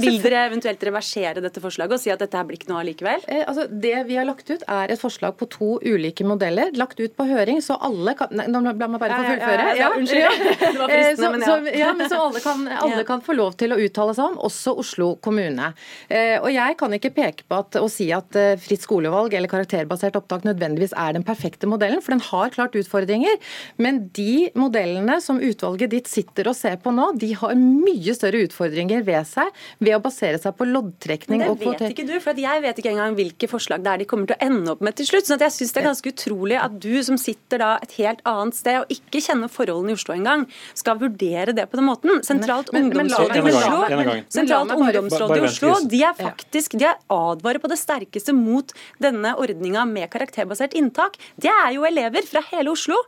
Vil 0.04 0.20
dere 0.24 0.46
eventuelt 0.50 0.84
reversere 0.90 1.44
dette 1.44 1.62
forslaget 1.64 1.98
og 1.98 2.02
si 2.02 2.12
at 2.14 2.22
dette 2.22 2.38
her 2.38 2.48
blir 2.48 2.60
ikke 2.60 2.70
noe 2.72 2.82
allikevel? 2.84 3.24
Eh, 3.28 3.44
altså, 3.48 3.68
det 3.70 3.96
vi 4.08 4.18
har 4.20 4.28
lagt 4.28 4.50
ut, 4.50 4.64
er 4.64 4.94
et 4.94 5.02
forslag 5.02 5.38
på 5.40 5.48
to 5.54 5.70
ulike 5.84 6.26
modeller. 6.28 6.72
Lagt 6.78 7.00
ut 7.02 7.16
på 7.18 7.28
høring, 7.30 7.62
så 7.66 7.80
alle 7.84 8.16
kan 8.18 8.34
Nei, 8.38 8.46
la 8.52 8.60
meg 8.62 9.00
bare 9.02 9.18
få 9.18 9.24
fullføre. 9.24 9.64
Ja, 9.64 9.74
ja, 9.74 9.78
ja, 9.80 9.90
unnskyld. 9.98 10.22
Ja. 10.22 10.32
Det 10.78 10.82
var 10.82 10.92
fristende, 10.92 11.30
men 11.32 11.42
ja. 11.42 11.48
Så, 11.48 11.76
ja, 11.80 11.92
men 11.98 12.10
så 12.12 12.20
alle 12.28 12.42
kan, 12.44 12.66
alle 12.84 13.06
kan 13.08 13.24
få 13.26 13.36
lov 13.38 13.56
til 13.58 13.74
å 13.74 13.80
uttale 13.82 14.14
seg 14.18 14.34
om, 14.34 14.38
også 14.48 14.74
Oslo 14.84 15.08
kommune. 15.24 15.72
Eh, 16.12 16.36
og 16.38 16.50
jeg 16.54 16.78
kan 16.80 16.94
ikke 16.98 17.14
peke 17.16 17.48
på 17.48 17.60
at, 17.62 17.80
og 17.82 17.90
si 17.94 18.10
at 18.16 18.38
eh, 18.38 18.58
fritt 18.62 18.84
skolevalg 18.86 19.34
eller 19.38 19.52
karakterbasert 19.52 20.20
opptak 20.20 20.46
nødvendigvis 20.48 20.96
er 21.00 21.16
den 21.18 21.26
perfekte 21.28 21.70
modellen, 21.70 22.04
for 22.04 22.16
den 22.16 22.24
har 22.28 22.54
klart 22.54 22.78
utfordringer. 22.78 23.40
Men 23.82 24.06
de 24.18 24.50
modellene 24.58 25.20
som 25.24 25.42
utvalget 25.44 25.94
ditt 25.96 26.12
sitter 26.12 26.52
og 26.52 26.58
ser 26.58 26.78
på 26.84 26.94
nå, 26.96 27.12
de 27.20 27.32
har 27.40 27.56
mye 27.58 28.16
større 28.18 28.44
utfordringer 28.48 29.06
ved 29.08 29.28
seg 29.30 29.66
ved 29.88 29.96
å 29.98 30.02
basere 30.04 30.40
seg 30.42 30.56
på 30.58 30.68
loddtrekning. 30.68 31.44
og 31.48 31.58
kvotering. 31.58 31.78
det 31.80 31.88
vet 31.88 31.96
ikke 31.96 32.08
du, 32.10 32.16
for 32.24 32.42
jeg 32.44 32.64
vet 32.64 32.82
ikke 32.82 32.92
engang 32.94 33.16
hvilke 33.18 33.50
forslag 33.52 33.84
det 33.86 33.94
er 33.94 34.04
de 34.04 34.08
kommer 34.10 34.30
til 34.30 34.38
å 34.38 34.48
ende 34.48 34.74
opp 34.74 34.84
med 34.86 34.98
til 35.00 35.08
slutt. 35.10 35.30
Så 35.30 35.38
jeg 35.40 35.56
syns 35.56 35.76
det 35.76 35.82
er 35.82 35.88
ganske 35.90 36.14
utrolig 36.14 36.58
at 36.60 36.78
du 36.84 36.92
som 37.08 37.20
sitter 37.22 37.64
da 37.64 37.72
et 37.84 37.96
helt 38.00 38.24
annet 38.28 38.58
sted 38.58 38.82
og 38.82 38.94
ikke 38.94 39.24
kjenner 39.24 39.52
forholdene 39.52 39.94
i 39.94 40.00
Oslo 40.00 40.16
engang, 40.18 40.46
skal 40.78 41.00
vurdere 41.02 41.56
det 41.58 41.68
på 41.72 41.80
den 41.80 41.88
måten. 41.88 42.24
Sentralt 42.28 42.72
ungdomsråd 42.76 43.36
i 43.38 43.44
Oslo, 43.52 44.18
Sentralt 44.34 44.76
ungdomsråd 44.76 45.36
i 45.38 45.46
Oslo 45.48 45.76
de 45.88 46.04
er 46.08 46.18
faktisk 46.18 46.78
de 46.78 46.90
er 46.90 47.00
advarer 47.14 47.62
på 47.64 47.72
det 47.72 47.80
sterkeste 47.80 48.36
mot 48.36 48.74
denne 49.04 49.34
ordninga 49.40 49.86
med 49.90 50.10
karakterbasert 50.14 50.76
inntak. 50.78 51.18
Det 51.40 51.52
er 51.52 51.76
jo 51.78 51.88
elever 51.88 52.28
fra 52.28 52.44
hele 52.52 52.74
Oslo. 52.74 53.00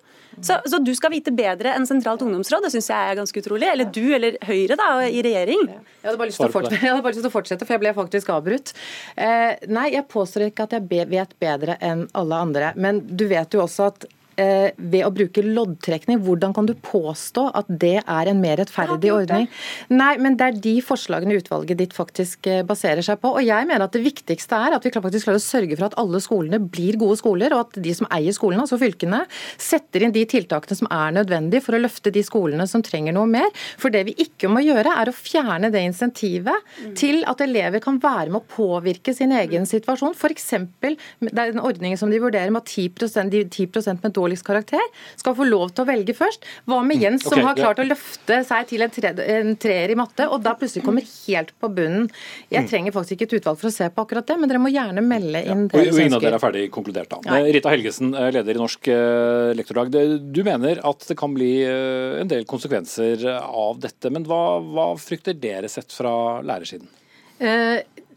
Så, 0.42 0.60
så, 0.66 0.80
du 0.84 0.92
skal 0.96 1.12
vite 1.14 1.34
bedre 1.36 1.74
enn 1.76 1.88
sentralt 1.88 2.22
ungdomsråd, 2.24 2.66
det 2.66 2.74
syns 2.74 2.90
jeg 2.92 3.12
er 3.12 3.18
ganske 3.20 3.44
utrolig. 3.44 3.68
Eller 3.72 3.90
du 3.92 4.04
eller 4.16 4.38
Høyre 4.48 4.78
da, 4.80 4.90
i 5.08 5.24
regjering. 5.26 5.66
Jeg 5.70 6.08
hadde 6.08 6.20
bare 6.22 6.32
lyst 6.32 6.40
til 6.40 6.50
å 6.50 6.54
fortsette, 6.54 6.94
lyst 7.10 7.22
til 7.22 7.32
å 7.32 7.34
fortsette 7.34 7.68
for 7.68 7.76
jeg 7.76 7.84
ble 7.84 7.96
faktisk 7.98 8.32
avbrutt. 8.36 8.74
Eh, 9.20 9.68
nei, 9.72 9.90
jeg 9.96 10.08
påstår 10.12 10.48
ikke 10.50 10.70
at 10.70 10.78
jeg 10.78 11.10
vet 11.12 11.36
bedre 11.42 11.76
enn 11.84 12.08
alle 12.18 12.40
andre. 12.48 12.72
Men 12.80 13.04
du 13.04 13.28
vet 13.32 13.54
jo 13.56 13.66
også 13.66 13.92
at 13.92 14.08
ved 14.40 15.04
å 15.06 15.12
bruke 15.14 15.44
loddtrekning. 15.44 16.22
Hvordan 16.26 16.54
kan 16.56 16.68
du 16.70 16.74
påstå 16.76 17.46
at 17.58 17.70
det 17.82 17.98
er 18.02 18.30
en 18.32 18.42
mer 18.42 18.60
rettferdig 18.62 19.12
ordning? 19.14 19.48
Nei, 19.92 20.14
men 20.22 20.38
det 20.40 20.46
er 20.46 20.60
de 20.64 20.76
forslagene 20.86 21.38
utvalget 21.40 21.80
ditt 21.80 21.96
faktisk 21.96 22.48
eh, 22.50 22.62
baserer 22.68 23.06
seg 23.06 23.20
på. 23.22 23.32
Og 23.38 23.46
jeg 23.46 23.68
mener 23.70 23.86
at 23.86 23.96
det 23.96 24.04
viktigste 24.06 24.58
er 24.58 24.76
at 24.78 24.86
vi 24.86 24.94
faktisk 24.94 25.28
klarer 25.28 25.42
å 25.42 25.44
sørge 25.44 25.78
for 25.78 25.88
at 25.90 25.98
alle 26.02 26.22
skolene 26.24 26.62
blir 26.62 27.00
gode 27.02 27.20
skoler, 27.20 27.56
og 27.56 27.68
at 27.68 27.80
de 27.84 27.96
som 27.96 28.10
eier 28.14 28.36
skolene, 28.36 28.66
altså 28.66 28.80
fylkene, 28.82 29.24
setter 29.60 30.06
inn 30.06 30.16
de 30.16 30.26
tiltakene 30.30 30.80
som 30.80 30.90
er 30.94 31.16
nødvendige 31.18 31.64
for 31.66 31.78
å 31.78 31.82
løfte 31.82 32.14
de 32.16 32.24
skolene 32.26 32.68
som 32.70 32.84
trenger 32.86 33.16
noe 33.16 33.30
mer. 33.30 33.50
For 33.82 33.94
det 33.94 34.06
vi 34.10 34.16
ikke 34.26 34.52
må 34.52 34.64
gjøre, 34.66 34.94
er 35.02 35.12
å 35.12 35.16
fjerne 35.16 35.72
det 35.74 35.84
insentivet 35.88 36.70
mm. 36.80 36.94
til 37.00 37.24
at 37.30 37.42
elever 37.46 37.84
kan 37.84 38.00
være 38.02 38.30
med 38.30 38.42
å 38.42 38.50
påvirke 38.56 39.14
sin 39.16 39.34
egen 39.36 39.68
situasjon. 39.70 40.16
F.eks. 40.18 40.50
det 40.80 41.34
er 41.34 41.54
en 41.54 41.64
ordning 41.64 41.98
som 42.00 42.12
de 42.12 42.22
vurderer 42.22 42.54
med 42.54 42.68
10 42.68 43.28
de 43.30 43.44
10% 43.46 44.04
med 44.04 44.14
dårlig 44.16 44.29
dårligst 44.30 44.46
karakter, 44.46 44.84
skal 45.20 45.36
få 45.36 45.48
lov 45.48 45.74
til 45.74 45.84
å 45.84 45.90
velge 45.90 46.16
først. 46.18 46.46
Hva 46.70 46.82
med 46.86 47.00
mm. 47.00 47.04
Jens, 47.04 47.26
som 47.26 47.38
okay, 47.38 47.46
har 47.48 47.58
klart 47.58 47.82
å 47.82 47.88
løfte 47.88 48.40
seg 48.48 48.70
til 48.70 48.86
en, 48.86 48.94
tre, 48.94 49.14
en, 49.36 49.52
treer 49.60 49.94
i 49.94 49.98
matte, 49.98 50.28
og 50.30 50.44
da 50.46 50.56
plutselig 50.60 50.86
kommer 50.86 51.06
helt 51.06 51.54
på 51.60 51.72
bunnen? 51.74 52.10
Jeg 52.50 52.66
mm. 52.66 52.70
trenger 52.72 52.96
faktisk 52.96 53.18
ikke 53.18 53.30
et 53.30 53.38
utvalg 53.42 53.62
for 53.62 53.72
å 53.72 53.74
se 53.74 53.90
på 53.90 54.06
akkurat 54.06 54.28
det, 54.30 54.38
men 54.40 54.52
dere 54.52 54.62
må 54.62 54.72
gjerne 54.74 55.04
melde 55.06 55.44
inn 55.44 55.66
ja. 55.66 55.72
det. 55.74 55.86
Og 55.90 56.02
ingen 56.04 56.18
av 56.20 56.26
dere 56.26 56.40
er 56.40 56.44
ferdig 56.44 56.66
konkludert 56.74 57.12
da. 57.12 57.22
Nei. 57.28 57.42
Rita 57.56 57.74
Helgesen, 57.74 58.14
eh, 58.14 58.32
leder 58.38 58.58
i 58.58 58.62
Norsk 58.62 58.90
lektordag. 58.90 59.94
lektorlag. 59.94 60.20
Du 60.34 60.44
mener 60.46 60.82
at 60.88 61.08
det 61.10 61.18
kan 61.20 61.34
bli 61.36 61.52
eh, 61.66 62.20
en 62.22 62.30
del 62.32 62.46
konsekvenser 62.50 63.26
av 63.40 63.80
dette, 63.82 64.14
men 64.14 64.28
hva, 64.30 64.60
hva 64.64 64.92
frykter 65.00 65.38
dere 65.38 65.72
sett 65.72 65.94
fra 65.96 66.14
lærersiden? 66.46 66.90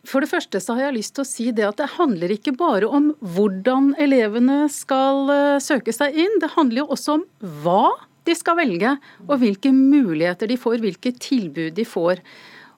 For 0.09 0.24
det 0.24 0.32
første 0.32 0.59
så 0.59 0.74
har 0.74 0.88
jeg 0.88 0.96
lyst 0.96 1.14
til 1.14 1.22
å 1.22 1.28
si 1.28 1.44
det 1.55 1.66
at 1.68 1.78
det 1.78 1.92
handler 1.94 2.32
ikke 2.34 2.55
bare 2.59 2.88
om 2.90 3.12
hvordan 3.22 3.92
elevene 4.03 4.64
skal 4.72 5.30
eh, 5.30 5.61
søke 5.62 5.94
seg 5.94 6.16
inn, 6.18 6.40
det 6.42 6.55
handler 6.57 6.82
jo 6.82 6.88
også 6.96 7.20
om 7.20 7.28
hva 7.62 7.92
de 8.26 8.34
skal 8.38 8.59
velge, 8.59 8.96
og 9.28 9.38
hvilke 9.42 9.72
muligheter 9.74 10.50
de 10.50 10.59
får, 10.59 10.82
hvilke 10.82 11.14
tilbud 11.22 11.74
de 11.78 11.86
får. 11.86 12.22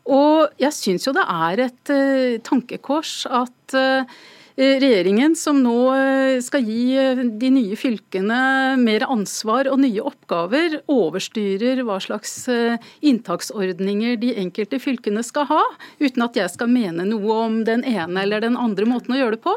Og 0.04 0.52
jeg 0.60 0.76
syns 0.76 1.06
jo 1.08 1.14
det 1.16 1.24
er 1.24 1.64
et 1.66 1.92
uh, 1.92 2.36
tankekors 2.44 3.22
at 3.28 3.76
uh, 3.76 4.16
regjeringen 4.56 5.34
som 5.36 5.58
nå 5.64 5.76
eh, 5.96 6.38
skal 6.44 6.62
gi 6.62 6.94
eh, 7.00 7.22
de 7.40 7.50
nye 7.50 7.78
fylkene 7.78 8.38
mer 8.80 9.06
ansvar 9.10 9.66
og 9.70 9.80
nye 9.82 10.02
oppgaver, 10.04 10.78
overstyrer 10.90 11.82
hva 11.86 11.98
slags 12.02 12.46
inntaksordninger 13.04 14.18
de 14.22 14.34
enkelte 14.44 14.78
fylkene 14.82 15.24
skal 15.26 15.48
ha, 15.50 15.62
uten 15.98 16.26
at 16.26 16.38
jeg 16.38 16.52
skal 16.54 16.70
mene 16.70 17.06
noe 17.08 17.38
om 17.48 17.62
den 17.66 17.82
ene 17.88 18.22
eller 18.22 18.44
den 18.44 18.58
andre 18.60 18.86
måten 18.88 19.16
å 19.16 19.20
gjøre 19.20 19.38
det 19.38 19.44
på. 19.46 19.56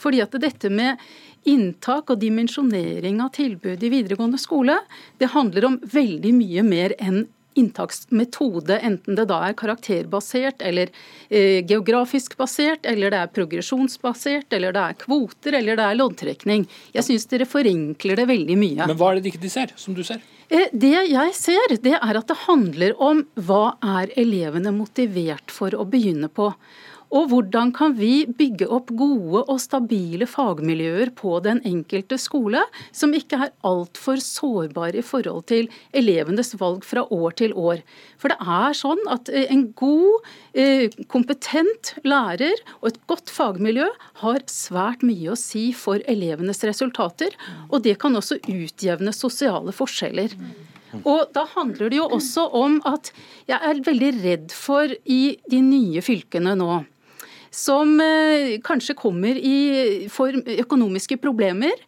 Fordi 0.00 0.20
at 0.24 0.36
dette 0.42 0.70
med 0.72 1.00
inntak 1.48 2.10
og 2.12 2.20
dimensjonering 2.20 3.20
av 3.24 3.32
tilbud 3.36 3.82
i 3.84 3.92
videregående 3.92 4.40
skole, 4.40 4.78
det 5.20 5.32
handler 5.34 5.68
om 5.68 5.80
veldig 5.92 6.32
mye 6.36 6.64
mer 6.66 6.96
enn 7.00 7.24
inntaksmetode, 7.58 8.78
enten 8.78 9.18
det 9.18 9.26
da 9.30 9.40
er 9.48 9.56
karakterbasert 9.58 10.62
eller 10.64 10.92
eh, 11.28 11.60
geografisk 11.66 12.36
basert, 12.40 12.86
eller 12.88 13.14
det 13.14 13.20
er 13.22 13.32
progresjonsbasert, 13.34 14.52
eller 14.56 14.74
det 14.74 14.84
er 14.84 15.00
kvoter, 15.04 15.58
eller 15.60 15.80
det 15.80 15.88
er 15.88 15.98
loddtrekning. 15.98 16.68
Jeg 16.94 17.08
syns 17.08 17.28
dere 17.30 17.48
forenkler 17.48 18.22
det 18.22 18.28
veldig 18.30 18.58
mye. 18.60 18.88
Men 18.88 18.98
hva 19.00 19.12
er 19.12 19.20
det 19.20 19.26
de 19.28 19.34
ikke 19.34 19.52
ser, 19.52 19.74
som 19.80 19.96
du 19.96 20.04
ser? 20.06 20.22
Eh, 20.48 20.70
det 20.72 20.94
jeg 21.10 21.36
ser, 21.36 21.76
det 21.82 21.96
er 21.96 22.18
at 22.20 22.30
det 22.30 22.40
handler 22.44 22.96
om 23.02 23.24
hva 23.34 23.76
er 24.00 24.12
elevene 24.20 24.74
motivert 24.74 25.54
for 25.54 25.74
å 25.76 25.86
begynne 25.88 26.28
på. 26.32 26.50
Og 27.14 27.28
hvordan 27.30 27.70
kan 27.74 27.94
vi 27.94 28.24
bygge 28.26 28.66
opp 28.74 28.90
gode 28.98 29.44
og 29.44 29.60
stabile 29.62 30.26
fagmiljøer 30.26 31.12
på 31.14 31.36
den 31.44 31.60
enkelte 31.66 32.18
skole, 32.18 32.64
som 32.90 33.14
ikke 33.14 33.38
er 33.46 33.52
altfor 33.66 34.18
sårbare 34.22 34.98
i 34.98 35.06
forhold 35.06 35.46
til 35.50 35.68
elevenes 35.94 36.54
valg 36.58 36.82
fra 36.86 37.04
år 37.14 37.36
til 37.38 37.54
år. 37.54 37.84
For 38.18 38.32
det 38.32 38.38
er 38.42 38.78
sånn 38.78 39.02
at 39.12 39.30
eh, 39.30 39.46
en 39.54 39.68
god, 39.78 40.26
eh, 40.58 40.90
kompetent 41.12 41.94
lærer 42.06 42.58
og 42.80 42.90
et 42.90 43.00
godt 43.10 43.30
fagmiljø 43.30 43.86
har 44.24 44.42
svært 44.50 45.04
mye 45.06 45.34
å 45.34 45.38
si 45.38 45.68
for 45.76 46.02
elevenes 46.10 46.64
resultater, 46.66 47.34
og 47.70 47.84
det 47.86 47.98
kan 48.02 48.16
også 48.18 48.40
utjevne 48.42 49.14
sosiale 49.14 49.74
forskjeller. 49.74 50.34
Og 51.02 51.30
da 51.34 51.42
handler 51.56 51.90
det 51.90 51.98
jo 51.98 52.08
også 52.14 52.46
om 52.54 52.76
at 52.86 53.10
jeg 53.50 53.58
er 53.58 53.82
veldig 53.86 54.10
redd 54.22 54.54
for 54.54 54.90
i 55.04 55.36
de 55.50 55.62
nye 55.62 56.02
fylkene 56.04 56.54
nå 56.58 56.84
som 57.54 57.94
eh, 58.02 58.58
kanskje 58.64 58.96
kommer 58.98 59.38
i 59.38 60.08
for 60.12 60.34
økonomiske 60.34 61.20
problemer, 61.22 61.78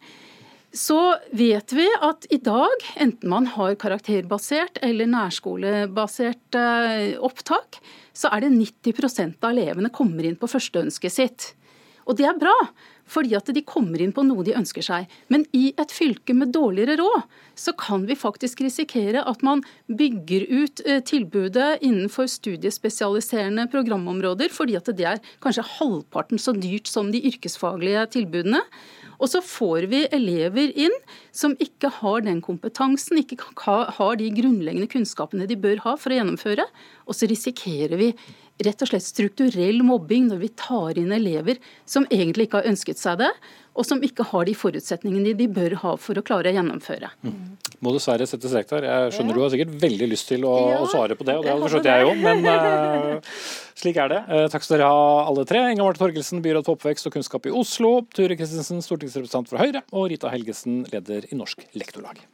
så 0.77 1.17
vet 1.35 1.73
vi 1.73 1.87
at 2.03 2.27
i 2.33 2.39
dag, 2.43 2.83
enten 3.01 3.31
man 3.31 3.47
har 3.55 3.77
karakterbasert 3.79 4.79
eller 4.85 5.09
nærskolebasert 5.11 6.57
eh, 6.59 7.15
opptak, 7.23 7.79
så 8.17 8.31
er 8.33 8.45
det 8.45 8.53
90 8.55 9.37
av 9.41 9.51
elevene 9.51 9.93
kommer 9.93 10.27
inn 10.27 10.37
på 10.39 10.49
førsteønsket 10.49 11.13
sitt. 11.13 11.51
Og 12.07 12.17
det 12.19 12.27
er 12.29 12.39
bra, 12.39 12.55
fordi 13.07 13.35
at 13.37 13.49
de 13.55 13.63
kommer 13.65 14.01
inn 14.03 14.13
på 14.15 14.25
noe 14.27 14.45
de 14.45 14.55
ønsker 14.57 14.85
seg. 14.85 15.07
Men 15.33 15.45
i 15.55 15.71
et 15.79 15.93
fylke 15.95 16.35
med 16.37 16.53
dårligere 16.55 16.97
råd, 17.01 17.25
så 17.57 17.73
kan 17.77 18.05
vi 18.09 18.17
faktisk 18.19 18.61
risikere 18.65 19.23
at 19.27 19.43
man 19.45 19.63
bygger 19.87 20.45
ut 20.51 20.83
eh, 20.85 21.01
tilbudet 21.01 21.81
innenfor 21.81 22.29
studiespesialiserende 22.31 23.67
programområder, 23.73 24.53
fordi 24.53 24.77
at 24.79 24.91
det 24.97 25.09
er 25.15 25.23
kanskje 25.43 25.65
halvparten 25.77 26.41
så 26.41 26.53
dyrt 26.57 26.91
som 26.91 27.11
de 27.13 27.23
yrkesfaglige 27.31 28.05
tilbudene. 28.19 28.61
Og 29.17 29.31
så 29.31 29.41
får 29.41 29.87
vi 29.89 30.03
elever 30.13 30.73
inn 30.77 30.93
som 31.33 31.55
ikke 31.61 31.89
har 31.99 32.21
den 32.25 32.41
kompetansen, 32.45 33.17
ikke 33.21 33.39
har 33.65 34.19
de 34.19 34.29
grunnleggende 34.35 34.89
kunnskapene 34.91 35.47
de 35.49 35.57
bør 35.57 35.81
ha 35.87 35.95
for 35.97 36.13
å 36.13 36.19
gjennomføre. 36.19 36.67
Og 37.09 37.17
så 37.17 37.29
risikerer 37.29 37.97
vi 37.97 38.11
rett 38.65 38.81
og 38.81 38.89
slett 38.89 39.05
strukturell 39.05 39.83
mobbing 39.85 40.27
når 40.31 40.41
vi 40.41 40.49
tar 40.57 40.97
inn 40.97 41.13
elever 41.13 41.59
som 41.85 42.07
egentlig 42.09 42.47
ikke 42.47 42.61
har 42.61 42.69
ønsket 42.71 43.01
seg 43.01 43.19
det, 43.21 43.31
og 43.77 43.85
som 43.85 44.01
ikke 44.01 44.25
har 44.31 44.47
de 44.47 44.55
forutsetningene 44.57 45.35
de 45.37 45.47
bør 45.53 45.75
ha 45.83 45.93
for 46.01 46.17
å 46.17 46.23
klare 46.25 46.49
å 46.49 46.55
gjennomføre. 46.55 47.11
Mm. 47.21 47.57
Må 47.85 47.93
dessverre 47.93 48.25
sette 48.29 48.49
strek 48.49 48.69
der. 48.71 48.87
Jeg 48.89 49.11
skjønner 49.13 49.35
ja. 49.35 49.37
du 49.37 49.43
har 49.43 49.51
sikkert 49.53 49.75
veldig 49.83 50.07
lyst 50.09 50.31
til 50.31 50.47
å, 50.49 50.53
ja, 50.71 50.79
å 50.81 50.87
svare 50.89 51.17
på 51.19 51.27
det, 51.27 51.35
og 51.37 51.45
det 51.45 51.53
hadde 51.53 51.67
forstått 51.67 51.89
jeg 51.91 52.07
jo, 52.07 52.15
men 52.23 52.47
uh, 52.49 53.35
slik 53.83 53.99
er 54.01 54.13
det. 54.15 54.23
Uh, 54.31 54.45
takk 54.53 54.65
skal 54.65 54.79
dere 54.79 54.89
ha 54.89 55.03
alle 55.27 55.45
tre. 55.49 55.61
Inga 55.75 55.85
Marte 55.85 56.01
Torgelsen, 56.01 56.41
byråd 56.45 56.65
for 56.65 56.79
oppvekst 56.79 57.11
og 57.11 57.13
kunnskap 57.19 57.45
i 57.45 57.53
Oslo. 57.53 57.99
Ture 58.17 58.39
Christensen, 58.39 58.81
stortingsrepresentant 58.85 59.53
for 59.53 59.61
Høyre. 59.61 59.85
Og 59.93 60.09
Rita 60.13 60.33
Helgesen, 60.33 60.81
leder 60.89 61.29
i 61.29 61.37
Norsk 61.37 61.67
Lektorlag. 61.77 62.25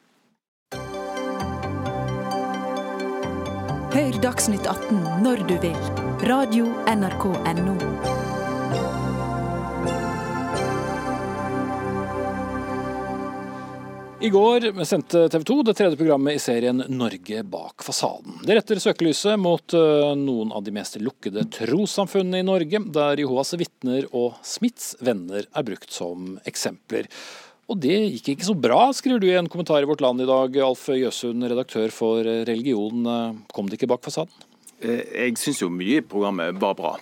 Hør 3.93 4.15
Dagsnytt 4.23 4.65
18 4.65 5.03
når 5.21 5.45
du 5.51 5.59
vil. 5.67 6.02
Radio 6.23 6.65
NRK 6.87 7.25
Radio.nrk.no. 7.25 7.73
I 14.21 14.29
går 14.29 14.85
sendte 14.85 15.29
TV 15.29 15.43
2 15.43 15.63
det 15.63 15.73
tredje 15.73 15.97
programmet 15.99 16.37
i 16.37 16.39
serien 16.39 16.83
Norge 16.87 17.43
bak 17.43 17.83
fasaden. 17.83 18.37
Det 18.47 18.55
retter 18.55 18.79
søkelyset 18.79 19.35
mot 19.35 19.75
eh, 19.75 20.13
noen 20.15 20.53
av 20.55 20.63
de 20.63 20.71
mest 20.71 20.95
lukkede 21.03 21.43
trossamfunnene 21.57 22.39
i 22.39 22.47
Norge, 22.47 22.79
der 22.95 23.19
Jehovas 23.19 23.51
vitner 23.59 24.07
og 24.13 24.39
Smiths 24.47 24.93
venner 25.03 25.43
er 25.43 25.67
brukt 25.67 25.91
som 25.91 26.37
eksempler. 26.47 27.11
Og 27.67 27.83
det 27.83 27.99
gikk 27.99 28.37
ikke 28.37 28.47
så 28.53 28.55
bra, 28.55 28.79
skriver 28.95 29.19
du 29.19 29.27
i 29.27 29.35
en 29.41 29.51
kommentar 29.51 29.83
i 29.83 29.91
Vårt 29.91 29.99
Land 29.99 30.23
i 30.23 30.31
dag. 30.31 30.55
Alf 30.71 30.87
Jøsund, 30.87 31.43
redaktør 31.51 31.91
for 31.91 32.23
Religion. 32.23 33.03
Kom 33.51 33.67
det 33.67 33.81
ikke 33.81 33.91
bak 33.91 34.07
fasaden? 34.07 34.52
Eh, 34.83 35.03
jeg 35.25 35.39
syns 35.41 35.63
jo 35.63 35.71
mye 35.71 36.01
i 36.01 36.05
programmet 36.05 36.59
var 36.61 36.77
bra. 36.77 36.97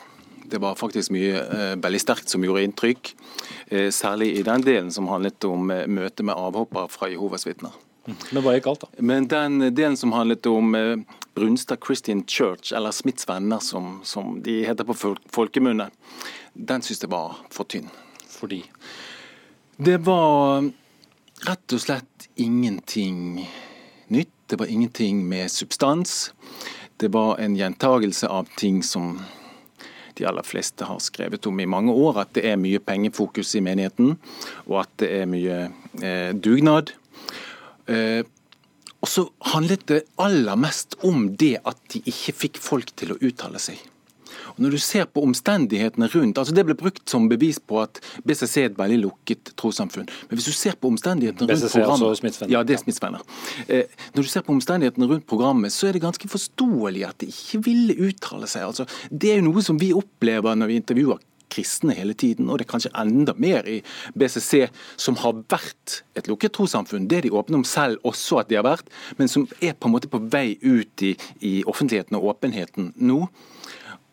Det 0.51 0.59
var 0.61 0.75
faktisk 0.75 1.13
mye 1.15 1.39
eh, 1.41 1.75
veldig 1.79 2.01
sterkt 2.01 2.29
som 2.29 2.43
gjorde 2.43 2.63
inntrykk. 2.67 3.13
Eh, 3.67 3.89
særlig 3.95 4.33
i 4.35 4.43
den 4.43 4.65
delen 4.65 4.91
som 4.91 5.07
handlet 5.07 5.43
om 5.47 5.71
eh, 5.71 5.87
møte 5.87 6.25
med 6.27 6.35
avhoppere 6.35 6.91
fra 6.91 7.07
Jehovas 7.11 7.47
vitner. 7.47 7.73
Mm. 8.07 8.17
Men 8.33 8.43
hva 8.43 8.55
gikk 8.57 8.67
galt, 8.67 8.83
da? 8.83 8.89
Men 8.99 9.29
Den 9.31 9.59
delen 9.77 9.95
som 9.97 10.11
handlet 10.11 10.47
om 10.49 10.73
Brunstad 11.37 11.77
Christian 11.85 12.25
Church, 12.27 12.73
eller 12.73 12.91
Smiths 12.91 13.29
venner 13.29 13.61
som, 13.63 13.99
som 14.03 14.41
de 14.43 14.63
heter 14.65 14.87
på 14.89 14.97
folkemunne, 15.31 15.87
den 16.53 16.83
syns 16.83 17.05
jeg 17.05 17.13
var 17.13 17.37
for 17.53 17.69
tynn. 17.69 17.87
Fordi? 18.27 18.63
Det 19.77 20.01
var 20.03 20.65
rett 21.47 21.77
og 21.77 21.81
slett 21.85 22.27
ingenting 22.35 23.45
nytt. 24.11 24.33
Det 24.51 24.59
var 24.59 24.67
ingenting 24.67 25.23
med 25.29 25.51
substans. 25.51 26.33
Det 27.01 27.09
var 27.09 27.39
en 27.41 27.55
gjentagelse 27.57 28.27
av 28.29 28.49
ting 28.55 28.83
som 28.85 29.15
de 30.13 30.25
aller 30.29 30.45
fleste 30.45 30.85
har 30.85 30.99
skrevet 31.01 31.47
om 31.49 31.59
i 31.59 31.65
mange 31.65 31.93
år, 31.97 32.19
at 32.21 32.35
det 32.37 32.43
er 32.45 32.59
mye 32.61 32.77
pengefokus 32.83 33.55
i 33.57 33.61
menigheten, 33.65 34.19
og 34.67 34.75
at 34.83 34.91
det 35.01 35.09
er 35.15 35.31
mye 35.31 35.57
eh, 35.97 36.29
dugnad. 36.37 36.91
Eh, 37.89 38.21
og 39.01 39.09
så 39.09 39.25
handlet 39.49 39.87
det 39.89 40.03
aller 40.21 40.59
mest 40.61 40.99
om 41.01 41.31
det 41.41 41.55
at 41.65 41.81
de 41.89 42.03
ikke 42.05 42.35
fikk 42.43 42.61
folk 42.61 42.93
til 42.93 43.15
å 43.15 43.17
uttale 43.17 43.57
seg. 43.63 43.81
Når 44.61 44.75
du 44.75 44.79
ser 44.81 45.07
på 45.09 45.23
omstendighetene 45.25 46.09
rundt, 46.13 46.37
altså 46.37 46.53
Det 46.55 46.65
ble 46.67 46.75
brukt 46.77 47.03
som 47.09 47.27
bevis 47.31 47.59
på 47.59 47.81
at 47.81 48.01
BCC 48.27 48.55
er 48.61 48.69
et 48.69 48.77
veldig 48.77 48.99
lukket 49.05 49.53
trossamfunn. 49.59 50.09
Men 50.29 50.39
hvis 50.39 50.49
du 50.49 50.55
ser 50.55 50.77
på 50.79 50.91
omstendighetene 50.91 51.47
rundt 51.47 51.55
BCC, 51.55 51.79
programmet 51.79 52.11
altså. 52.11 52.49
Ja, 52.51 52.63
det 52.67 52.77
er 52.77 52.83
smittsvenner. 52.83 53.25
Eh, 53.67 53.97
når 54.15 54.27
du 54.27 54.31
ser 54.31 54.45
på 54.45 54.53
omstendighetene 54.55 55.09
rundt 55.09 55.27
programmet, 55.29 55.73
så 55.73 55.89
er 55.89 55.97
det 55.97 56.05
ganske 56.05 56.29
forståelig 56.31 57.07
at 57.07 57.19
de 57.23 57.31
ikke 57.33 57.63
ville 57.67 57.97
uttale 58.09 58.49
seg. 58.51 58.67
Altså, 58.69 58.87
det 59.09 59.33
er 59.33 59.41
jo 59.41 59.49
noe 59.49 59.65
som 59.65 59.79
vi 59.81 59.91
opplever 59.97 60.57
når 60.57 60.71
vi 60.71 60.79
intervjuer 60.81 61.21
kristne 61.51 61.95
hele 61.97 62.13
tiden, 62.13 62.49
og 62.49 62.59
det 62.59 62.65
er 62.65 62.71
kanskje 62.71 62.93
enda 62.97 63.35
mer 63.39 63.67
i 63.67 63.81
BCC, 64.17 64.67
som 64.99 65.17
har 65.21 65.41
vært 65.51 66.01
et 66.17 66.29
lukket 66.31 66.55
trossamfunn. 66.55 67.09
Det 67.11 67.23
de 67.25 67.33
åpner 67.35 67.61
om 67.61 67.67
selv 67.67 67.99
også 68.07 68.41
at 68.41 68.51
de 68.51 68.59
har 68.59 68.67
vært, 68.67 68.91
men 69.19 69.31
som 69.31 69.47
er 69.59 69.75
på 69.75 69.89
en 69.89 69.95
måte 69.95 70.11
på 70.11 70.21
vei 70.31 70.55
ut 70.63 71.05
i, 71.05 71.15
i 71.43 71.53
offentligheten 71.67 72.17
og 72.19 72.31
åpenheten 72.35 72.93
nå. 72.95 73.25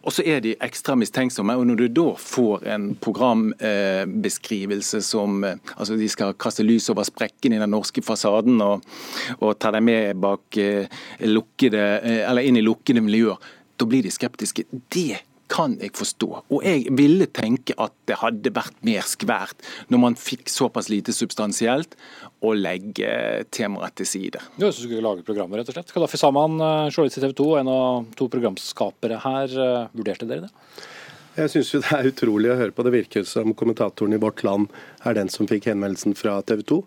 Og 0.07 0.15
så 0.15 0.23
er 0.23 0.39
de 0.41 0.53
ekstra 0.63 0.95
mistenksomme. 0.95 1.57
og 1.59 1.67
Når 1.67 1.81
du 1.81 1.89
da 1.89 2.13
får 2.23 2.67
en 2.75 2.85
programbeskrivelse 3.03 5.01
som 5.03 5.45
eh, 5.45 5.57
altså 5.77 5.97
De 5.99 6.09
skal 6.09 6.37
kaste 6.39 6.63
lys 6.63 6.89
over 6.93 7.03
sprekken 7.09 7.53
i 7.53 7.59
den 7.59 7.75
norske 7.75 8.03
fasaden 8.03 8.61
og, 8.63 8.87
og 9.41 9.59
ta 9.59 9.73
deg 9.75 9.83
med 9.83 10.21
bak 10.23 10.57
eh, 10.63 10.87
lukkede, 11.27 11.83
eh, 11.99 12.31
eller 12.31 12.47
inn 12.47 12.57
i 12.57 12.65
lukkede 12.65 13.03
miljøer. 13.03 13.37
Da 13.79 13.87
blir 13.87 14.07
de 14.07 14.15
skeptiske. 14.15 14.65
Det 14.71 15.19
kan 15.49 15.77
jeg 15.81 15.95
forstå. 15.97 16.29
Og 16.55 16.65
jeg 16.65 16.93
ville 16.97 17.29
tenke 17.33 17.77
at 17.81 17.95
det 18.09 18.21
hadde 18.21 18.53
vært 18.55 18.77
mer 18.87 19.07
skvært 19.09 19.65
når 19.93 20.03
man 20.05 20.19
fikk 20.19 20.53
såpass 20.53 20.91
lite 20.93 21.15
substansielt 21.17 21.97
å 22.45 22.55
legge 22.55 23.11
temaet 23.55 23.99
til 23.99 24.09
side. 24.09 24.45
Ja, 24.59 24.71
så 24.71 24.85
du 24.85 24.87
skulle 24.87 25.05
lage 25.05 25.27
programmet, 25.27 25.61
rett 25.61 25.73
og 25.73 25.79
slett. 25.79 25.93
Kadafi 25.95 26.21
Saman, 26.21 26.61
eh, 26.61 26.93
journalist 26.93 27.19
i 27.19 27.25
TV 27.25 27.35
2, 27.41 27.49
en 27.61 27.73
av 27.73 28.07
to 28.17 28.29
programskapere 28.29 29.21
her. 29.25 29.49
Eh, 29.49 29.89
vurderte 29.97 30.29
dere 30.29 30.47
det? 30.47 30.53
Jeg 31.39 31.53
syns 31.53 31.69
det 31.71 31.93
er 31.95 32.09
utrolig 32.11 32.51
å 32.51 32.57
høre 32.59 32.75
på. 32.75 32.83
Det 32.83 32.91
virker 32.91 33.27
som 33.29 33.53
kommentatoren 33.55 34.17
i 34.17 34.19
Vårt 34.19 34.43
Land 34.43 34.73
er 35.07 35.15
den 35.15 35.29
som 35.31 35.47
fikk 35.47 35.69
henvendelsen 35.71 36.17
fra 36.19 36.41
TV 36.43 36.65
2. 36.67 36.79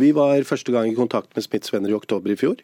Vi 0.00 0.12
var 0.16 0.46
første 0.48 0.72
gang 0.72 0.88
i 0.88 0.96
kontakt 0.96 1.34
med 1.36 1.44
Smiths 1.44 1.74
venner 1.74 1.92
i 1.92 1.98
oktober 1.98 2.32
i 2.32 2.38
fjor, 2.40 2.56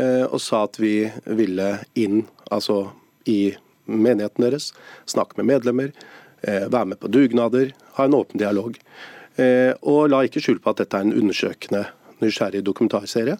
eh, 0.00 0.24
og 0.24 0.40
sa 0.40 0.62
at 0.64 0.80
vi 0.80 1.10
ville 1.26 1.84
inn 1.94 2.22
altså 2.50 2.86
i 3.28 3.52
menigheten 3.88 4.44
deres, 4.44 4.72
snakke 5.08 5.38
med 5.40 5.48
medlemmer, 5.52 5.92
eh, 6.42 6.68
være 6.68 6.92
med 6.92 7.00
på 7.00 7.10
dugnader, 7.10 7.72
ha 7.98 8.04
en 8.04 8.14
åpen 8.14 8.38
dialog. 8.38 8.78
Eh, 9.36 9.72
og 9.82 10.10
la 10.10 10.24
ikke 10.26 10.42
skjul 10.42 10.60
på 10.60 10.70
at 10.70 10.82
dette 10.82 10.96
er 10.96 11.06
en 11.06 11.16
undersøkende, 11.16 11.86
nysgjerrig 12.22 12.64
dokumentarserie. 12.66 13.38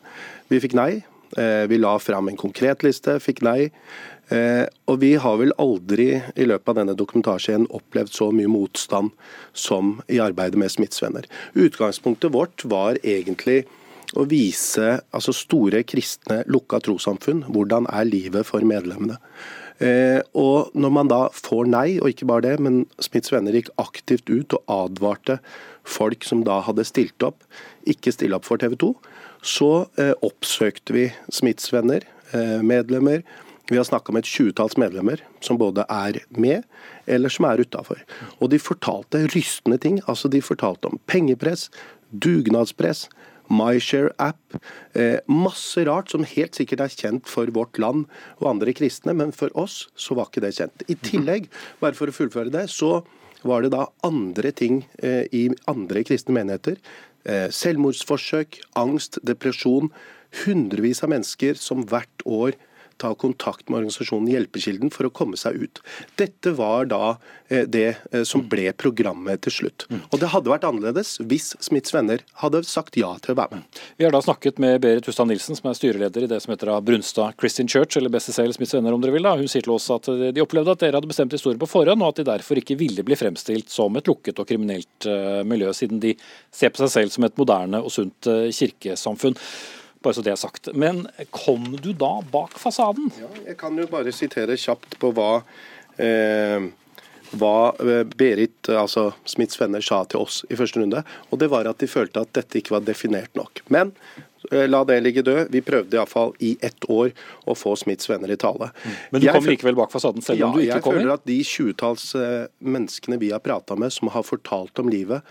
Vi 0.48 0.60
fikk 0.60 0.74
nei. 0.78 1.04
Eh, 1.36 1.66
vi 1.66 1.78
la 1.78 1.98
fram 1.98 2.28
en 2.28 2.36
konkret 2.36 2.82
liste, 2.82 3.18
fikk 3.20 3.42
nei. 3.42 3.70
Og 4.28 4.98
vi 5.00 5.14
har 5.16 5.38
vel 5.40 5.54
aldri 5.56 6.20
i 6.36 6.44
løpet 6.44 6.68
av 6.68 6.74
denne 6.76 6.94
dokumentarserien 6.94 7.64
opplevd 7.72 8.12
så 8.12 8.26
mye 8.28 8.50
motstand 8.52 9.08
som 9.56 10.02
i 10.04 10.18
arbeidet 10.20 10.60
med 10.60 10.68
smittsvenner. 10.68 11.24
Utgangspunktet 11.56 12.34
vårt 12.34 12.60
var 12.68 13.00
egentlig 13.00 13.62
å 14.16 14.24
vise 14.28 14.98
altså 15.12 15.34
store 15.36 15.82
kristne 15.88 16.42
lukka 16.48 16.80
trossamfunn. 16.84 17.46
Hvordan 17.52 17.88
er 17.92 18.08
livet 18.08 18.46
for 18.48 18.64
medlemmene? 18.64 19.18
Eh, 19.78 20.20
og 20.34 20.74
når 20.74 20.90
man 20.94 21.10
da 21.10 21.20
får 21.34 21.68
nei, 21.70 21.88
og 22.02 22.10
ikke 22.10 22.26
bare 22.28 22.46
det, 22.48 22.54
men 22.64 22.82
Smiths 23.02 23.32
venner 23.34 23.54
gikk 23.54 23.70
aktivt 23.78 24.30
ut 24.30 24.56
og 24.56 24.72
advarte 24.74 25.38
folk 25.88 26.26
som 26.26 26.42
da 26.46 26.58
hadde 26.66 26.86
stilt 26.86 27.22
opp, 27.24 27.44
ikke 27.88 28.12
stille 28.14 28.38
opp 28.38 28.48
for 28.48 28.60
TV 28.60 28.74
2, 28.80 28.92
så 29.46 29.70
eh, 30.00 30.14
oppsøkte 30.26 30.96
vi 30.96 31.04
Smiths 31.30 31.70
venner, 31.74 32.06
eh, 32.34 32.58
medlemmer. 32.64 33.22
Vi 33.68 33.76
har 33.76 33.86
snakka 33.86 34.12
med 34.12 34.24
et 34.24 34.32
tjuetalls 34.32 34.78
medlemmer 34.80 35.22
som 35.44 35.60
både 35.60 35.84
er 35.92 36.22
med 36.30 36.64
eller 37.06 37.32
som 37.32 37.46
er 37.46 37.60
utafor. 37.60 38.00
Og 38.40 38.50
de 38.50 38.58
fortalte 38.60 39.26
rystende 39.34 39.76
ting. 39.78 40.00
Altså 40.08 40.30
De 40.32 40.40
fortalte 40.42 40.88
om 40.88 40.96
pengepress, 41.06 41.68
dugnadspress, 42.08 43.06
MyShare-app. 43.52 44.58
Eh, 44.94 45.18
masse 45.28 45.84
rart 45.88 46.12
som 46.12 46.26
helt 46.26 46.58
sikkert 46.58 46.84
er 46.84 46.94
kjent 46.94 47.30
for 47.30 47.50
vårt 47.54 47.78
land 47.80 48.06
og 48.40 48.50
andre 48.52 48.74
kristne, 48.76 49.14
men 49.16 49.32
for 49.36 49.52
oss 49.58 49.86
så 49.98 50.16
var 50.18 50.30
ikke 50.30 50.44
det 50.44 50.54
kjent. 50.58 50.84
I 50.88 50.98
tillegg, 51.00 51.48
bare 51.82 51.96
for 51.98 52.10
å 52.10 52.16
fullføre 52.16 52.52
det, 52.54 52.68
så 52.72 53.02
var 53.46 53.62
det 53.62 53.72
da 53.74 53.86
andre 54.06 54.52
ting 54.52 54.82
eh, 55.02 55.24
i 55.32 55.48
andre 55.70 56.04
kristne 56.06 56.34
menigheter. 56.36 56.78
Eh, 57.28 57.48
selvmordsforsøk, 57.54 58.60
angst, 58.78 59.20
depresjon. 59.26 59.92
Hundrevis 60.44 61.02
av 61.04 61.12
mennesker 61.14 61.56
som 61.56 61.86
hvert 61.88 62.24
år 62.28 62.58
ta 62.98 63.14
kontakt 63.14 63.68
med 63.68 63.80
organisasjonen 63.80 64.28
Hjelpekilden 64.32 64.90
for 64.94 65.08
å 65.08 65.12
komme 65.14 65.38
seg 65.38 65.58
ut. 65.62 65.80
Dette 66.20 66.52
var 66.58 66.88
da 66.90 67.16
eh, 67.48 67.64
det 67.68 67.86
eh, 68.12 68.24
som 68.28 68.44
ble 68.50 68.72
programmet 68.78 69.42
til 69.46 69.54
slutt. 69.54 69.86
Mm. 69.90 70.02
Og 70.10 70.22
Det 70.22 70.30
hadde 70.32 70.52
vært 70.52 70.66
annerledes 70.68 71.14
hvis 71.30 71.52
Smiths 71.64 71.94
venner 71.94 72.24
hadde 72.42 72.64
sagt 72.68 72.98
ja 73.00 73.14
til 73.22 73.34
å 73.34 73.38
være 73.40 73.60
med. 73.60 73.80
Vi 74.00 74.06
har 74.06 74.14
da 74.14 74.22
snakket 74.24 74.60
med 74.62 74.80
Berit 74.84 75.08
Hustad 75.08 75.30
Nilsen, 75.30 75.58
som 75.58 75.70
er 75.70 75.78
styreleder 75.78 76.26
i 76.26 76.30
det 76.30 76.40
som 76.44 76.54
heter 76.54 76.74
Brunstad 76.84 77.38
Christian 77.40 77.70
Church, 77.70 77.96
eller 77.98 78.12
BCCL 78.12 78.54
Smiths 78.56 78.76
venner 78.76 78.96
om 78.96 79.04
dere 79.04 79.16
vil. 79.16 79.26
da. 79.26 79.36
Hun 79.38 79.50
sier 79.50 79.66
til 79.66 79.76
oss 79.76 79.88
at 79.94 80.08
de 80.08 80.44
opplevde 80.44 80.74
at 80.74 80.84
dere 80.84 80.98
hadde 80.98 81.10
bestemt 81.10 81.34
historien 81.34 81.60
på 81.60 81.70
forhånd, 81.70 82.02
og 82.02 82.12
at 82.12 82.22
de 82.22 82.28
derfor 82.32 82.60
ikke 82.60 82.78
ville 82.80 83.06
bli 83.06 83.18
fremstilt 83.18 83.70
som 83.72 83.96
et 83.98 84.10
lukket 84.10 84.42
og 84.42 84.48
kriminelt 84.50 85.08
eh, 85.08 85.42
miljø, 85.46 85.72
siden 85.76 86.02
de 86.02 86.14
ser 86.54 86.74
på 86.74 86.82
seg 86.84 86.94
selv 86.94 87.14
som 87.14 87.26
et 87.28 87.38
moderne 87.38 87.82
og 87.82 87.92
sunt 87.94 88.28
kirkesamfunn. 88.28 89.38
Bare 90.08 90.16
så 90.16 90.24
det 90.24 90.32
er 90.32 90.40
sagt. 90.40 90.72
Men 90.72 91.04
kom 91.36 91.70
du 91.76 91.92
da 91.92 92.14
bak 92.32 92.56
fasaden? 92.60 93.10
Ja, 93.20 93.28
jeg 93.50 93.58
kan 93.60 93.76
jo 93.76 93.84
bare 93.90 94.14
sitere 94.16 94.56
kjapt 94.56 94.96
på 95.02 95.12
hva, 95.16 95.42
eh, 96.00 96.70
hva 97.36 97.56
eh, 97.84 98.06
Berit, 98.08 98.72
altså 98.72 99.10
Smiths 99.28 99.60
venner, 99.60 99.84
sa 99.84 100.00
til 100.08 100.24
oss 100.24 100.40
i 100.48 100.56
første 100.56 100.80
runde. 100.80 101.04
Og 101.28 101.42
det 101.42 101.50
var 101.52 101.68
at 101.68 101.84
de 101.84 101.90
følte 101.90 102.24
at 102.24 102.32
dette 102.40 102.62
ikke 102.62 102.78
var 102.78 102.88
definert 102.88 103.36
nok. 103.36 103.62
Men 103.68 103.92
Eh, 104.52 104.68
la 104.68 104.84
det 104.84 105.00
ligge 105.00 105.22
død. 105.22 105.48
Vi 105.50 105.62
prøvde 105.64 105.96
iallfall 105.98 106.32
i 106.44 106.54
ett 106.64 106.86
år 106.88 107.10
å 107.48 107.56
få 107.58 107.74
Smiths 107.78 108.08
venner 108.10 108.30
i 108.32 108.38
tale. 108.40 108.70
Men 109.12 109.22
du 109.22 109.28
kom 109.32 109.48
likevel 109.48 109.76
bak 109.78 109.92
fasaden 109.92 110.24
selv 110.24 110.40
ja, 110.42 110.48
om 110.48 110.56
du 110.56 110.62
ikke 110.62 110.80
kom 110.84 110.96
Jeg 110.96 111.02
føler 111.02 111.14
at 111.16 111.26
de 111.28 111.38
tjuetalls 111.46 112.06
eh, 112.18 112.46
menneskene 112.64 113.18
vi 113.20 113.32
har 113.34 113.42
prata 113.44 113.76
med 113.78 113.92
som 113.94 114.12
har 114.14 114.26
fortalt 114.26 114.78
om 114.82 114.90
livet, 114.92 115.26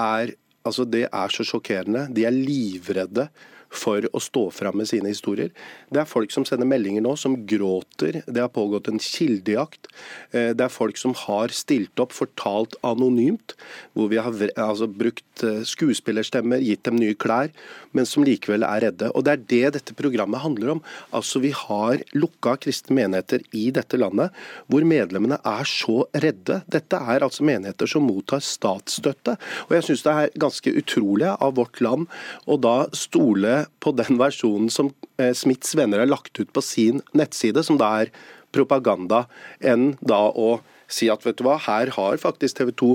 er 0.00 0.36
Altså, 0.66 0.82
Det 0.82 1.04
er 1.06 1.30
så 1.30 1.44
sjokkerende. 1.46 2.08
De 2.10 2.24
er 2.26 2.34
livredde 2.34 3.28
for 3.76 4.06
å 4.12 4.22
stå 4.22 4.46
fram 4.54 4.78
med 4.80 4.88
sine 4.90 5.10
historier. 5.12 5.52
Det 5.92 6.00
er 6.02 6.08
folk 6.08 6.32
som 6.34 6.46
sender 6.48 6.68
meldinger 6.68 7.04
nå, 7.04 7.14
som 7.20 7.36
gråter. 7.48 8.22
Det 8.26 8.42
har 8.42 8.52
pågått 8.52 8.88
en 8.90 9.02
kildejakt. 9.02 9.90
Eh, 10.32 10.52
Det 10.56 10.64
er 10.64 10.72
folk 10.72 10.96
som 10.96 11.12
har 11.14 11.52
stilt 11.52 12.00
opp, 12.00 12.12
fortalt 12.12 12.76
anonymt, 12.82 13.54
hvor 13.94 14.08
vi 14.08 14.16
har 14.16 14.32
altså, 14.32 14.88
brukt 14.88 15.44
eh, 15.44 15.62
skuespillerstemmer, 15.66 16.62
gitt 16.62 16.84
dem 16.84 16.96
nye 16.96 17.14
klær, 17.14 17.50
men 17.92 18.06
som 18.06 18.24
likevel 18.24 18.64
er 18.64 18.86
redde. 18.88 19.10
Og 19.14 19.24
Det 19.24 19.32
er 19.32 19.44
det 19.46 19.72
dette 19.80 19.94
programmet 19.94 20.40
handler 20.40 20.76
om. 20.76 20.82
Altså, 21.12 21.40
Vi 21.40 21.50
har 21.50 22.00
lukka 22.14 22.56
kristne 22.56 22.96
menigheter 22.96 23.42
i 23.52 23.70
dette 23.70 23.98
landet, 23.98 24.32
hvor 24.68 24.84
medlemmene 24.84 25.38
er 25.44 25.64
så 25.64 26.06
redde. 26.14 26.62
Dette 26.68 26.96
er 26.96 27.20
altså 27.20 27.44
menigheter 27.44 27.86
som 27.86 28.06
mottar 28.06 28.40
statsstøtte. 28.40 29.36
Og 29.68 29.76
jeg 29.76 29.82
syns 29.84 30.02
det 30.02 30.12
er 30.12 30.38
ganske 30.38 30.72
utrolig 30.72 31.28
av 31.40 31.54
vårt 31.56 31.80
land 31.80 32.06
å 32.46 32.58
da 32.60 32.86
stole 32.96 33.65
på 33.82 33.92
den 33.96 34.18
versjonen 34.20 34.70
som 34.72 34.92
eh, 35.20 35.32
Smiths 35.36 35.74
venner 35.78 36.02
har 36.02 36.10
lagt 36.10 36.40
ut 36.40 36.52
på 36.52 36.62
sin 36.64 37.02
nettside, 37.16 37.64
som 37.66 37.78
da 37.80 37.92
er 38.02 38.12
propaganda, 38.54 39.24
enn 39.60 39.94
da 40.00 40.26
å 40.30 40.58
si 40.88 41.08
at 41.12 41.24
vet 41.26 41.38
du 41.38 41.44
hva, 41.46 41.56
her 41.66 41.92
har 41.96 42.20
faktisk 42.22 42.60
TV 42.60 42.72
2 42.78 42.90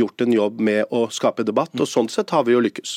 gjort 0.00 0.24
en 0.24 0.34
jobb 0.34 0.60
med 0.68 0.92
å 0.94 1.06
skape 1.14 1.46
debatt, 1.46 1.74
og 1.78 1.88
sånn 1.90 2.10
sett 2.12 2.32
har 2.34 2.46
vi 2.46 2.56
jo 2.56 2.62
lykkes. 2.64 2.96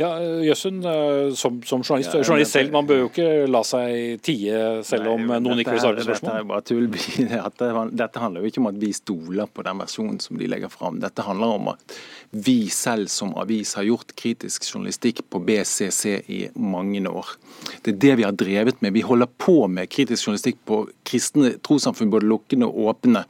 Ja, 0.00 0.12
Jøssund, 0.44 0.86
eh, 0.86 1.32
som, 1.38 1.60
som 1.66 1.84
journalist, 1.84 2.14
Ja, 2.14 2.22
journalist 2.24 2.56
selv, 2.56 2.72
man 2.74 2.88
bør 2.88 3.04
jo 3.04 3.10
ikke 3.10 3.28
la 3.50 3.62
seg 3.66 4.22
tie 4.26 4.62
selv 4.86 5.12
om 5.14 5.26
Nei, 5.26 5.40
noen 5.42 5.62
ikke 5.62 5.76
vil 5.76 5.84
svare 5.84 6.00
på 6.00 6.08
spørsmål? 6.08 6.30
Dette 6.30 6.44
er 6.44 6.48
bare 6.52 6.66
tull. 6.70 6.88
Dette, 7.30 7.70
dette 8.00 8.22
handler 8.22 8.44
jo 8.44 8.52
ikke 8.52 8.62
om 8.62 8.70
at 8.70 8.80
vi 8.80 8.92
stoler 8.96 9.50
på 9.50 9.64
den 9.66 9.82
versjonen 9.82 10.18
som 10.22 10.38
de 10.40 10.48
legger 10.50 10.72
fram. 10.72 11.00
Dette 11.02 11.24
handler 11.26 11.58
om 11.58 11.72
at 11.74 11.98
vi 12.30 12.58
selv 12.70 13.10
som 13.10 13.34
avis 13.38 13.74
har 13.78 13.88
gjort 13.88 14.14
kritisk 14.18 14.64
journalistikk 14.68 15.24
på 15.30 15.40
BCC 15.42 16.20
i 16.30 16.40
mange 16.54 17.02
år. 17.08 17.34
Det 17.82 17.94
er 17.94 18.00
det 18.04 18.14
vi 18.20 18.26
har 18.26 18.36
drevet 18.36 18.80
med. 18.82 18.94
Vi 18.94 19.04
holder 19.06 19.26
på 19.40 19.66
med 19.68 19.90
kritisk 19.90 20.28
journalistikk 20.28 20.60
på 20.68 20.84
kristne 21.06 21.54
trossamfunn, 21.64 22.10
både 22.12 22.28
lukkende 22.30 22.68
og 22.70 22.92
åpne. 22.94 23.24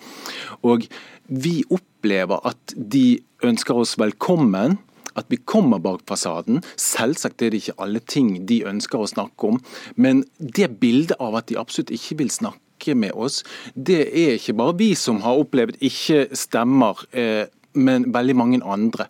Og 0.67 0.87
vi 1.27 1.61
opplever 1.71 2.41
at 2.49 2.75
de 2.77 3.21
ønsker 3.47 3.81
oss 3.83 3.97
velkommen 4.01 4.79
at 5.19 5.27
vi 5.29 5.41
kommer 5.49 5.81
bak 5.83 6.05
fasaden. 6.09 6.63
Selvsagt 6.79 7.43
er 7.43 7.53
det 7.53 7.63
ikke 7.65 7.79
alle 7.83 8.01
ting 8.01 8.33
de 8.49 8.63
ønsker 8.69 9.03
å 9.03 9.11
snakke 9.11 9.53
om, 9.53 9.61
men 9.97 10.25
det 10.39 10.73
bildet 10.83 11.19
av 11.21 11.39
at 11.41 11.51
de 11.51 11.59
absolutt 11.61 11.93
ikke 11.95 12.21
vil 12.23 12.33
snakke 12.33 12.95
med 12.97 13.13
oss, 13.13 13.43
det 13.75 14.07
er 14.09 14.37
ikke 14.39 14.57
bare 14.57 14.79
vi 14.79 14.95
som 14.97 15.21
har 15.25 15.41
opplevd 15.43 15.81
ikke 15.85 16.29
stemmer. 16.39 17.03
Eh, 17.13 17.47
men 17.79 18.09
veldig 18.11 18.35
mange 18.35 18.59
andre. 18.67 19.05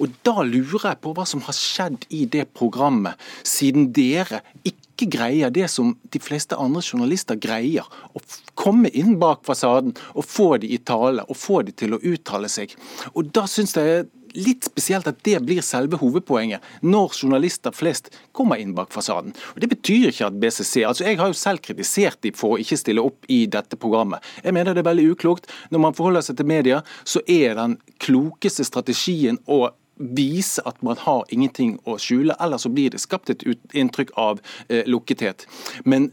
Og 0.00 0.08
Da 0.24 0.40
lurer 0.40 0.88
jeg 0.88 1.00
på 1.04 1.12
hva 1.12 1.26
som 1.28 1.42
har 1.44 1.52
skjedd 1.52 2.06
i 2.08 2.24
det 2.24 2.46
programmet, 2.56 3.12
siden 3.44 3.90
dere 3.92 4.40
ikke 4.64 4.85
greier 5.04 5.50
det 5.52 5.68
som 5.68 5.92
de 6.02 6.20
fleste 6.22 6.56
andre 6.56 6.80
journalister 6.80 7.36
greier. 7.36 7.84
Å 7.84 8.20
komme 8.54 8.88
inn 8.96 9.18
bak 9.20 9.44
fasaden 9.44 9.92
og 10.14 10.24
få 10.24 10.56
de 10.62 10.72
i 10.72 10.78
tale, 10.78 11.26
og 11.28 11.36
få 11.36 11.60
de 11.66 11.76
til 11.76 11.94
å 11.94 12.00
uttale 12.00 12.48
seg. 12.48 12.72
Og 13.14 13.28
Da 13.36 13.44
syns 13.44 13.76
jeg 13.76 14.06
litt 14.36 14.66
spesielt 14.68 15.06
at 15.08 15.22
det 15.24 15.38
blir 15.44 15.64
selve 15.64 15.98
hovedpoenget, 16.00 16.64
når 16.84 17.14
journalister 17.16 17.74
flest 17.74 18.10
kommer 18.36 18.60
inn 18.60 18.74
bak 18.76 18.92
fasaden. 18.92 19.34
Og 19.54 19.60
Det 19.60 19.70
betyr 19.72 20.10
ikke 20.10 20.28
at 20.28 20.40
BCC 20.40 20.84
altså 20.84 21.04
Jeg 21.04 21.18
har 21.18 21.32
jo 21.32 21.38
selv 21.38 21.62
kritisert 21.64 22.20
dem 22.22 22.36
for 22.36 22.54
å 22.54 22.60
ikke 22.60 22.76
stille 22.80 23.04
opp 23.04 23.24
i 23.28 23.46
dette 23.46 23.76
programmet. 23.76 24.22
Jeg 24.44 24.52
mener 24.52 24.74
det 24.74 24.84
er 24.84 24.90
veldig 24.90 25.10
uklokt. 25.14 25.50
Når 25.70 25.80
man 25.80 25.96
forholder 25.96 26.20
seg 26.22 26.36
til 26.36 26.46
media, 26.46 26.82
så 27.04 27.20
er 27.26 27.56
den 27.56 27.78
klokeste 27.98 28.64
strategien 28.64 29.40
å 29.46 29.70
vise 29.96 30.62
at 30.68 30.82
man 30.86 30.98
har 31.00 31.24
ingenting 31.32 31.76
å 31.84 31.96
skjule, 32.00 32.36
eller 32.40 32.60
så 32.60 32.72
blir 32.72 32.92
det 32.92 33.02
skapt 33.02 33.32
et 33.32 33.44
inntrykk 33.72 34.12
av 34.20 34.42
eh, 34.68 34.84
lukkethet. 34.88 35.46
Men 35.84 36.10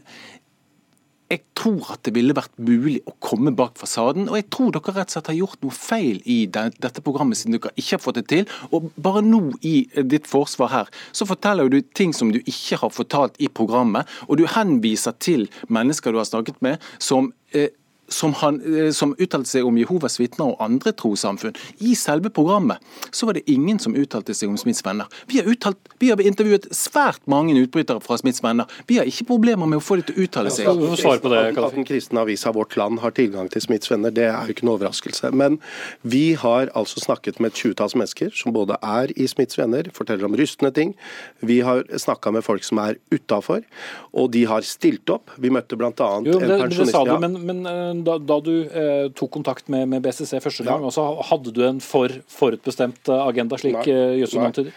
jeg 1.32 1.40
tror 1.56 1.88
at 1.94 2.02
det 2.04 2.12
ville 2.14 2.34
vært 2.36 2.52
mulig 2.60 2.98
å 3.08 3.14
komme 3.24 3.54
bak 3.56 3.78
fasaden, 3.80 4.28
og 4.28 4.36
jeg 4.38 4.46
tror 4.52 4.74
dere 4.74 4.92
rett 4.98 5.08
og 5.08 5.14
slett 5.16 5.30
har 5.32 5.38
gjort 5.38 5.62
noe 5.64 5.74
feil 5.74 6.20
i 6.30 6.36
den, 6.52 6.74
dette 6.84 7.02
programmet 7.04 7.40
siden 7.40 7.56
dere 7.56 7.72
ikke 7.80 7.96
har 7.96 8.02
fått 8.04 8.18
det 8.20 8.26
til. 8.30 8.50
Og 8.70 8.90
bare 9.00 9.24
nå 9.24 9.42
i 9.64 9.76
eh, 9.94 10.04
ditt 10.04 10.28
forsvar 10.30 10.72
her, 10.72 10.92
så 11.16 11.26
forteller 11.28 11.72
du 11.72 11.80
ting 11.96 12.12
som 12.16 12.32
du 12.34 12.40
ikke 12.44 12.80
har 12.82 12.92
fortalt 12.94 13.40
i 13.42 13.48
programmet, 13.48 14.10
og 14.28 14.38
du 14.40 14.44
henviser 14.50 15.16
til 15.18 15.48
mennesker 15.72 16.12
du 16.12 16.20
har 16.20 16.28
snakket 16.28 16.60
med 16.64 16.92
som 17.02 17.32
eh, 17.56 17.72
som, 18.08 18.34
han, 18.34 18.60
eh, 18.60 18.90
som 18.92 19.14
uttalte 19.18 19.48
seg 19.48 19.66
om 19.66 19.78
Jehovas 19.78 20.18
vitner 20.20 20.52
og 20.52 20.62
andre 20.62 20.92
trossamfunn. 20.96 21.56
I 21.84 21.94
selve 21.98 22.30
programmet 22.34 22.82
så 23.10 23.28
var 23.28 23.38
det 23.38 23.44
ingen 23.50 23.78
som 23.82 23.96
uttalte 23.96 24.34
seg 24.36 24.52
om 24.52 24.58
Smiths 24.60 24.84
venner. 24.84 25.08
Vi 25.30 25.40
har, 25.40 25.48
uttalt, 25.50 25.78
vi 26.02 26.10
har 26.12 26.20
intervjuet 26.20 26.68
svært 26.74 27.22
mange 27.30 27.56
utbrytere 27.58 28.02
fra 28.04 28.18
Smiths 28.20 28.42
venner. 28.44 28.68
Vi 28.90 28.98
har 29.00 29.08
ikke 29.08 29.28
problemer 29.32 29.68
med 29.70 29.80
å 29.80 29.84
få 29.84 29.98
dem 30.00 30.08
til 30.08 30.18
å 30.18 30.26
uttale 30.26 30.52
seg. 30.54 30.68
At, 30.68 31.26
at 31.64 31.78
den 31.78 31.88
kristne 31.88 32.24
avisa 32.24 32.52
Vårt 32.54 32.76
Land 32.80 33.00
har 33.04 33.14
tilgang 33.16 33.50
til 33.52 33.64
Smiths 33.64 33.90
venner, 33.92 34.14
det 34.14 34.28
er 34.30 34.50
jo 34.50 34.56
ikke 34.56 34.68
noe 34.68 34.78
overraskelse. 34.78 35.32
Men 35.34 35.58
vi 36.02 36.34
har 36.40 36.72
altså 36.76 37.02
snakket 37.02 37.40
med 37.40 37.52
et 37.52 37.62
tjuetalls 37.62 37.96
mennesker 37.98 38.34
som 38.36 38.54
både 38.54 38.78
er 38.84 39.14
i 39.16 39.28
Smiths 39.30 39.58
venner, 39.60 39.88
forteller 39.94 40.28
om 40.28 40.36
rystende 40.38 40.74
ting. 40.74 40.94
Vi 41.40 41.60
har 41.64 41.84
snakka 41.88 42.34
med 42.34 42.44
folk 42.46 42.64
som 42.66 42.80
er 42.82 42.98
utafor, 43.14 43.64
og 44.12 44.30
de 44.34 44.44
har 44.50 44.66
stilt 44.66 45.10
opp. 45.12 45.32
Vi 45.40 45.52
møtte 45.54 45.78
bl.a. 45.78 45.90
en 45.90 46.24
pensjonist. 46.26 46.40
det, 46.44 46.84
det 46.84 46.92
sa 46.92 47.04
du, 47.08 47.14
men, 47.22 47.38
men 47.48 47.64
eh, 47.70 47.93
da, 48.06 48.18
da 48.18 48.40
du 48.42 48.52
eh, 48.64 49.06
tok 49.16 49.30
kontakt 49.36 49.70
med, 49.72 49.86
med 49.92 50.02
BCC 50.04 50.40
første 50.42 50.66
gang, 50.66 50.84
også, 50.84 51.04
hadde 51.30 51.54
du 51.54 51.62
en 51.66 51.80
for 51.84 52.12
forutbestemt 52.32 53.10
eh, 53.12 53.26
agenda, 53.28 53.58
slik 53.60 53.80
eh, 53.86 54.18
Jøssund 54.22 54.48
antyder? 54.50 54.76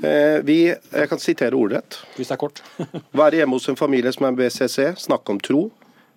Eh, 0.00 0.40
Vi, 0.46 0.58
jeg 0.72 1.08
kan 1.10 1.20
sitere 1.20 1.58
ordrett. 1.58 1.98
Hvis 2.16 2.30
det 2.30 2.36
er 2.36 2.42
kort. 2.44 2.62
Være 3.22 3.42
hjemme 3.42 3.58
hos 3.58 3.68
en 3.68 3.80
familie 3.80 4.12
som 4.14 4.28
er 4.28 4.38
BCC, 4.38 4.94
snakke 5.06 5.34
om 5.34 5.40
tro. 5.42 5.64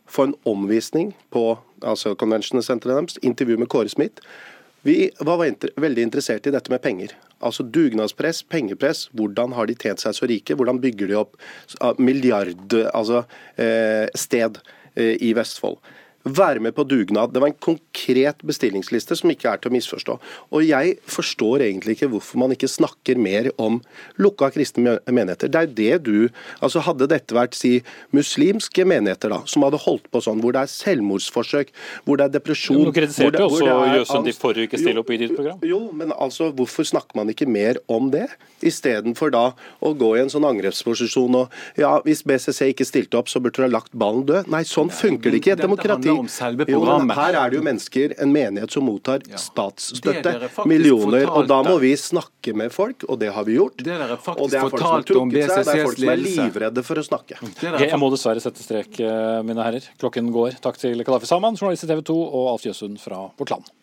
Få 0.08 0.30
en 0.30 0.38
omvisning 0.48 1.12
på 1.36 1.50
altså 1.84 2.14
convention-senteret 2.16 2.96
deres. 2.96 3.20
Intervju 3.28 3.58
med 3.60 3.70
Kåre 3.72 3.92
Smith. 3.92 4.24
Vi 4.88 5.10
var 5.20 5.42
veldig 5.76 6.04
interessert 6.06 6.48
i 6.48 6.54
dette 6.54 6.72
med 6.72 6.82
penger. 6.82 7.12
Altså 7.44 7.64
dugnadspress, 7.64 8.44
pengepress. 8.48 9.10
Hvordan 9.12 9.52
har 9.58 9.68
de 9.68 9.76
tjent 9.76 10.00
seg 10.00 10.16
så 10.16 10.30
rike? 10.30 10.56
Hvordan 10.56 10.80
bygger 10.82 11.12
de 11.12 11.18
opp 11.20 11.36
ah, 11.82 11.98
milliard 12.00 12.74
altså, 12.94 13.26
eh, 13.60 14.08
sted 14.16 14.62
eh, 14.96 15.18
i 15.20 15.34
Vestfold? 15.36 15.82
Være 16.28 16.64
med 16.64 16.76
på 16.76 16.86
dugnad. 16.88 17.34
Det 17.34 17.42
var 17.44 17.52
en 17.52 17.60
konkret 17.64 18.44
bestillingsliste 18.48 19.16
som 19.20 19.32
ikke 19.32 19.52
er 19.52 19.62
til 19.62 19.72
å 19.72 19.76
misforstå. 19.78 20.18
Og 20.52 20.66
jeg 20.66 20.98
forstår 21.08 21.66
egentlig 21.68 21.98
ikke 21.98 22.12
hvorfor 22.12 22.42
man 22.44 22.54
ikke 22.56 22.70
snakker 22.72 23.20
mer 23.22 23.50
om 23.62 23.80
lukka 24.22 24.52
kristne 24.56 24.98
menigheter. 25.08 25.52
Det 25.52 25.62
er 25.62 25.68
jo 25.68 25.78
det 25.78 26.04
du 26.08 26.16
Altså 26.64 26.82
Hadde 26.88 27.08
dette 27.10 27.36
vært 27.36 27.56
si 27.58 27.78
muslimske 28.16 28.86
menigheter 28.88 29.32
da, 29.34 29.40
som 29.50 29.66
hadde 29.66 29.80
holdt 29.82 30.08
på 30.14 30.22
sånn, 30.24 30.40
hvor 30.44 30.56
det 30.56 30.64
er 30.64 30.72
selvmordsforsøk, 30.72 31.72
hvor 32.06 32.20
det 32.20 32.28
er 32.28 32.34
depresjon 32.38 32.86
Du 32.88 32.94
kritiserte 32.96 33.42
jo 33.42 33.50
også 33.50 33.66
Jøsund 33.66 33.84
er 33.88 33.98
Jøssund 33.98 34.28
de 34.28 34.34
angst. 34.34 34.42
for 34.42 34.78
stille 34.78 35.02
opp 35.02 35.12
i 35.12 35.20
ditt 35.22 35.36
program. 35.36 35.60
Jo, 35.68 35.80
men 35.94 36.14
altså, 36.16 36.50
hvorfor 36.56 36.88
snakker 36.88 37.20
man 37.20 37.32
ikke 37.34 37.48
mer 37.50 37.80
om 37.92 38.12
det? 38.14 38.28
Istedenfor 38.66 39.34
da 39.34 39.44
å 39.84 39.94
gå 39.98 40.14
i 40.18 40.24
en 40.24 40.32
sånn 40.34 40.48
angrepsposisjon 40.48 41.38
og 41.42 41.58
ja, 41.80 41.98
hvis 42.06 42.24
BCC 42.28 42.72
ikke 42.74 42.88
stilte 42.88 43.20
opp, 43.20 43.30
så 43.32 43.42
burde 43.44 43.60
du 43.60 43.68
ha 43.68 43.72
lagt 43.72 43.94
ballen 43.98 44.26
død. 44.28 44.50
Nei, 44.54 44.64
sånn 44.68 44.92
funker 44.94 45.34
det 45.34 45.42
ikke 45.42 45.54
i 45.54 45.58
et 45.58 45.66
demokrati. 45.66 46.17
Om 46.20 46.30
selve 46.32 46.66
Jo, 46.70 46.82
her 46.84 47.38
er 47.38 47.52
det 47.52 47.60
jo 47.60 47.64
mennesker, 47.66 48.16
en 48.24 48.34
menighet 48.34 48.74
som 48.74 48.86
mottar 48.88 49.24
ja. 49.30 49.40
statsstøtte, 49.42 50.34
Millioner. 50.34 50.68
millioner, 50.72 51.30
og 51.32 51.48
da 51.50 51.62
må 51.66 51.78
vi 51.84 51.94
snakke 52.00 52.56
med 52.58 52.74
folk, 52.74 53.06
og 53.08 53.20
det 53.22 53.32
har 53.36 53.48
vi 53.48 53.58
gjort. 53.58 53.80
Det 53.82 53.94
dere 53.94 54.18
faktisk 54.18 54.44
og 54.44 54.52
det 54.52 54.60
er 54.60 54.68
folk 54.68 54.78
som 54.78 54.90
har 54.90 55.00
om 55.02 55.08
trukket 55.12 55.54
seg, 55.54 55.64
det 55.64 55.76
er 55.76 55.90
folk 55.90 56.02
som 56.02 56.14
er 56.14 56.24
livredde 56.24 56.86
for 56.90 57.02
å 57.02 57.06
snakke. 57.08 57.40
Jeg, 57.64 58.02
må 58.02 58.12
dessverre 58.14 58.44
sette 58.44 58.64
strek, 58.66 59.00
eh, 59.00 59.40
mine 59.48 59.66
herrer. 59.66 59.90
Klokken 60.02 60.32
går. 60.36 60.60
Takk 60.64 60.80
til 60.82 61.04
Kadafi 61.08 61.30
Saman, 61.30 61.58
journalist 61.60 61.88
i 61.88 61.92
TV 61.92 62.06
2, 62.12 62.20
og 62.28 62.54
Alf 62.56 62.68
Jøssund 62.68 63.02
fra 63.02 63.28
Vårt 63.40 63.56
Land. 63.56 63.74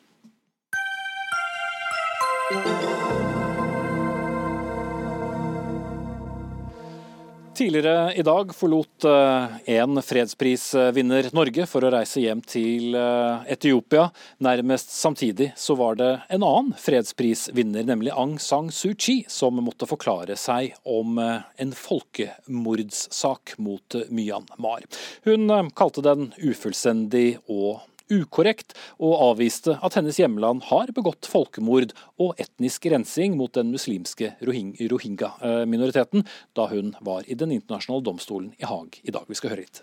Tidligere 7.55 8.15
i 8.15 8.23
dag 8.23 8.55
forlot 8.55 9.05
eh, 9.05 9.75
en 9.77 10.01
fredsprisvinner 10.03 11.29
Norge 11.37 11.67
for 11.71 11.87
å 11.87 11.91
reise 11.95 12.19
hjem 12.25 12.41
til 12.43 12.97
eh, 12.99 13.45
Etiopia. 13.55 14.09
Nærmest 14.43 14.91
samtidig 14.97 15.53
så 15.55 15.77
var 15.79 15.95
det 16.01 16.09
en 16.35 16.43
annen 16.43 16.73
fredsprisvinner, 16.83 17.87
nemlig 17.87 18.11
Aung 18.11 18.41
San 18.43 18.73
Suu 18.75 18.97
Kyi, 18.99 19.21
som 19.31 19.63
måtte 19.63 19.87
forklare 19.87 20.35
seg 20.41 20.75
om 20.83 21.21
eh, 21.23 21.47
en 21.63 21.77
folkemordssak 21.79 23.55
mot 23.63 24.01
Myanmar. 24.11 24.89
Hun 25.29 25.47
kalte 25.79 26.03
den 26.03 26.33
ufullstendig 26.43 27.37
og 27.47 27.85
ukorrekt, 28.13 28.75
og 28.99 29.15
avviste 29.31 29.79
at 29.83 29.95
hennes 29.99 30.19
hjemland 30.21 30.63
har 30.71 30.93
begått 30.97 31.29
folkemord 31.31 31.95
og 32.21 32.35
etnisk 32.41 32.87
rensing 32.93 33.37
mot 33.39 33.55
den 33.55 33.71
muslimske 33.73 34.35
rohingya-minoriteten 34.45 36.27
da 36.57 36.69
hun 36.73 36.95
var 37.01 37.25
i 37.27 37.35
Den 37.35 37.53
internasjonale 37.53 38.05
domstolen 38.05 38.53
i 38.59 38.65
Haag 38.65 39.01
i 39.03 39.11
dag. 39.11 39.25
Vi 39.29 39.35
skal 39.35 39.55
høre 39.55 39.65
litt. 39.65 39.83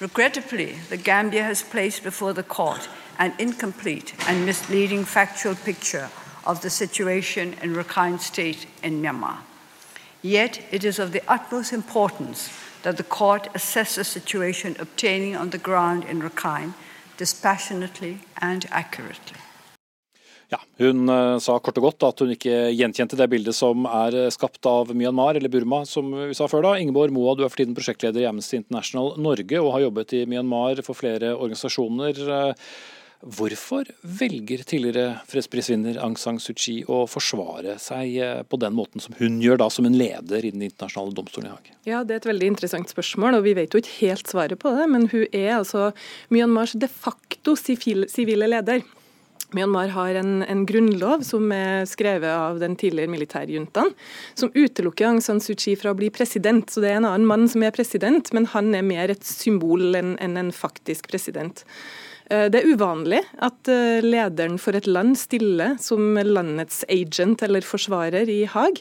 Regrettably, 0.00 0.78
the 0.88 0.96
Gambia 0.96 1.42
has 1.44 1.62
placed 1.62 2.02
before 2.02 2.32
the 2.32 2.42
court 2.42 2.88
an 3.18 3.32
incomplete 3.38 4.14
and 4.26 4.46
misleading 4.46 5.04
factual 5.04 5.54
picture 5.54 6.08
of 6.46 6.62
the 6.62 6.70
situation 6.70 7.54
in 7.62 7.74
Rakhine 7.74 8.18
State 8.18 8.66
in 8.82 9.02
Myanmar. 9.02 9.42
Yet, 10.22 10.60
it 10.70 10.84
is 10.84 10.98
of 10.98 11.12
the 11.12 11.22
utmost 11.28 11.72
importance 11.72 12.48
that 12.82 12.96
the 12.96 13.02
court 13.02 13.48
assess 13.54 13.94
the 13.94 14.04
situation 14.04 14.76
obtaining 14.78 15.36
on 15.36 15.50
the 15.50 15.58
ground 15.58 16.04
in 16.04 16.22
Rakhine 16.22 16.72
dispassionately 17.16 18.18
and 18.40 18.66
accurately. 18.70 19.38
Ja, 20.50 20.58
Hun 20.78 21.08
uh, 21.08 21.38
sa 21.38 21.58
kort 21.62 21.76
og 21.78 21.84
godt 21.84 22.02
at 22.08 22.22
hun 22.24 22.32
ikke 22.34 22.72
gjenkjente 22.74 23.18
det 23.18 23.28
bildet 23.30 23.54
som 23.54 23.84
er 23.86 24.16
eh, 24.24 24.32
skapt 24.34 24.66
av 24.66 24.90
Myanmar, 24.90 25.38
eller 25.38 25.52
Burma, 25.52 25.84
som 25.86 26.08
vi 26.10 26.34
sa 26.34 26.48
før 26.50 26.64
da. 26.66 26.72
Ingeborg 26.82 27.14
Moa, 27.14 27.36
du 27.38 27.44
er 27.44 27.52
for 27.52 27.60
tiden 27.60 27.76
prosjektleder 27.76 28.24
i 28.24 28.26
Amnesty 28.26 28.58
International 28.58 29.12
Norge 29.22 29.60
og 29.62 29.70
har 29.76 29.84
jobbet 29.84 30.16
i 30.18 30.24
Myanmar 30.26 30.82
for 30.82 30.98
flere 30.98 31.36
organisasjoner. 31.36 32.18
Hvorfor 33.20 33.84
velger 34.00 34.62
tidligere 34.64 35.18
fredsprisvinner 35.28 35.98
Aung 36.00 36.14
San 36.16 36.38
Suu 36.40 36.54
Kyi 36.56 36.78
å 36.88 37.02
forsvare 37.10 37.74
seg 37.82 38.14
på 38.48 38.58
den 38.62 38.72
måten 38.72 39.02
som 39.04 39.12
hun 39.18 39.36
gjør 39.44 39.60
da, 39.60 39.66
som 39.68 39.84
en 39.84 39.98
leder 39.98 40.46
i 40.46 40.52
Den 40.54 40.64
internasjonale 40.64 41.12
domstolen 41.18 41.50
i 41.50 41.52
Haag? 41.52 41.68
Ja, 41.84 42.00
Det 42.04 42.14
er 42.14 42.22
et 42.22 42.30
veldig 42.30 42.48
interessant 42.54 42.88
spørsmål, 42.88 43.36
og 43.36 43.44
vi 43.44 43.52
vet 43.58 43.76
jo 43.76 43.82
ikke 43.82 43.98
helt 44.06 44.32
svaret 44.32 44.58
på 44.62 44.72
det. 44.72 44.88
Men 44.88 45.10
hun 45.12 45.26
er 45.36 45.58
altså 45.58 45.90
Myanmars 46.32 46.72
de 46.72 46.88
facto 46.88 47.56
sivile 47.60 48.48
leder. 48.48 48.80
Myanmar 49.52 49.92
har 49.92 50.16
en, 50.16 50.42
en, 50.42 50.64
grunnlov 50.64 51.24
som 51.26 51.50
er 51.52 51.84
skrevet 51.90 52.30
av 52.30 52.60
den 52.62 52.76
tidligere 52.78 53.10
militærjuntaen, 53.10 53.92
som 54.38 54.52
utelukker 54.54 55.10
Aung 55.10 55.20
San 55.20 55.42
Suu 55.44 55.56
Kyi 55.58 55.74
fra 55.76 55.92
å 55.92 55.98
bli 55.98 56.08
president. 56.08 56.70
Så 56.70 56.80
det 56.80 56.94
er 56.94 57.02
en 57.02 57.08
annen 57.10 57.28
mann 57.28 57.50
som 57.52 57.66
er 57.66 57.74
president, 57.74 58.32
men 58.32 58.48
han 58.54 58.72
er 58.72 58.86
mer 58.86 59.12
et 59.12 59.26
symbol 59.26 59.90
enn 59.98 60.14
en, 60.22 60.38
en 60.40 60.54
faktisk 60.54 61.10
president. 61.10 61.66
Eh, 62.30 62.46
det 62.52 62.60
er 62.60 62.70
uvanlig 62.70 63.20
at 63.42 63.70
eh, 63.70 64.04
lederen 64.04 64.58
for 64.62 64.78
et 64.78 64.86
land 64.86 65.16
stiller 65.18 65.74
som 65.82 66.14
landets 66.14 66.84
agent 66.92 67.42
eller 67.46 67.66
forsvarer 67.66 68.30
i 68.30 68.44
Haag. 68.50 68.78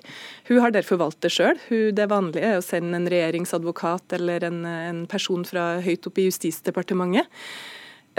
Hun 0.49 0.61
har 0.61 0.75
derfor 0.75 1.01
valgt 1.01 1.23
det 1.25 1.33
sjøl. 1.33 1.57
Det 1.67 2.07
vanlige 2.11 2.53
er 2.53 2.61
å 2.61 2.65
sende 2.65 2.99
en 2.99 3.09
regjeringsadvokat 3.09 4.17
eller 4.19 4.45
en, 4.49 4.61
en 4.69 5.03
person 5.09 5.45
fra 5.47 5.79
høyt 5.85 6.09
oppe 6.09 6.23
i 6.23 6.29
Justisdepartementet. 6.29 7.29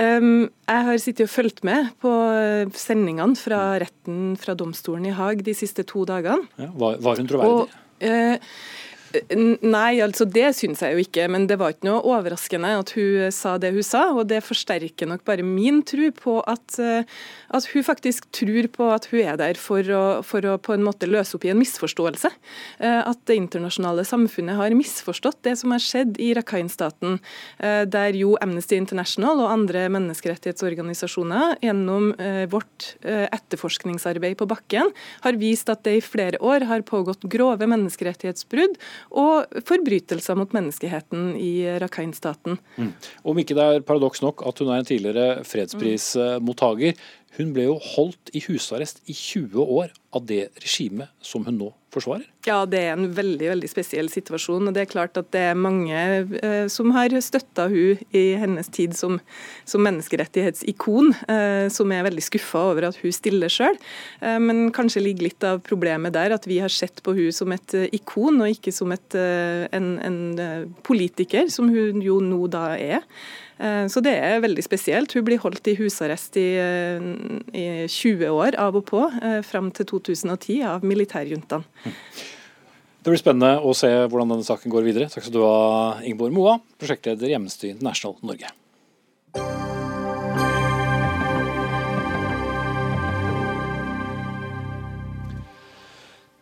Jeg 0.01 0.85
har 0.87 1.01
sittet 1.03 1.27
og 1.27 1.29
fulgt 1.29 1.59
med 1.67 1.91
på 2.01 2.11
sendingene 2.79 3.37
fra 3.37 3.75
retten 3.83 4.31
fra 4.41 4.55
domstolen 4.57 5.11
i 5.11 5.13
Haag 5.13 5.43
de 5.45 5.53
siste 5.53 5.85
to 5.85 6.07
dagene. 6.09 6.47
Ja, 6.57 6.71
var, 6.73 6.97
var 7.05 7.21
hun 7.21 7.29
troverdig? 7.29 7.67
Og, 7.67 8.07
uh, 8.07 8.55
Nei, 9.11 9.99
altså 10.05 10.23
det 10.29 10.53
syns 10.55 10.83
jeg 10.85 10.95
jo 10.95 11.03
ikke. 11.03 11.27
Men 11.33 11.49
det 11.51 11.59
var 11.61 11.75
ikke 11.75 11.89
noe 11.89 12.03
overraskende 12.13 12.71
at 12.79 12.93
hun 12.95 13.33
sa 13.35 13.57
det 13.61 13.73
hun 13.75 13.87
sa. 13.87 14.05
Og 14.15 14.29
det 14.31 14.43
forsterker 14.47 15.09
nok 15.11 15.25
bare 15.27 15.47
min 15.47 15.81
tro 15.87 16.11
på 16.15 16.37
at, 16.51 16.79
eh, 16.79 17.09
at 17.51 17.67
hun 17.73 17.87
faktisk 17.87 18.29
tror 18.37 18.69
på 18.71 18.91
at 18.95 19.09
hun 19.11 19.25
er 19.25 19.41
der 19.41 19.59
for 19.59 19.83
å, 19.83 20.05
for 20.27 20.47
å, 20.47 20.57
på 20.63 20.77
en 20.77 20.87
måte 20.87 21.11
løse 21.11 21.37
opp 21.37 21.47
i 21.47 21.53
en 21.53 21.59
misforståelse. 21.59 22.31
Eh, 22.79 23.01
at 23.01 23.23
det 23.27 23.39
internasjonale 23.41 24.07
samfunnet 24.07 24.59
har 24.61 24.77
misforstått 24.79 25.43
det 25.47 25.57
som 25.59 25.75
har 25.75 25.83
skjedd 25.83 26.21
i 26.23 26.31
Rakhine-staten. 26.39 27.19
Eh, 27.59 27.83
der 27.91 28.19
jo 28.19 28.37
Amnesty 28.43 28.79
International 28.79 29.43
og 29.43 29.51
andre 29.51 29.89
menneskerettighetsorganisasjoner 29.91 31.59
gjennom 31.65 32.13
vårt 32.51 32.95
etterforskningsarbeid 33.03 34.37
på 34.39 34.47
bakken 34.49 34.91
har 35.25 35.39
vist 35.41 35.71
at 35.73 35.83
det 35.87 35.97
i 35.99 36.03
flere 36.05 36.39
år 36.45 36.65
har 36.69 36.85
pågått 36.87 37.25
grove 37.33 37.67
menneskerettighetsbrudd 37.71 38.77
og 39.11 39.63
forbrytelser 39.67 40.39
mot 40.39 40.53
menneskeheten 40.57 41.33
i 41.41 41.53
Rakhine-staten. 41.83 42.59
Mm. 42.77 42.93
Om 43.33 43.41
ikke 43.43 43.57
det 43.59 43.67
er 43.67 43.87
paradoks 43.87 44.23
nok 44.25 44.45
at 44.49 44.63
hun 44.63 44.71
er 44.71 44.83
en 44.83 44.91
tidligere 44.91 45.45
fredsprismottaker, 45.49 46.99
hun 47.39 47.53
ble 47.55 47.69
jo 47.69 47.77
holdt 47.95 48.33
i 48.35 48.43
husarrest 48.49 49.05
i 49.07 49.15
20 49.15 49.63
år 49.63 49.93
av 50.17 50.27
det 50.27 50.49
regimet 50.61 51.13
som 51.23 51.47
hun 51.47 51.61
nå 51.61 51.71
forsvarer? 51.95 52.27
Ja, 52.49 52.63
det 52.65 52.79
er 52.81 52.95
en 52.95 53.11
veldig 53.13 53.51
veldig 53.51 53.69
spesiell 53.69 54.09
situasjon. 54.09 54.71
og 54.71 54.73
Det 54.73 54.87
er 54.87 54.89
klart 54.89 55.19
at 55.21 55.29
det 55.35 55.43
er 55.51 55.59
mange 55.59 55.97
eh, 56.41 56.69
som 56.73 56.95
har 56.97 57.13
støtta 57.21 57.67
hun 57.69 58.01
i 58.17 58.23
hennes 58.41 58.71
tid 58.73 58.97
som, 58.97 59.19
som 59.69 59.85
menneskerettighetsikon, 59.85 61.13
eh, 61.29 61.67
som 61.69 61.93
er 61.93 62.07
veldig 62.09 62.25
skuffa 62.25 62.63
over 62.71 62.89
at 62.89 62.97
hun 63.03 63.13
stiller 63.13 63.53
sjøl. 63.53 63.77
Eh, 64.25 64.39
men 64.41 64.71
kanskje 64.73 65.05
ligger 65.05 65.29
litt 65.29 65.45
av 65.45 65.61
problemet 65.67 66.17
der 66.17 66.33
at 66.33 66.49
vi 66.49 66.63
har 66.65 66.73
sett 66.73 67.05
på 67.05 67.13
hun 67.19 67.29
som 67.35 67.53
et 67.53 67.77
eh, 67.77 67.91
ikon, 68.01 68.41
og 68.41 68.57
ikke 68.57 68.73
som 68.73 68.97
et, 68.97 69.21
eh, 69.21 69.69
en, 69.77 69.93
en 70.01 70.19
eh, 70.41 70.65
politiker, 70.89 71.53
som 71.53 71.69
hun 71.69 72.01
jo 72.01 72.23
nå 72.25 72.47
da 72.49 72.71
er. 72.79 73.05
Så 73.61 74.01
det 74.01 74.15
er 74.17 74.39
veldig 74.41 74.63
spesielt. 74.65 75.13
Hun 75.13 75.27
blir 75.27 75.37
holdt 75.43 75.69
i 75.69 75.75
husarrest 75.77 76.39
i, 76.41 76.47
i 76.57 77.65
20 77.93 78.33
år 78.33 78.57
av 78.57 78.79
og 78.81 78.87
på, 78.89 79.03
fram 79.45 79.69
til 79.77 79.85
2010 79.91 80.63
av 80.65 80.87
militærjuntaen. 80.89 81.67
Det 83.01 83.09
blir 83.09 83.21
spennende 83.21 83.63
å 83.65 83.73
se 83.77 83.89
hvordan 83.89 84.35
denne 84.35 84.45
saken 84.45 84.73
går 84.73 84.85
videre. 84.85 85.09
Takk 85.09 85.25
skal 85.25 85.37
du 85.39 85.41
ha, 85.41 86.01
Ingeborg 86.05 86.35
Moa, 86.37 86.59
prosjektleder 86.81 87.31
i 87.31 87.33
Hjemmestyret 87.33 87.79
International 87.79 88.19
Norge. 88.29 88.51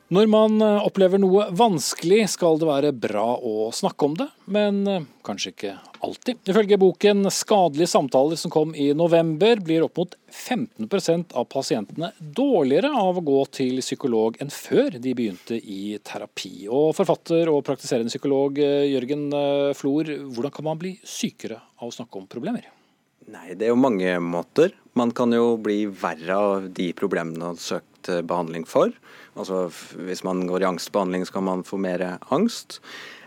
Når 0.09 0.25
man 0.33 0.55
eh, 0.65 0.87
opplever 0.89 1.21
noe 1.21 1.51
vanskelig, 1.53 2.23
skal 2.33 2.57
det 2.57 2.65
være 2.65 2.95
bra 2.97 3.27
å 3.45 3.69
snakke 3.77 4.07
om 4.07 4.15
det, 4.17 4.27
men 4.49 4.79
eh, 4.89 5.03
kanskje 5.27 5.51
ikke 5.53 5.73
alltid. 6.01 6.39
Ifølge 6.49 6.79
boken 6.81 7.29
'Skadelige 7.29 7.91
samtaler' 7.93 8.41
som 8.41 8.53
kom 8.55 8.73
i 8.73 8.87
november, 8.97 9.61
blir 9.61 9.85
opp 9.85 10.01
mot 10.01 10.17
15% 10.33 11.37
av 11.37 11.45
pasientene 11.53 12.15
dårligere 12.19 12.89
av 12.89 13.21
å 13.21 13.27
gå 13.27 13.43
til 13.53 13.83
psykolog 13.85 14.41
enn 14.41 14.49
før 14.49 14.97
de 14.97 15.13
begynte 15.13 15.61
i 15.61 15.99
terapi. 16.01 16.71
Og 16.73 16.97
forfatter 16.97 17.53
og 17.53 17.61
praktiserende 17.69 18.09
psykolog 18.09 18.57
eh, 18.65 18.89
Jørgen 18.95 19.29
Flor, 19.77 20.09
hvordan 20.09 20.57
kan 20.57 20.71
man 20.71 20.81
bli 20.81 20.97
sykere 21.05 21.61
av 21.83 21.91
å 21.91 21.97
snakke 21.99 22.17
om 22.17 22.31
problemer? 22.33 22.65
Nei, 23.29 23.53
Det 23.53 23.69
er 23.69 23.75
jo 23.75 23.85
mange 23.85 24.17
måter. 24.25 24.73
Man 24.97 25.13
kan 25.13 25.37
jo 25.37 25.59
bli 25.61 25.83
verre 25.85 26.33
av 26.33 26.73
de 26.73 26.95
problemene 26.97 27.37
man 27.37 27.53
har 27.53 27.61
søkt 27.61 28.09
behandling 28.25 28.65
for. 28.65 28.89
Altså 29.39 29.69
Hvis 30.03 30.25
man 30.27 30.43
går 30.49 30.63
i 30.63 30.69
angstbehandling, 30.69 31.27
så 31.27 31.39
kan 31.39 31.47
man 31.47 31.65
få 31.67 31.79
mer 31.81 32.19
angst. 32.35 32.81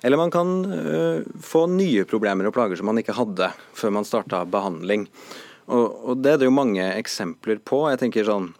Eller 0.03 0.17
man 0.17 0.31
kan 0.31 0.65
uh, 0.65 1.21
få 1.39 1.67
nye 1.71 2.05
problemer 2.09 2.49
og 2.49 2.55
plager 2.55 2.79
som 2.79 2.89
man 2.91 2.99
ikke 3.01 3.15
hadde 3.15 3.51
før 3.77 3.95
man 3.95 4.07
starta 4.07 4.43
behandling. 4.49 5.07
Og, 5.71 5.85
og, 5.87 6.17
Det 6.19 6.33
er 6.33 6.41
det 6.41 6.49
jo 6.49 6.57
mange 6.57 6.83
eksempler 6.97 7.61
på. 7.63 7.85
Jeg 7.91 8.03
tenker 8.03 8.27
sånn, 8.27 8.51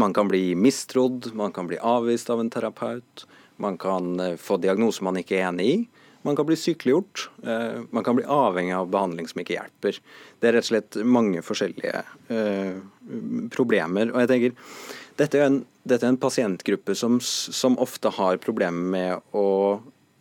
Man 0.00 0.14
kan 0.16 0.28
bli 0.28 0.54
mistrodd, 0.56 1.34
man 1.36 1.52
kan 1.52 1.66
bli 1.68 1.76
avvist 1.76 2.30
av 2.32 2.40
en 2.40 2.50
terapeut. 2.50 3.26
Man 3.60 3.76
kan 3.78 4.16
uh, 4.20 4.36
få 4.40 4.58
diagnoser 4.58 5.04
man 5.06 5.20
ikke 5.20 5.38
er 5.38 5.50
enig 5.52 5.68
i. 5.68 5.76
Man 6.24 6.36
kan 6.36 6.46
bli 6.48 6.56
sykeliggjort. 6.56 7.28
Uh, 7.44 7.84
man 7.92 8.04
kan 8.04 8.16
bli 8.16 8.24
avhengig 8.24 8.74
av 8.74 8.88
behandling 8.90 9.28
som 9.28 9.42
ikke 9.44 9.58
hjelper. 9.58 10.00
Det 10.40 10.50
er 10.50 10.56
rett 10.56 10.66
og 10.66 10.72
slett 10.72 11.00
mange 11.04 11.44
forskjellige 11.44 12.04
problemer. 13.52 14.08
Og 14.08 14.22
jeg 14.24 14.30
tenker 14.30 14.56
dette 15.20 15.40
er 15.40 15.48
en, 15.48 15.58
dette 15.86 16.06
er 16.06 16.14
en 16.14 16.20
pasientgruppe 16.20 16.96
som, 16.98 17.18
som, 17.22 17.78
ofte 17.82 18.12
har 18.16 18.40
problemer 18.42 18.90
med 18.94 19.36
å 19.36 19.48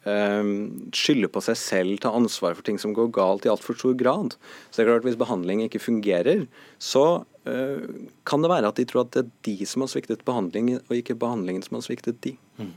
eh, 0.06 0.52
skylde 0.96 1.32
på 1.34 1.44
seg 1.46 1.60
selv, 1.60 2.00
ta 2.04 2.14
ansvar 2.14 2.58
for 2.58 2.66
ting 2.68 2.80
som 2.82 2.96
går 2.96 3.12
galt 3.16 3.48
i 3.48 3.52
altfor 3.54 3.78
stor 3.80 3.98
grad. 4.00 4.38
Så 4.70 4.80
det 4.80 4.86
er 4.86 4.92
klart 4.94 5.08
Hvis 5.08 5.20
behandling 5.22 5.66
ikke 5.66 5.84
fungerer, 5.84 6.46
så 6.78 7.24
kan 7.44 8.44
det 8.44 8.50
være 8.52 8.70
at 8.72 8.78
de 8.80 8.86
tror 8.88 9.02
at 9.04 9.16
det 9.16 9.22
er 9.26 9.32
de 9.44 9.66
som 9.68 9.84
har 9.84 9.90
sviktet 9.92 10.22
behandling, 10.24 10.70
og 10.80 10.94
ikke 10.96 11.18
behandlingen 11.20 11.66
som 11.66 11.76
har 11.76 11.84
sviktet 11.84 12.22
de. 12.24 12.32
Mm. 12.56 12.70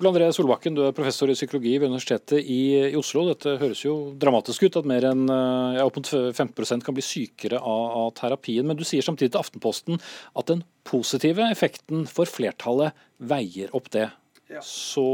Ole 0.00 0.10
André 0.10 0.30
Solbakken, 0.34 0.74
du 0.74 0.82
er 0.82 0.96
professor 0.96 1.30
i 1.30 1.36
psykologi 1.38 1.76
ved 1.78 1.92
Universitetet 1.92 2.42
i, 2.42 2.90
i 2.90 2.96
Oslo. 2.98 3.28
Dette 3.28 3.54
høres 3.60 3.84
jo 3.84 3.94
dramatisk 4.18 4.66
ut, 4.66 4.80
at 4.80 4.88
mer 4.90 5.06
enn 5.12 5.26
ja, 5.30 5.84
opp 5.86 6.00
mot 6.00 6.10
15 6.10 6.82
kan 6.82 6.96
bli 6.96 7.04
sykere 7.04 7.60
av, 7.62 7.84
av 8.02 8.10
terapien. 8.18 8.66
Men 8.66 8.80
du 8.80 8.82
sier 8.88 9.06
samtidig 9.06 9.36
til 9.36 9.42
Aftenposten 9.44 10.02
at 10.34 10.50
den 10.50 10.64
positive 10.88 11.46
effekten 11.52 12.08
for 12.10 12.26
flertallet 12.26 12.96
veier 13.22 13.70
opp 13.76 13.92
det. 13.94 14.08
Ja. 14.48 14.62
Så 14.64 15.04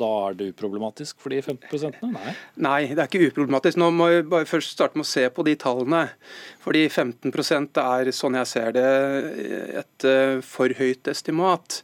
da 0.00 0.08
er 0.30 0.36
det 0.38 0.46
uproblematisk 0.54 1.18
for 1.20 1.34
de 1.34 1.42
15 1.42 1.98
Nei. 2.08 2.32
Nei, 2.56 2.78
det 2.88 3.02
er 3.02 3.10
ikke 3.10 3.28
uproblematisk. 3.28 3.76
Nå 3.80 3.90
må 3.92 4.06
vi 4.14 4.22
bare 4.32 4.48
først 4.48 4.72
starte 4.72 4.96
med 4.96 5.04
å 5.04 5.10
se 5.10 5.26
på 5.28 5.44
de 5.44 5.54
tallene. 5.60 6.06
Fordi 6.64 6.86
15% 6.88 7.82
er, 7.82 8.12
sånn 8.16 8.38
jeg 8.40 8.48
ser 8.48 8.72
det, 8.78 8.88
et 9.82 10.08
eh, 10.08 10.38
for 10.40 10.72
høyt 10.80 11.12
estimat. 11.12 11.82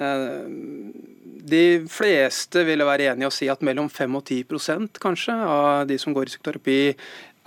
Eh, 0.00 0.48
de 1.50 1.62
fleste 1.92 2.64
ville 2.68 2.88
være 2.88 3.12
enige 3.12 3.28
å 3.28 3.36
si 3.36 3.50
at 3.52 3.64
mellom 3.66 3.92
5 3.92 4.16
og 4.16 4.24
10% 4.24 5.00
kanskje 5.02 5.36
av 5.44 5.84
de 5.92 6.00
som 6.00 6.16
går 6.16 6.28
i 6.28 6.34
psykoterapi, 6.34 6.80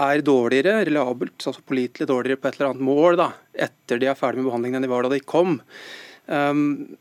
er 0.04 0.24
dårligere, 0.26 0.80
reliabelt, 0.88 1.38
altså 1.38 1.62
pålitelig 1.66 2.08
dårligere 2.10 2.42
på 2.42 2.50
et 2.50 2.56
eller 2.58 2.72
annet 2.72 2.86
mål 2.86 3.18
da, 3.20 3.28
etter 3.54 4.02
de 4.02 4.10
er 4.10 4.18
ferdig 4.18 4.42
med 4.42 4.50
behandlingen 4.50 4.82
enn 4.82 4.88
de 4.88 4.90
var 4.90 5.06
da 5.06 5.14
de 5.14 5.22
kom. 5.22 5.60
Um, 6.26 6.98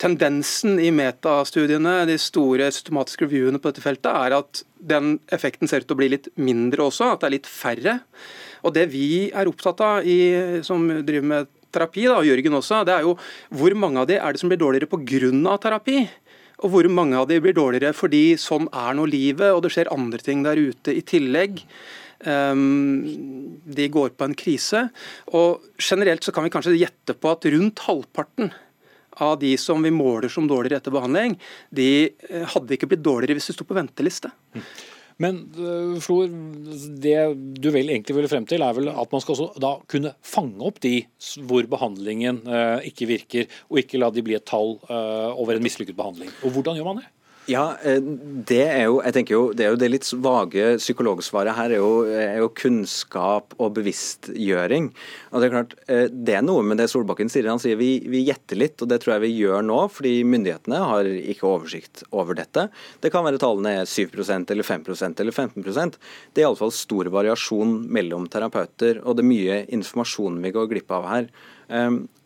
tendensen 0.00 0.78
i 0.82 0.90
metastudiene, 0.94 2.04
de 2.08 2.16
store 2.20 2.70
systematiske 2.74 3.26
reviewene 3.26 3.60
på 3.60 3.70
dette 3.70 3.84
feltet, 3.84 4.10
er 4.10 4.36
at 4.38 4.62
den 4.84 5.18
effekten 5.32 5.70
ser 5.70 5.84
ut 5.84 5.88
til 5.88 5.96
å 5.96 6.00
bli 6.02 6.10
litt 6.16 6.30
mindre 6.40 6.88
også, 6.88 7.12
at 7.12 7.22
det 7.22 7.28
er 7.28 7.36
litt 7.36 7.50
færre. 7.50 7.98
Og 8.64 8.74
Det 8.74 8.88
vi 8.92 9.30
er 9.30 9.50
opptatt 9.50 9.80
av, 9.84 10.06
i, 10.08 10.62
som 10.66 10.86
driver 10.88 11.30
med 11.30 11.52
terapi, 11.74 12.06
da, 12.08 12.18
og 12.20 12.28
Jørgen 12.28 12.58
også, 12.60 12.84
det 12.86 12.94
er 12.96 13.06
jo 13.06 13.16
hvor 13.54 13.74
mange 13.78 14.02
av 14.02 14.08
de 14.10 14.18
er 14.18 14.34
det 14.34 14.42
som 14.42 14.52
blir 14.52 14.60
dårligere 14.60 14.90
pga. 14.90 15.58
terapi? 15.62 15.98
Og 16.64 16.70
hvor 16.70 16.88
mange 16.88 17.18
av 17.18 17.28
de 17.28 17.40
blir 17.42 17.54
dårligere 17.56 17.92
fordi 17.96 18.38
sånn 18.40 18.70
er 18.70 18.94
nå 18.96 19.04
livet, 19.10 19.52
og 19.52 19.64
det 19.64 19.74
skjer 19.74 19.92
andre 19.92 20.22
ting 20.22 20.44
der 20.46 20.56
ute 20.56 20.94
i 20.94 21.02
tillegg. 21.02 21.64
Um, 22.24 23.60
de 23.66 23.88
går 23.92 24.14
på 24.16 24.24
en 24.24 24.36
krise. 24.38 24.86
Og 25.34 25.66
generelt 25.76 26.24
så 26.24 26.32
kan 26.32 26.46
vi 26.46 26.52
kanskje 26.54 26.78
gjette 26.78 27.18
på 27.18 27.32
at 27.34 27.44
rundt 27.52 27.82
halvparten 27.84 28.54
av 29.22 29.38
de 29.42 29.54
som 29.60 29.82
vi 29.84 29.92
måler 29.94 30.32
som 30.32 30.48
dårligere 30.50 30.82
etter 30.82 30.94
behandling, 30.94 31.38
de 31.74 31.88
eh, 32.28 32.44
hadde 32.54 32.76
ikke 32.76 32.90
blitt 32.90 33.04
dårligere 33.04 33.38
hvis 33.38 33.50
de 33.52 33.56
sto 33.56 33.66
på 33.68 33.76
venteliste. 33.76 34.32
Men 35.22 35.44
uh, 35.54 35.94
Flor, 36.02 36.26
det 36.98 37.18
du 37.62 37.68
vel 37.70 37.92
egentlig 37.92 38.16
ville 38.16 38.30
frem 38.30 38.46
til, 38.50 38.64
er 38.66 38.74
vel 38.74 38.90
at 38.90 39.12
man 39.14 39.22
skal 39.22 39.44
da 39.62 39.76
kunne 39.90 40.10
fange 40.26 40.58
opp 40.66 40.80
de 40.82 40.96
hvor 41.46 41.68
behandlingen 41.70 42.40
uh, 42.48 42.82
ikke 42.82 43.06
virker, 43.12 43.46
og 43.70 43.84
ikke 43.84 44.00
la 44.02 44.10
de 44.10 44.24
bli 44.26 44.34
et 44.34 44.48
tall 44.48 44.74
over 44.90 45.54
en 45.54 45.62
mislykket 45.62 45.94
behandling. 45.94 46.32
Og 46.42 46.56
Hvordan 46.56 46.80
gjør 46.80 46.90
man 46.90 47.04
det? 47.04 47.06
Ja, 47.44 47.74
eh, 47.84 48.00
det 48.00 48.62
er 48.64 48.86
jo 48.86 49.00
jeg 49.04 49.14
tenker 49.18 49.34
jo, 49.34 49.40
det 49.52 49.66
er 49.66 49.74
jo 49.74 49.80
det 49.80 49.90
litt 49.90 50.06
vage 50.24 50.78
psykologsvaret 50.80 51.52
her 51.52 51.74
er 51.74 51.82
jo, 51.82 51.90
er 52.08 52.38
jo, 52.40 52.48
kunnskap 52.56 53.52
og 53.58 53.74
bevisstgjøring. 53.76 54.88
Og 55.32 55.42
Det 55.42 55.48
er 55.48 55.52
klart, 55.52 55.74
eh, 55.86 56.06
det 56.08 56.38
er 56.38 56.46
noe 56.46 56.62
med 56.64 56.80
det 56.80 56.88
Solbakken 56.88 57.28
sier. 57.28 57.50
Han 57.52 57.60
sier 57.60 57.76
vi, 57.76 57.98
vi 58.08 58.24
gjetter 58.24 58.56
litt, 58.56 58.80
og 58.80 58.88
det 58.88 59.02
tror 59.02 59.16
jeg 59.16 59.26
vi 59.26 59.34
gjør 59.42 59.60
nå, 59.66 59.76
fordi 59.92 60.14
myndighetene 60.24 60.80
har 60.88 61.04
ikke 61.04 61.50
oversikt 61.50 62.06
over 62.16 62.38
dette. 62.38 62.70
Det 63.04 63.12
kan 63.12 63.26
være 63.28 63.42
tallene 63.42 63.76
er 63.82 63.92
7% 63.92 64.48
eller 64.54 64.64
5% 64.64 65.20
eller 65.20 65.36
15% 65.36 66.00
Det 66.32 66.40
er 66.40 66.48
iallfall 66.48 66.72
stor 66.72 67.12
variasjon 67.12 67.82
mellom 67.92 68.24
terapeuter, 68.32 69.04
og 69.04 69.18
det 69.18 69.24
er 69.26 69.32
mye 69.34 69.62
informasjon 69.68 70.40
vi 70.40 70.54
går 70.54 70.72
glipp 70.72 70.96
av 70.96 71.10
her. 71.12 71.32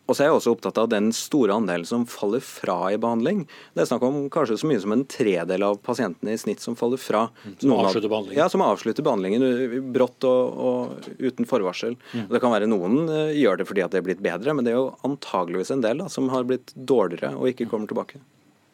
Og 0.09 0.17
så 0.17 0.23
er 0.23 0.31
jeg 0.31 0.37
også 0.39 0.53
opptatt 0.55 0.79
av 0.81 0.87
den 0.89 1.11
store 1.13 1.53
andelen 1.53 1.85
som 1.85 2.07
faller 2.09 2.41
fra 2.41 2.77
i 2.89 2.97
behandling. 2.97 3.43
Det 3.75 3.83
er 3.83 3.89
snakk 3.91 4.05
om 4.07 4.23
kanskje 4.33 4.57
så 4.57 4.69
mye 4.69 4.81
som 4.81 4.95
en 4.95 5.03
tredel 5.05 5.65
av 5.67 5.77
pasientene 5.85 6.33
i 6.33 6.39
snitt 6.41 6.63
som 6.65 6.77
faller 6.79 6.97
fra. 6.97 7.27
Som 7.61 7.75
avslutter 7.75 8.09
behandlingen? 8.09 8.39
Ja, 8.41 8.47
som 8.49 8.63
avslutter 8.65 9.05
behandlingen 9.05 9.85
brått 9.93 10.25
og, 10.25 10.57
og 10.69 11.11
uten 11.21 11.45
forvarsel. 11.49 11.93
Mm. 12.15 12.25
Og 12.25 12.33
det 12.33 12.41
kan 12.41 12.55
være 12.55 12.71
Noen 12.71 13.03
uh, 13.05 13.29
gjør 13.37 13.61
det 13.61 13.69
fordi 13.69 13.85
at 13.85 13.93
det 13.93 14.01
er 14.01 14.09
blitt 14.09 14.25
bedre, 14.25 14.57
men 14.57 14.65
det 14.65 14.73
er 14.73 14.79
jo 14.79 14.89
antageligvis 15.05 15.75
en 15.77 15.85
del 15.85 16.01
da, 16.01 16.09
som 16.09 16.33
har 16.33 16.49
blitt 16.49 16.73
dårligere 16.73 17.35
og 17.37 17.53
ikke 17.53 17.69
kommer 17.69 17.89
tilbake. 17.89 18.23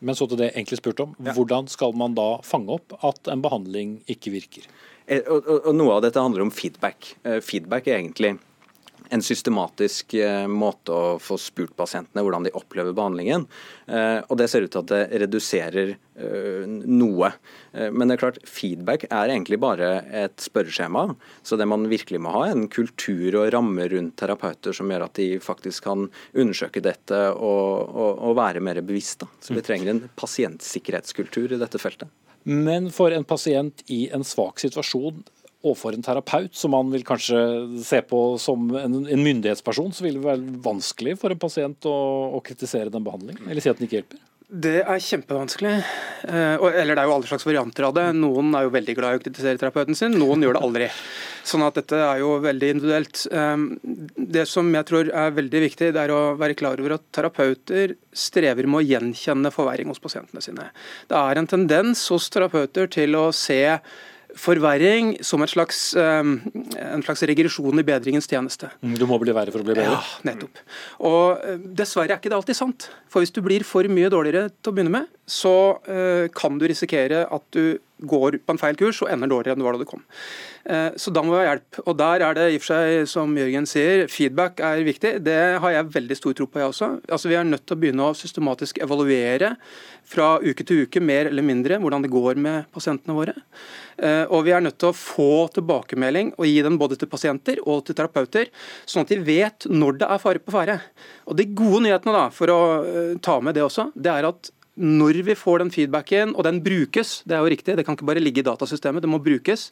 Men 0.05 0.15
så 0.15 0.27
til 0.31 0.39
det 0.39 0.53
egentlig 0.53 0.79
spurt 0.79 1.03
om. 1.03 1.19
Ja. 1.19 1.36
Hvordan 1.36 1.67
skal 1.71 1.95
man 1.99 2.15
da 2.15 2.29
fange 2.47 2.79
opp 2.79 2.95
at 3.03 3.27
en 3.31 3.43
behandling 3.43 3.97
ikke 4.11 4.31
virker? 4.39 4.67
Eh, 5.05 5.23
og, 5.27 5.43
og, 5.43 5.67
og 5.67 5.75
Noe 5.75 5.99
av 5.99 6.03
dette 6.07 6.21
handler 6.23 6.47
om 6.47 6.55
feedback. 6.55 7.11
Uh, 7.27 7.41
feedback 7.43 7.91
er 7.91 7.99
egentlig 7.99 8.38
en 9.10 9.24
systematisk 9.24 10.16
eh, 10.20 10.47
måte 10.47 10.93
å 10.93 11.16
få 11.22 11.38
spurt 11.41 11.76
pasientene 11.78 12.24
hvordan 12.26 12.47
de 12.47 12.53
opplever 12.58 12.95
behandlingen. 12.95 13.45
Eh, 13.88 14.20
og 14.26 14.38
Det 14.39 14.49
ser 14.51 14.66
ut 14.66 14.74
til 14.74 14.84
at 14.84 14.91
det 14.91 15.22
reduserer 15.26 15.93
eh, 15.95 16.66
noe. 16.68 17.32
Men 17.76 18.08
det 18.08 18.16
er 18.16 18.22
klart, 18.22 18.41
feedback 18.47 19.08
er 19.10 19.34
egentlig 19.34 19.60
bare 19.60 19.89
et 20.24 20.38
spørreskjema. 20.39 21.10
Så 21.43 21.60
det 21.60 21.68
man 21.68 21.89
virkelig 21.91 22.22
må 22.24 22.32
ha, 22.36 22.45
er 22.47 22.56
en 22.56 22.70
kultur 22.72 23.36
og 23.41 23.49
ramme 23.53 23.88
rundt 23.91 24.16
terapeuter 24.22 24.76
som 24.76 24.91
gjør 24.91 25.08
at 25.10 25.20
de 25.20 25.30
faktisk 25.43 25.89
kan 25.89 26.08
undersøke 26.34 26.84
dette 26.84 27.20
og, 27.36 27.89
og, 27.91 28.22
og 28.30 28.38
være 28.39 28.64
mer 28.64 28.80
bevisst. 28.86 29.28
Så 29.43 29.53
vi 29.53 29.60
mm. 29.60 29.66
trenger 29.68 29.91
en 29.91 30.06
pasientsikkerhetskultur 30.16 31.56
i 31.56 31.60
dette 31.62 31.82
feltet. 31.82 32.12
Men 32.45 32.91
for 32.93 33.12
en 33.12 33.26
pasient 33.26 33.82
i 33.89 34.06
en 34.14 34.24
svak 34.24 34.62
situasjon, 34.62 35.24
overfor 35.66 35.97
en 35.97 36.05
terapeut, 36.05 36.53
som 36.55 36.74
man 36.76 36.93
vil 36.93 37.05
kanskje 37.07 37.41
se 37.86 38.01
på 38.05 38.22
som 38.41 38.70
en, 38.78 39.01
en 39.03 39.26
myndighetsperson, 39.26 39.91
så 39.95 40.05
vil 40.05 40.20
det 40.20 40.28
være 40.28 40.61
vanskelig 40.66 41.18
for 41.22 41.34
en 41.34 41.41
pasient 41.41 41.89
å, 41.89 41.97
å, 42.38 42.41
kritisere 42.45 42.93
den 42.93 43.05
behandlingen, 43.05 43.49
eller 43.49 43.63
si 43.63 43.72
at 43.72 43.82
den 43.82 43.89
ikke 43.89 44.01
hjelper? 44.01 44.24
Det 44.45 44.84
er 44.86 45.01
kjempevanskelig. 45.01 45.72
Eh, 46.30 46.61
eller 46.61 46.93
det 46.93 47.01
er 47.01 47.07
jo 47.09 47.16
alle 47.16 47.26
slags 47.26 47.47
varianter 47.47 47.88
av 47.88 47.95
det. 47.97 48.03
Noen 48.13 48.53
er 48.53 48.68
jo 48.68 48.74
veldig 48.76 48.93
glad 48.97 49.16
i 49.16 49.18
å 49.18 49.24
kritisere 49.24 49.57
terapeuten 49.57 49.97
sin, 49.97 50.13
noen 50.22 50.45
gjør 50.45 50.59
det 50.59 50.61
aldri. 50.68 50.89
Sånn 51.45 51.66
at 51.66 51.80
dette 51.80 51.97
er 51.97 52.22
jo 52.22 52.36
veldig 52.43 52.70
individuelt. 52.76 53.24
Eh, 53.26 53.66
det 54.38 54.45
som 54.49 54.70
jeg 54.70 54.88
tror 54.91 55.09
er 55.09 55.36
veldig 55.36 55.63
viktig, 55.66 55.89
det 55.97 56.03
er 56.03 56.13
å 56.13 56.36
være 56.38 56.57
klar 56.61 56.82
over 56.82 56.99
at 56.99 57.07
terapeuter 57.16 57.97
strever 58.13 58.70
med 58.70 58.84
å 58.84 58.86
gjenkjenne 58.86 59.53
forverring 59.53 59.89
hos 59.89 60.03
pasientene 60.03 60.45
sine. 60.45 60.70
Det 61.09 61.18
er 61.18 61.41
en 61.41 61.49
tendens 61.49 62.05
hos 62.13 62.30
terapeuter 62.30 62.91
til 63.01 63.18
å 63.18 63.32
se 63.34 63.63
forverring 64.36 65.15
som 65.23 65.43
et 65.43 65.51
slags, 65.51 65.79
ehm, 65.95 66.38
en 66.75 67.03
slags 67.05 67.23
regresjon 67.23 67.79
i 67.79 67.86
bedringens 67.88 68.27
tjeneste. 68.27 68.69
Mm, 68.83 68.97
du 68.99 69.05
må 69.07 69.19
bli 69.21 69.33
verre 69.36 69.53
for 69.53 69.63
å 69.63 69.67
bli 69.67 69.75
bedre? 69.77 69.95
Ja, 69.95 70.01
nettopp. 70.27 70.61
Og 71.07 71.45
eh, 71.45 71.57
Dessverre 71.79 72.11
er 72.11 72.19
ikke 72.19 72.31
det 72.33 72.39
alltid 72.39 72.59
sant. 72.59 72.89
For 73.11 73.23
hvis 73.23 73.33
du 73.36 73.41
blir 73.45 73.63
for 73.67 73.88
mye 73.88 74.11
dårligere 74.11 74.51
til 74.59 74.71
å 74.71 74.75
begynne 74.75 74.93
med, 74.93 75.11
så 75.25 75.79
uh, 75.88 76.27
kan 76.36 76.59
du 76.59 76.67
risikere 76.69 77.23
at 77.33 77.45
du 77.55 77.79
går 78.03 78.39
på 78.43 78.55
en 78.55 78.59
feil 78.59 78.77
kurs 78.79 79.01
og 79.03 79.11
ender 79.11 79.31
dårligere 79.31 79.55
enn 79.55 79.63
det 79.63 79.67
var 79.67 79.77
da 79.77 79.85
du 79.85 79.89
kom. 79.89 80.03
Uh, 80.65 80.91
så 80.99 81.13
da 81.13 81.23
må 81.23 81.33
vi 81.33 81.41
ha 81.41 81.53
hjelp. 81.53 81.81
Og 81.85 81.97
der 81.99 82.25
er 82.27 82.37
det 82.37 82.47
i 82.51 82.59
og 82.59 82.65
for 82.65 82.73
seg, 82.73 83.09
som 83.11 83.35
Jørgen 83.37 83.69
sier, 83.69 84.05
feedback 84.11 84.61
er 84.65 84.83
viktig. 84.87 85.17
Det 85.25 85.39
har 85.63 85.75
jeg 85.77 85.91
veldig 85.95 86.19
stor 86.19 86.37
tro 86.37 86.49
på, 86.49 86.61
jeg 86.61 86.73
også. 86.73 86.91
Altså 87.07 87.31
Vi 87.31 87.37
er 87.39 87.47
nødt 87.47 87.65
til 87.65 87.77
å 87.77 87.81
begynne 87.83 88.09
å 88.09 88.17
systematisk 88.17 88.81
evaluere 88.83 89.55
fra 90.05 90.35
uke 90.43 90.65
til 90.65 90.85
uke, 90.85 91.01
mer 91.01 91.29
eller 91.31 91.45
mindre, 91.45 91.79
hvordan 91.81 92.05
det 92.05 92.13
går 92.13 92.39
med 92.41 92.69
pasientene 92.73 93.15
våre. 93.17 93.33
Eh, 93.97 94.23
og 94.27 94.43
vi 94.45 94.53
er 94.53 94.63
nødt 94.63 94.77
til 94.81 94.91
å 94.91 94.97
få 94.97 95.47
tilbakemelding 95.55 96.33
og 96.35 96.47
gi 96.49 96.59
den 96.65 96.77
både 96.79 96.97
til 96.99 97.09
pasienter 97.09 97.61
og 97.63 97.85
til 97.87 97.97
terapeuter, 97.97 98.51
sånn 98.85 99.05
at 99.05 99.13
de 99.13 99.21
vet 99.23 99.67
når 99.71 100.01
det 100.01 100.09
er 100.11 100.21
fare 100.21 100.41
på 100.43 100.53
ferde. 100.55 100.77
Og 101.25 101.39
De 101.39 101.47
gode 101.57 101.85
nyhetene 101.85 102.15
da, 102.15 102.25
for 102.33 102.51
å 102.51 102.59
eh, 102.83 103.15
ta 103.23 103.39
med 103.41 103.57
det 103.57 103.65
også, 103.65 103.89
det 103.95 104.11
er 104.11 104.29
at 104.29 104.51
når 104.76 105.21
vi 105.23 105.36
får 105.39 105.61
den 105.63 105.71
feedbacken, 105.71 106.34
og 106.36 106.43
den 106.47 106.59
brukes, 106.63 107.21
det 107.23 107.38
er 107.38 107.43
jo 107.43 107.51
riktig, 107.53 107.78
det 107.78 107.86
kan 107.88 107.95
ikke 107.95 108.07
bare 108.09 108.23
ligge 108.23 108.43
i 108.43 108.47
datasystemet, 108.47 109.03
det 109.05 109.11
må 109.11 109.21
brukes, 109.23 109.69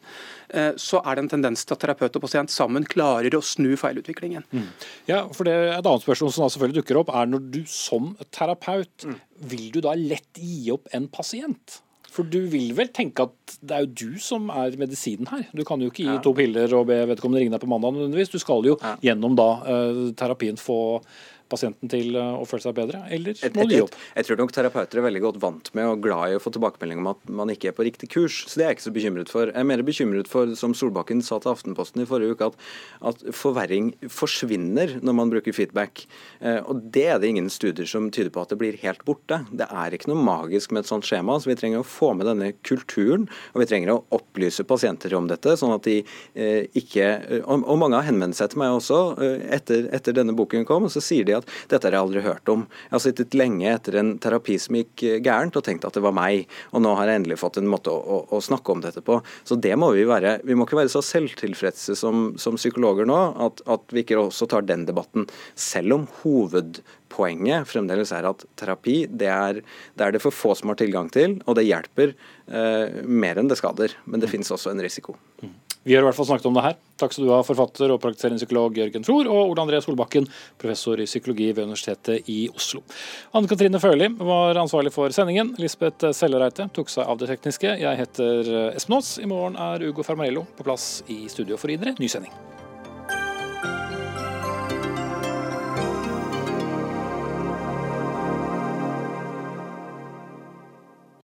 eh, 0.50 0.72
så 0.80 1.02
er 1.04 1.16
det 1.16 1.26
en 1.26 1.32
tendens 1.36 1.66
til 1.66 1.76
at 1.76 1.84
terapeut 1.84 2.16
og 2.16 2.24
pasient 2.24 2.54
sammen 2.54 2.88
klarer 2.88 3.36
å 3.36 3.44
snu 3.44 3.74
feilutviklingen. 3.80 4.48
Mm. 4.52 4.70
Ja, 5.12 5.26
for 5.28 5.44
det 5.48 5.54
er 5.54 5.72
Et 5.74 5.86
annet 5.86 6.06
spørsmål 6.06 6.32
som 6.32 6.48
selvfølgelig 6.48 6.82
dukker 6.82 7.02
opp, 7.02 7.10
er 7.12 7.28
når 7.28 7.50
du 7.52 7.64
som 7.68 8.14
terapeut, 8.32 9.04
mm. 9.04 9.18
vil 9.52 9.72
du 9.74 9.82
da 9.84 9.96
lett 10.00 10.40
gi 10.40 10.72
opp 10.72 10.88
en 10.96 11.10
pasient? 11.12 11.82
For 12.14 12.30
du 12.30 12.44
vil 12.52 12.76
vel 12.78 12.92
tenke 12.94 13.26
at 13.26 13.56
det 13.66 13.76
er 13.76 13.86
jo 13.86 14.14
du 14.14 14.22
som 14.22 14.52
er 14.54 14.76
medisinen 14.78 15.30
her. 15.32 15.48
Du 15.56 15.64
kan 15.66 15.82
jo 15.82 15.90
ikke 15.90 16.04
gi 16.04 16.12
ja. 16.12 16.22
to 16.22 16.34
piller 16.38 16.76
og 16.78 16.86
be 16.92 17.00
vedkommende 17.10 17.42
ringe 17.42 17.56
deg 17.56 17.64
på 17.64 17.70
mandag 17.72 17.96
nødvendigvis. 17.96 18.30
Du 18.30 18.38
skal 18.42 18.68
jo 18.68 18.76
ja. 18.78 18.94
gjennom 19.02 19.38
da 19.40 19.48
uh, 19.66 20.04
terapien 20.18 20.60
få 20.60 20.78
pasienten 21.52 21.92
til 21.92 22.16
eh, 22.20 22.36
å 22.38 22.46
føle 22.48 22.64
seg 22.66 22.76
bedre, 22.78 23.04
eller 23.14 23.38
må 23.56 23.66
de 23.70 23.78
gi 23.78 23.84
opp? 23.86 23.96
Jeg, 24.16 24.28
tror 24.28 24.40
nok 24.40 24.54
terapeuter 24.56 25.00
er 25.00 25.06
veldig 25.08 25.24
godt 25.24 25.40
vant 25.44 25.72
med 25.78 25.90
og 25.90 26.04
glad 26.06 26.34
i 26.34 26.38
å 26.38 26.42
få 26.44 26.54
tilbakemelding 26.56 27.02
om 27.04 27.12
at 27.14 27.34
man 27.42 27.52
ikke 27.54 27.72
er 27.72 27.78
på 27.78 27.86
riktig 27.88 28.10
kurs. 28.14 28.44
Så 28.50 28.60
det 28.60 28.66
er 28.66 28.72
jeg 28.72 28.80
ikke 28.80 28.88
så 28.88 28.96
bekymret 28.96 29.34
for. 29.34 29.52
Jeg 29.52 29.60
er 29.60 29.70
mer 29.70 29.84
bekymret 29.86 30.30
for, 30.32 30.54
som 30.60 30.76
Solbakken 30.78 31.24
sa 31.26 31.40
til 31.44 31.54
Aftenposten 31.54 32.04
i 32.04 32.08
forrige 32.10 32.38
uke, 32.38 32.50
at, 32.52 32.70
at 33.14 33.26
forverring 33.36 33.94
forsvinner 34.12 34.98
når 35.04 35.18
man 35.20 35.34
bruker 35.34 35.56
feedback. 35.56 36.06
Eh, 36.42 36.60
og 36.62 36.86
det 36.96 37.06
er 37.16 37.22
det 37.22 37.34
ingen 37.34 37.52
studier 37.54 37.90
som 37.90 38.10
tyder 38.14 38.34
på 38.34 38.44
at 38.44 38.54
det 38.54 38.60
blir 38.62 38.80
helt 38.84 39.04
borte. 39.08 39.44
Det 39.52 39.68
er 39.70 39.96
ikke 39.96 40.12
noe 40.12 40.24
magisk 40.24 40.74
med 40.74 40.84
et 40.84 40.92
sånt 40.92 41.08
skjema, 41.08 41.38
så 41.40 41.52
vi 41.52 41.58
trenger 41.60 41.84
å 41.84 41.88
få 41.88 42.14
med 42.18 42.30
denne 42.30 42.54
kulturen. 42.66 43.28
Og 43.54 43.64
vi 43.64 43.70
trenger 43.70 43.96
å 43.96 44.02
opplyse 44.16 44.66
pasienter 44.68 45.14
om 45.18 45.30
dette, 45.32 45.58
sånn 45.60 45.76
at 45.76 45.86
de 45.88 46.00
eh, 46.02 46.70
ikke 46.80 47.12
og, 47.44 47.76
mange 47.80 47.98
har 47.98 48.08
henvendt 48.08 48.38
seg 48.38 48.52
til 48.54 48.62
meg 48.62 48.76
også 48.78 49.00
etter, 49.54 49.88
etter 49.96 50.16
denne 50.16 50.36
boken 50.38 50.66
kom, 50.68 50.88
og 50.88 50.94
så 50.94 51.02
sier 51.04 51.26
de 51.28 51.33
at 51.38 51.44
at 51.44 51.72
dette 51.72 51.88
har 51.88 51.98
jeg 51.98 52.06
aldri 52.06 52.24
hørt 52.26 52.52
om. 52.52 52.66
Jeg 52.88 52.96
har 52.96 53.04
sittet 53.04 53.38
lenge 53.38 53.68
etter 53.70 53.98
en 54.00 54.14
terapi 54.24 54.58
som 54.62 54.78
gikk 54.80 55.06
eh, 55.08 55.20
gærent 55.24 55.58
og 55.60 55.66
tenkt 55.66 55.86
at 55.88 55.98
det 55.98 56.04
var 56.06 56.16
meg, 56.16 56.48
og 56.72 56.84
nå 56.86 56.96
har 57.00 57.10
jeg 57.10 57.22
endelig 57.22 57.40
fått 57.42 57.60
en 57.62 57.70
måte 57.70 57.92
å, 57.94 58.00
å, 58.00 58.20
å 58.38 58.42
snakke 58.44 58.74
om 58.74 58.84
dette 58.84 59.04
på. 59.06 59.20
Så 59.48 59.58
det 59.60 59.76
må 59.80 59.92
vi 59.96 60.08
være. 60.10 60.40
Vi 60.48 60.58
må 60.58 60.68
ikke 60.68 60.82
være 60.82 60.94
så 60.94 61.04
selvtilfredse 61.06 61.98
som, 62.00 62.32
som 62.42 62.60
psykologer 62.60 63.08
nå 63.10 63.20
at, 63.44 63.64
at, 63.70 63.88
vi 63.94 64.04
ikke 64.04 64.20
også 64.22 64.48
tar 64.50 64.66
den 64.66 64.86
debatten, 64.88 65.28
selv 65.60 65.98
om 65.98 66.06
hovedpoenget 66.24 67.68
fremdeles 67.70 68.14
er 68.16 68.26
at 68.30 68.46
terapi 68.60 69.04
det 69.12 69.30
er, 69.30 69.60
det 69.94 70.06
er 70.06 70.16
det 70.16 70.24
for 70.24 70.34
få 70.34 70.56
som 70.58 70.72
har 70.72 70.80
tilgang 70.80 71.12
til, 71.14 71.38
og 71.46 71.60
det 71.60 71.68
hjelper 71.68 72.14
eh, 72.14 73.04
mer 73.06 73.40
enn 73.40 73.52
det 73.52 73.60
skader. 73.60 73.94
Men 74.08 74.24
det 74.24 74.32
finnes 74.32 74.52
også 74.54 74.72
en 74.74 74.82
risiko. 74.84 75.18
Mm. 75.44 75.54
Vi 75.84 75.96
har 75.96 76.04
i 76.04 76.08
hvert 76.08 76.16
fall 76.16 76.30
snakket 76.30 76.48
om 76.48 76.56
det 76.56 76.64
her. 76.64 76.78
Takk 77.02 77.16
skal 77.16 77.28
du 77.28 77.34
ha, 77.34 77.42
forfatter 77.44 77.92
og 77.92 78.00
praktiserende 78.04 78.40
psykolog 78.40 78.78
Jørgen 78.80 79.04
Frohr, 79.04 79.28
og 79.28 79.52
Ole 79.52 79.66
André 79.66 79.82
Solbakken, 79.84 80.28
professor 80.62 81.02
i 81.04 81.08
psykologi 81.10 81.50
ved 81.52 81.68
Universitetet 81.68 82.30
i 82.32 82.46
Oslo. 82.56 82.84
Anne 83.36 83.52
Katrine 83.52 83.82
Førli 83.84 84.08
var 84.22 84.62
ansvarlig 84.64 84.94
for 84.96 85.12
sendingen. 85.16 85.52
Lisbeth 85.60 86.14
Sellereite 86.16 86.70
tok 86.76 86.92
seg 86.94 87.04
av 87.04 87.20
det 87.20 87.34
tekniske. 87.34 87.76
Jeg 87.84 88.00
heter 88.00 88.54
Espen 88.72 89.00
Aas. 89.00 89.18
I 89.20 89.28
morgen 89.28 89.60
er 89.60 89.84
Ugo 89.90 90.08
Fermarello 90.08 90.48
på 90.56 90.68
plass 90.68 91.02
i 91.12 91.26
studio 91.32 91.60
for 91.60 91.74
idere 91.74 91.98
ny 92.00 92.12
sending. 92.12 92.32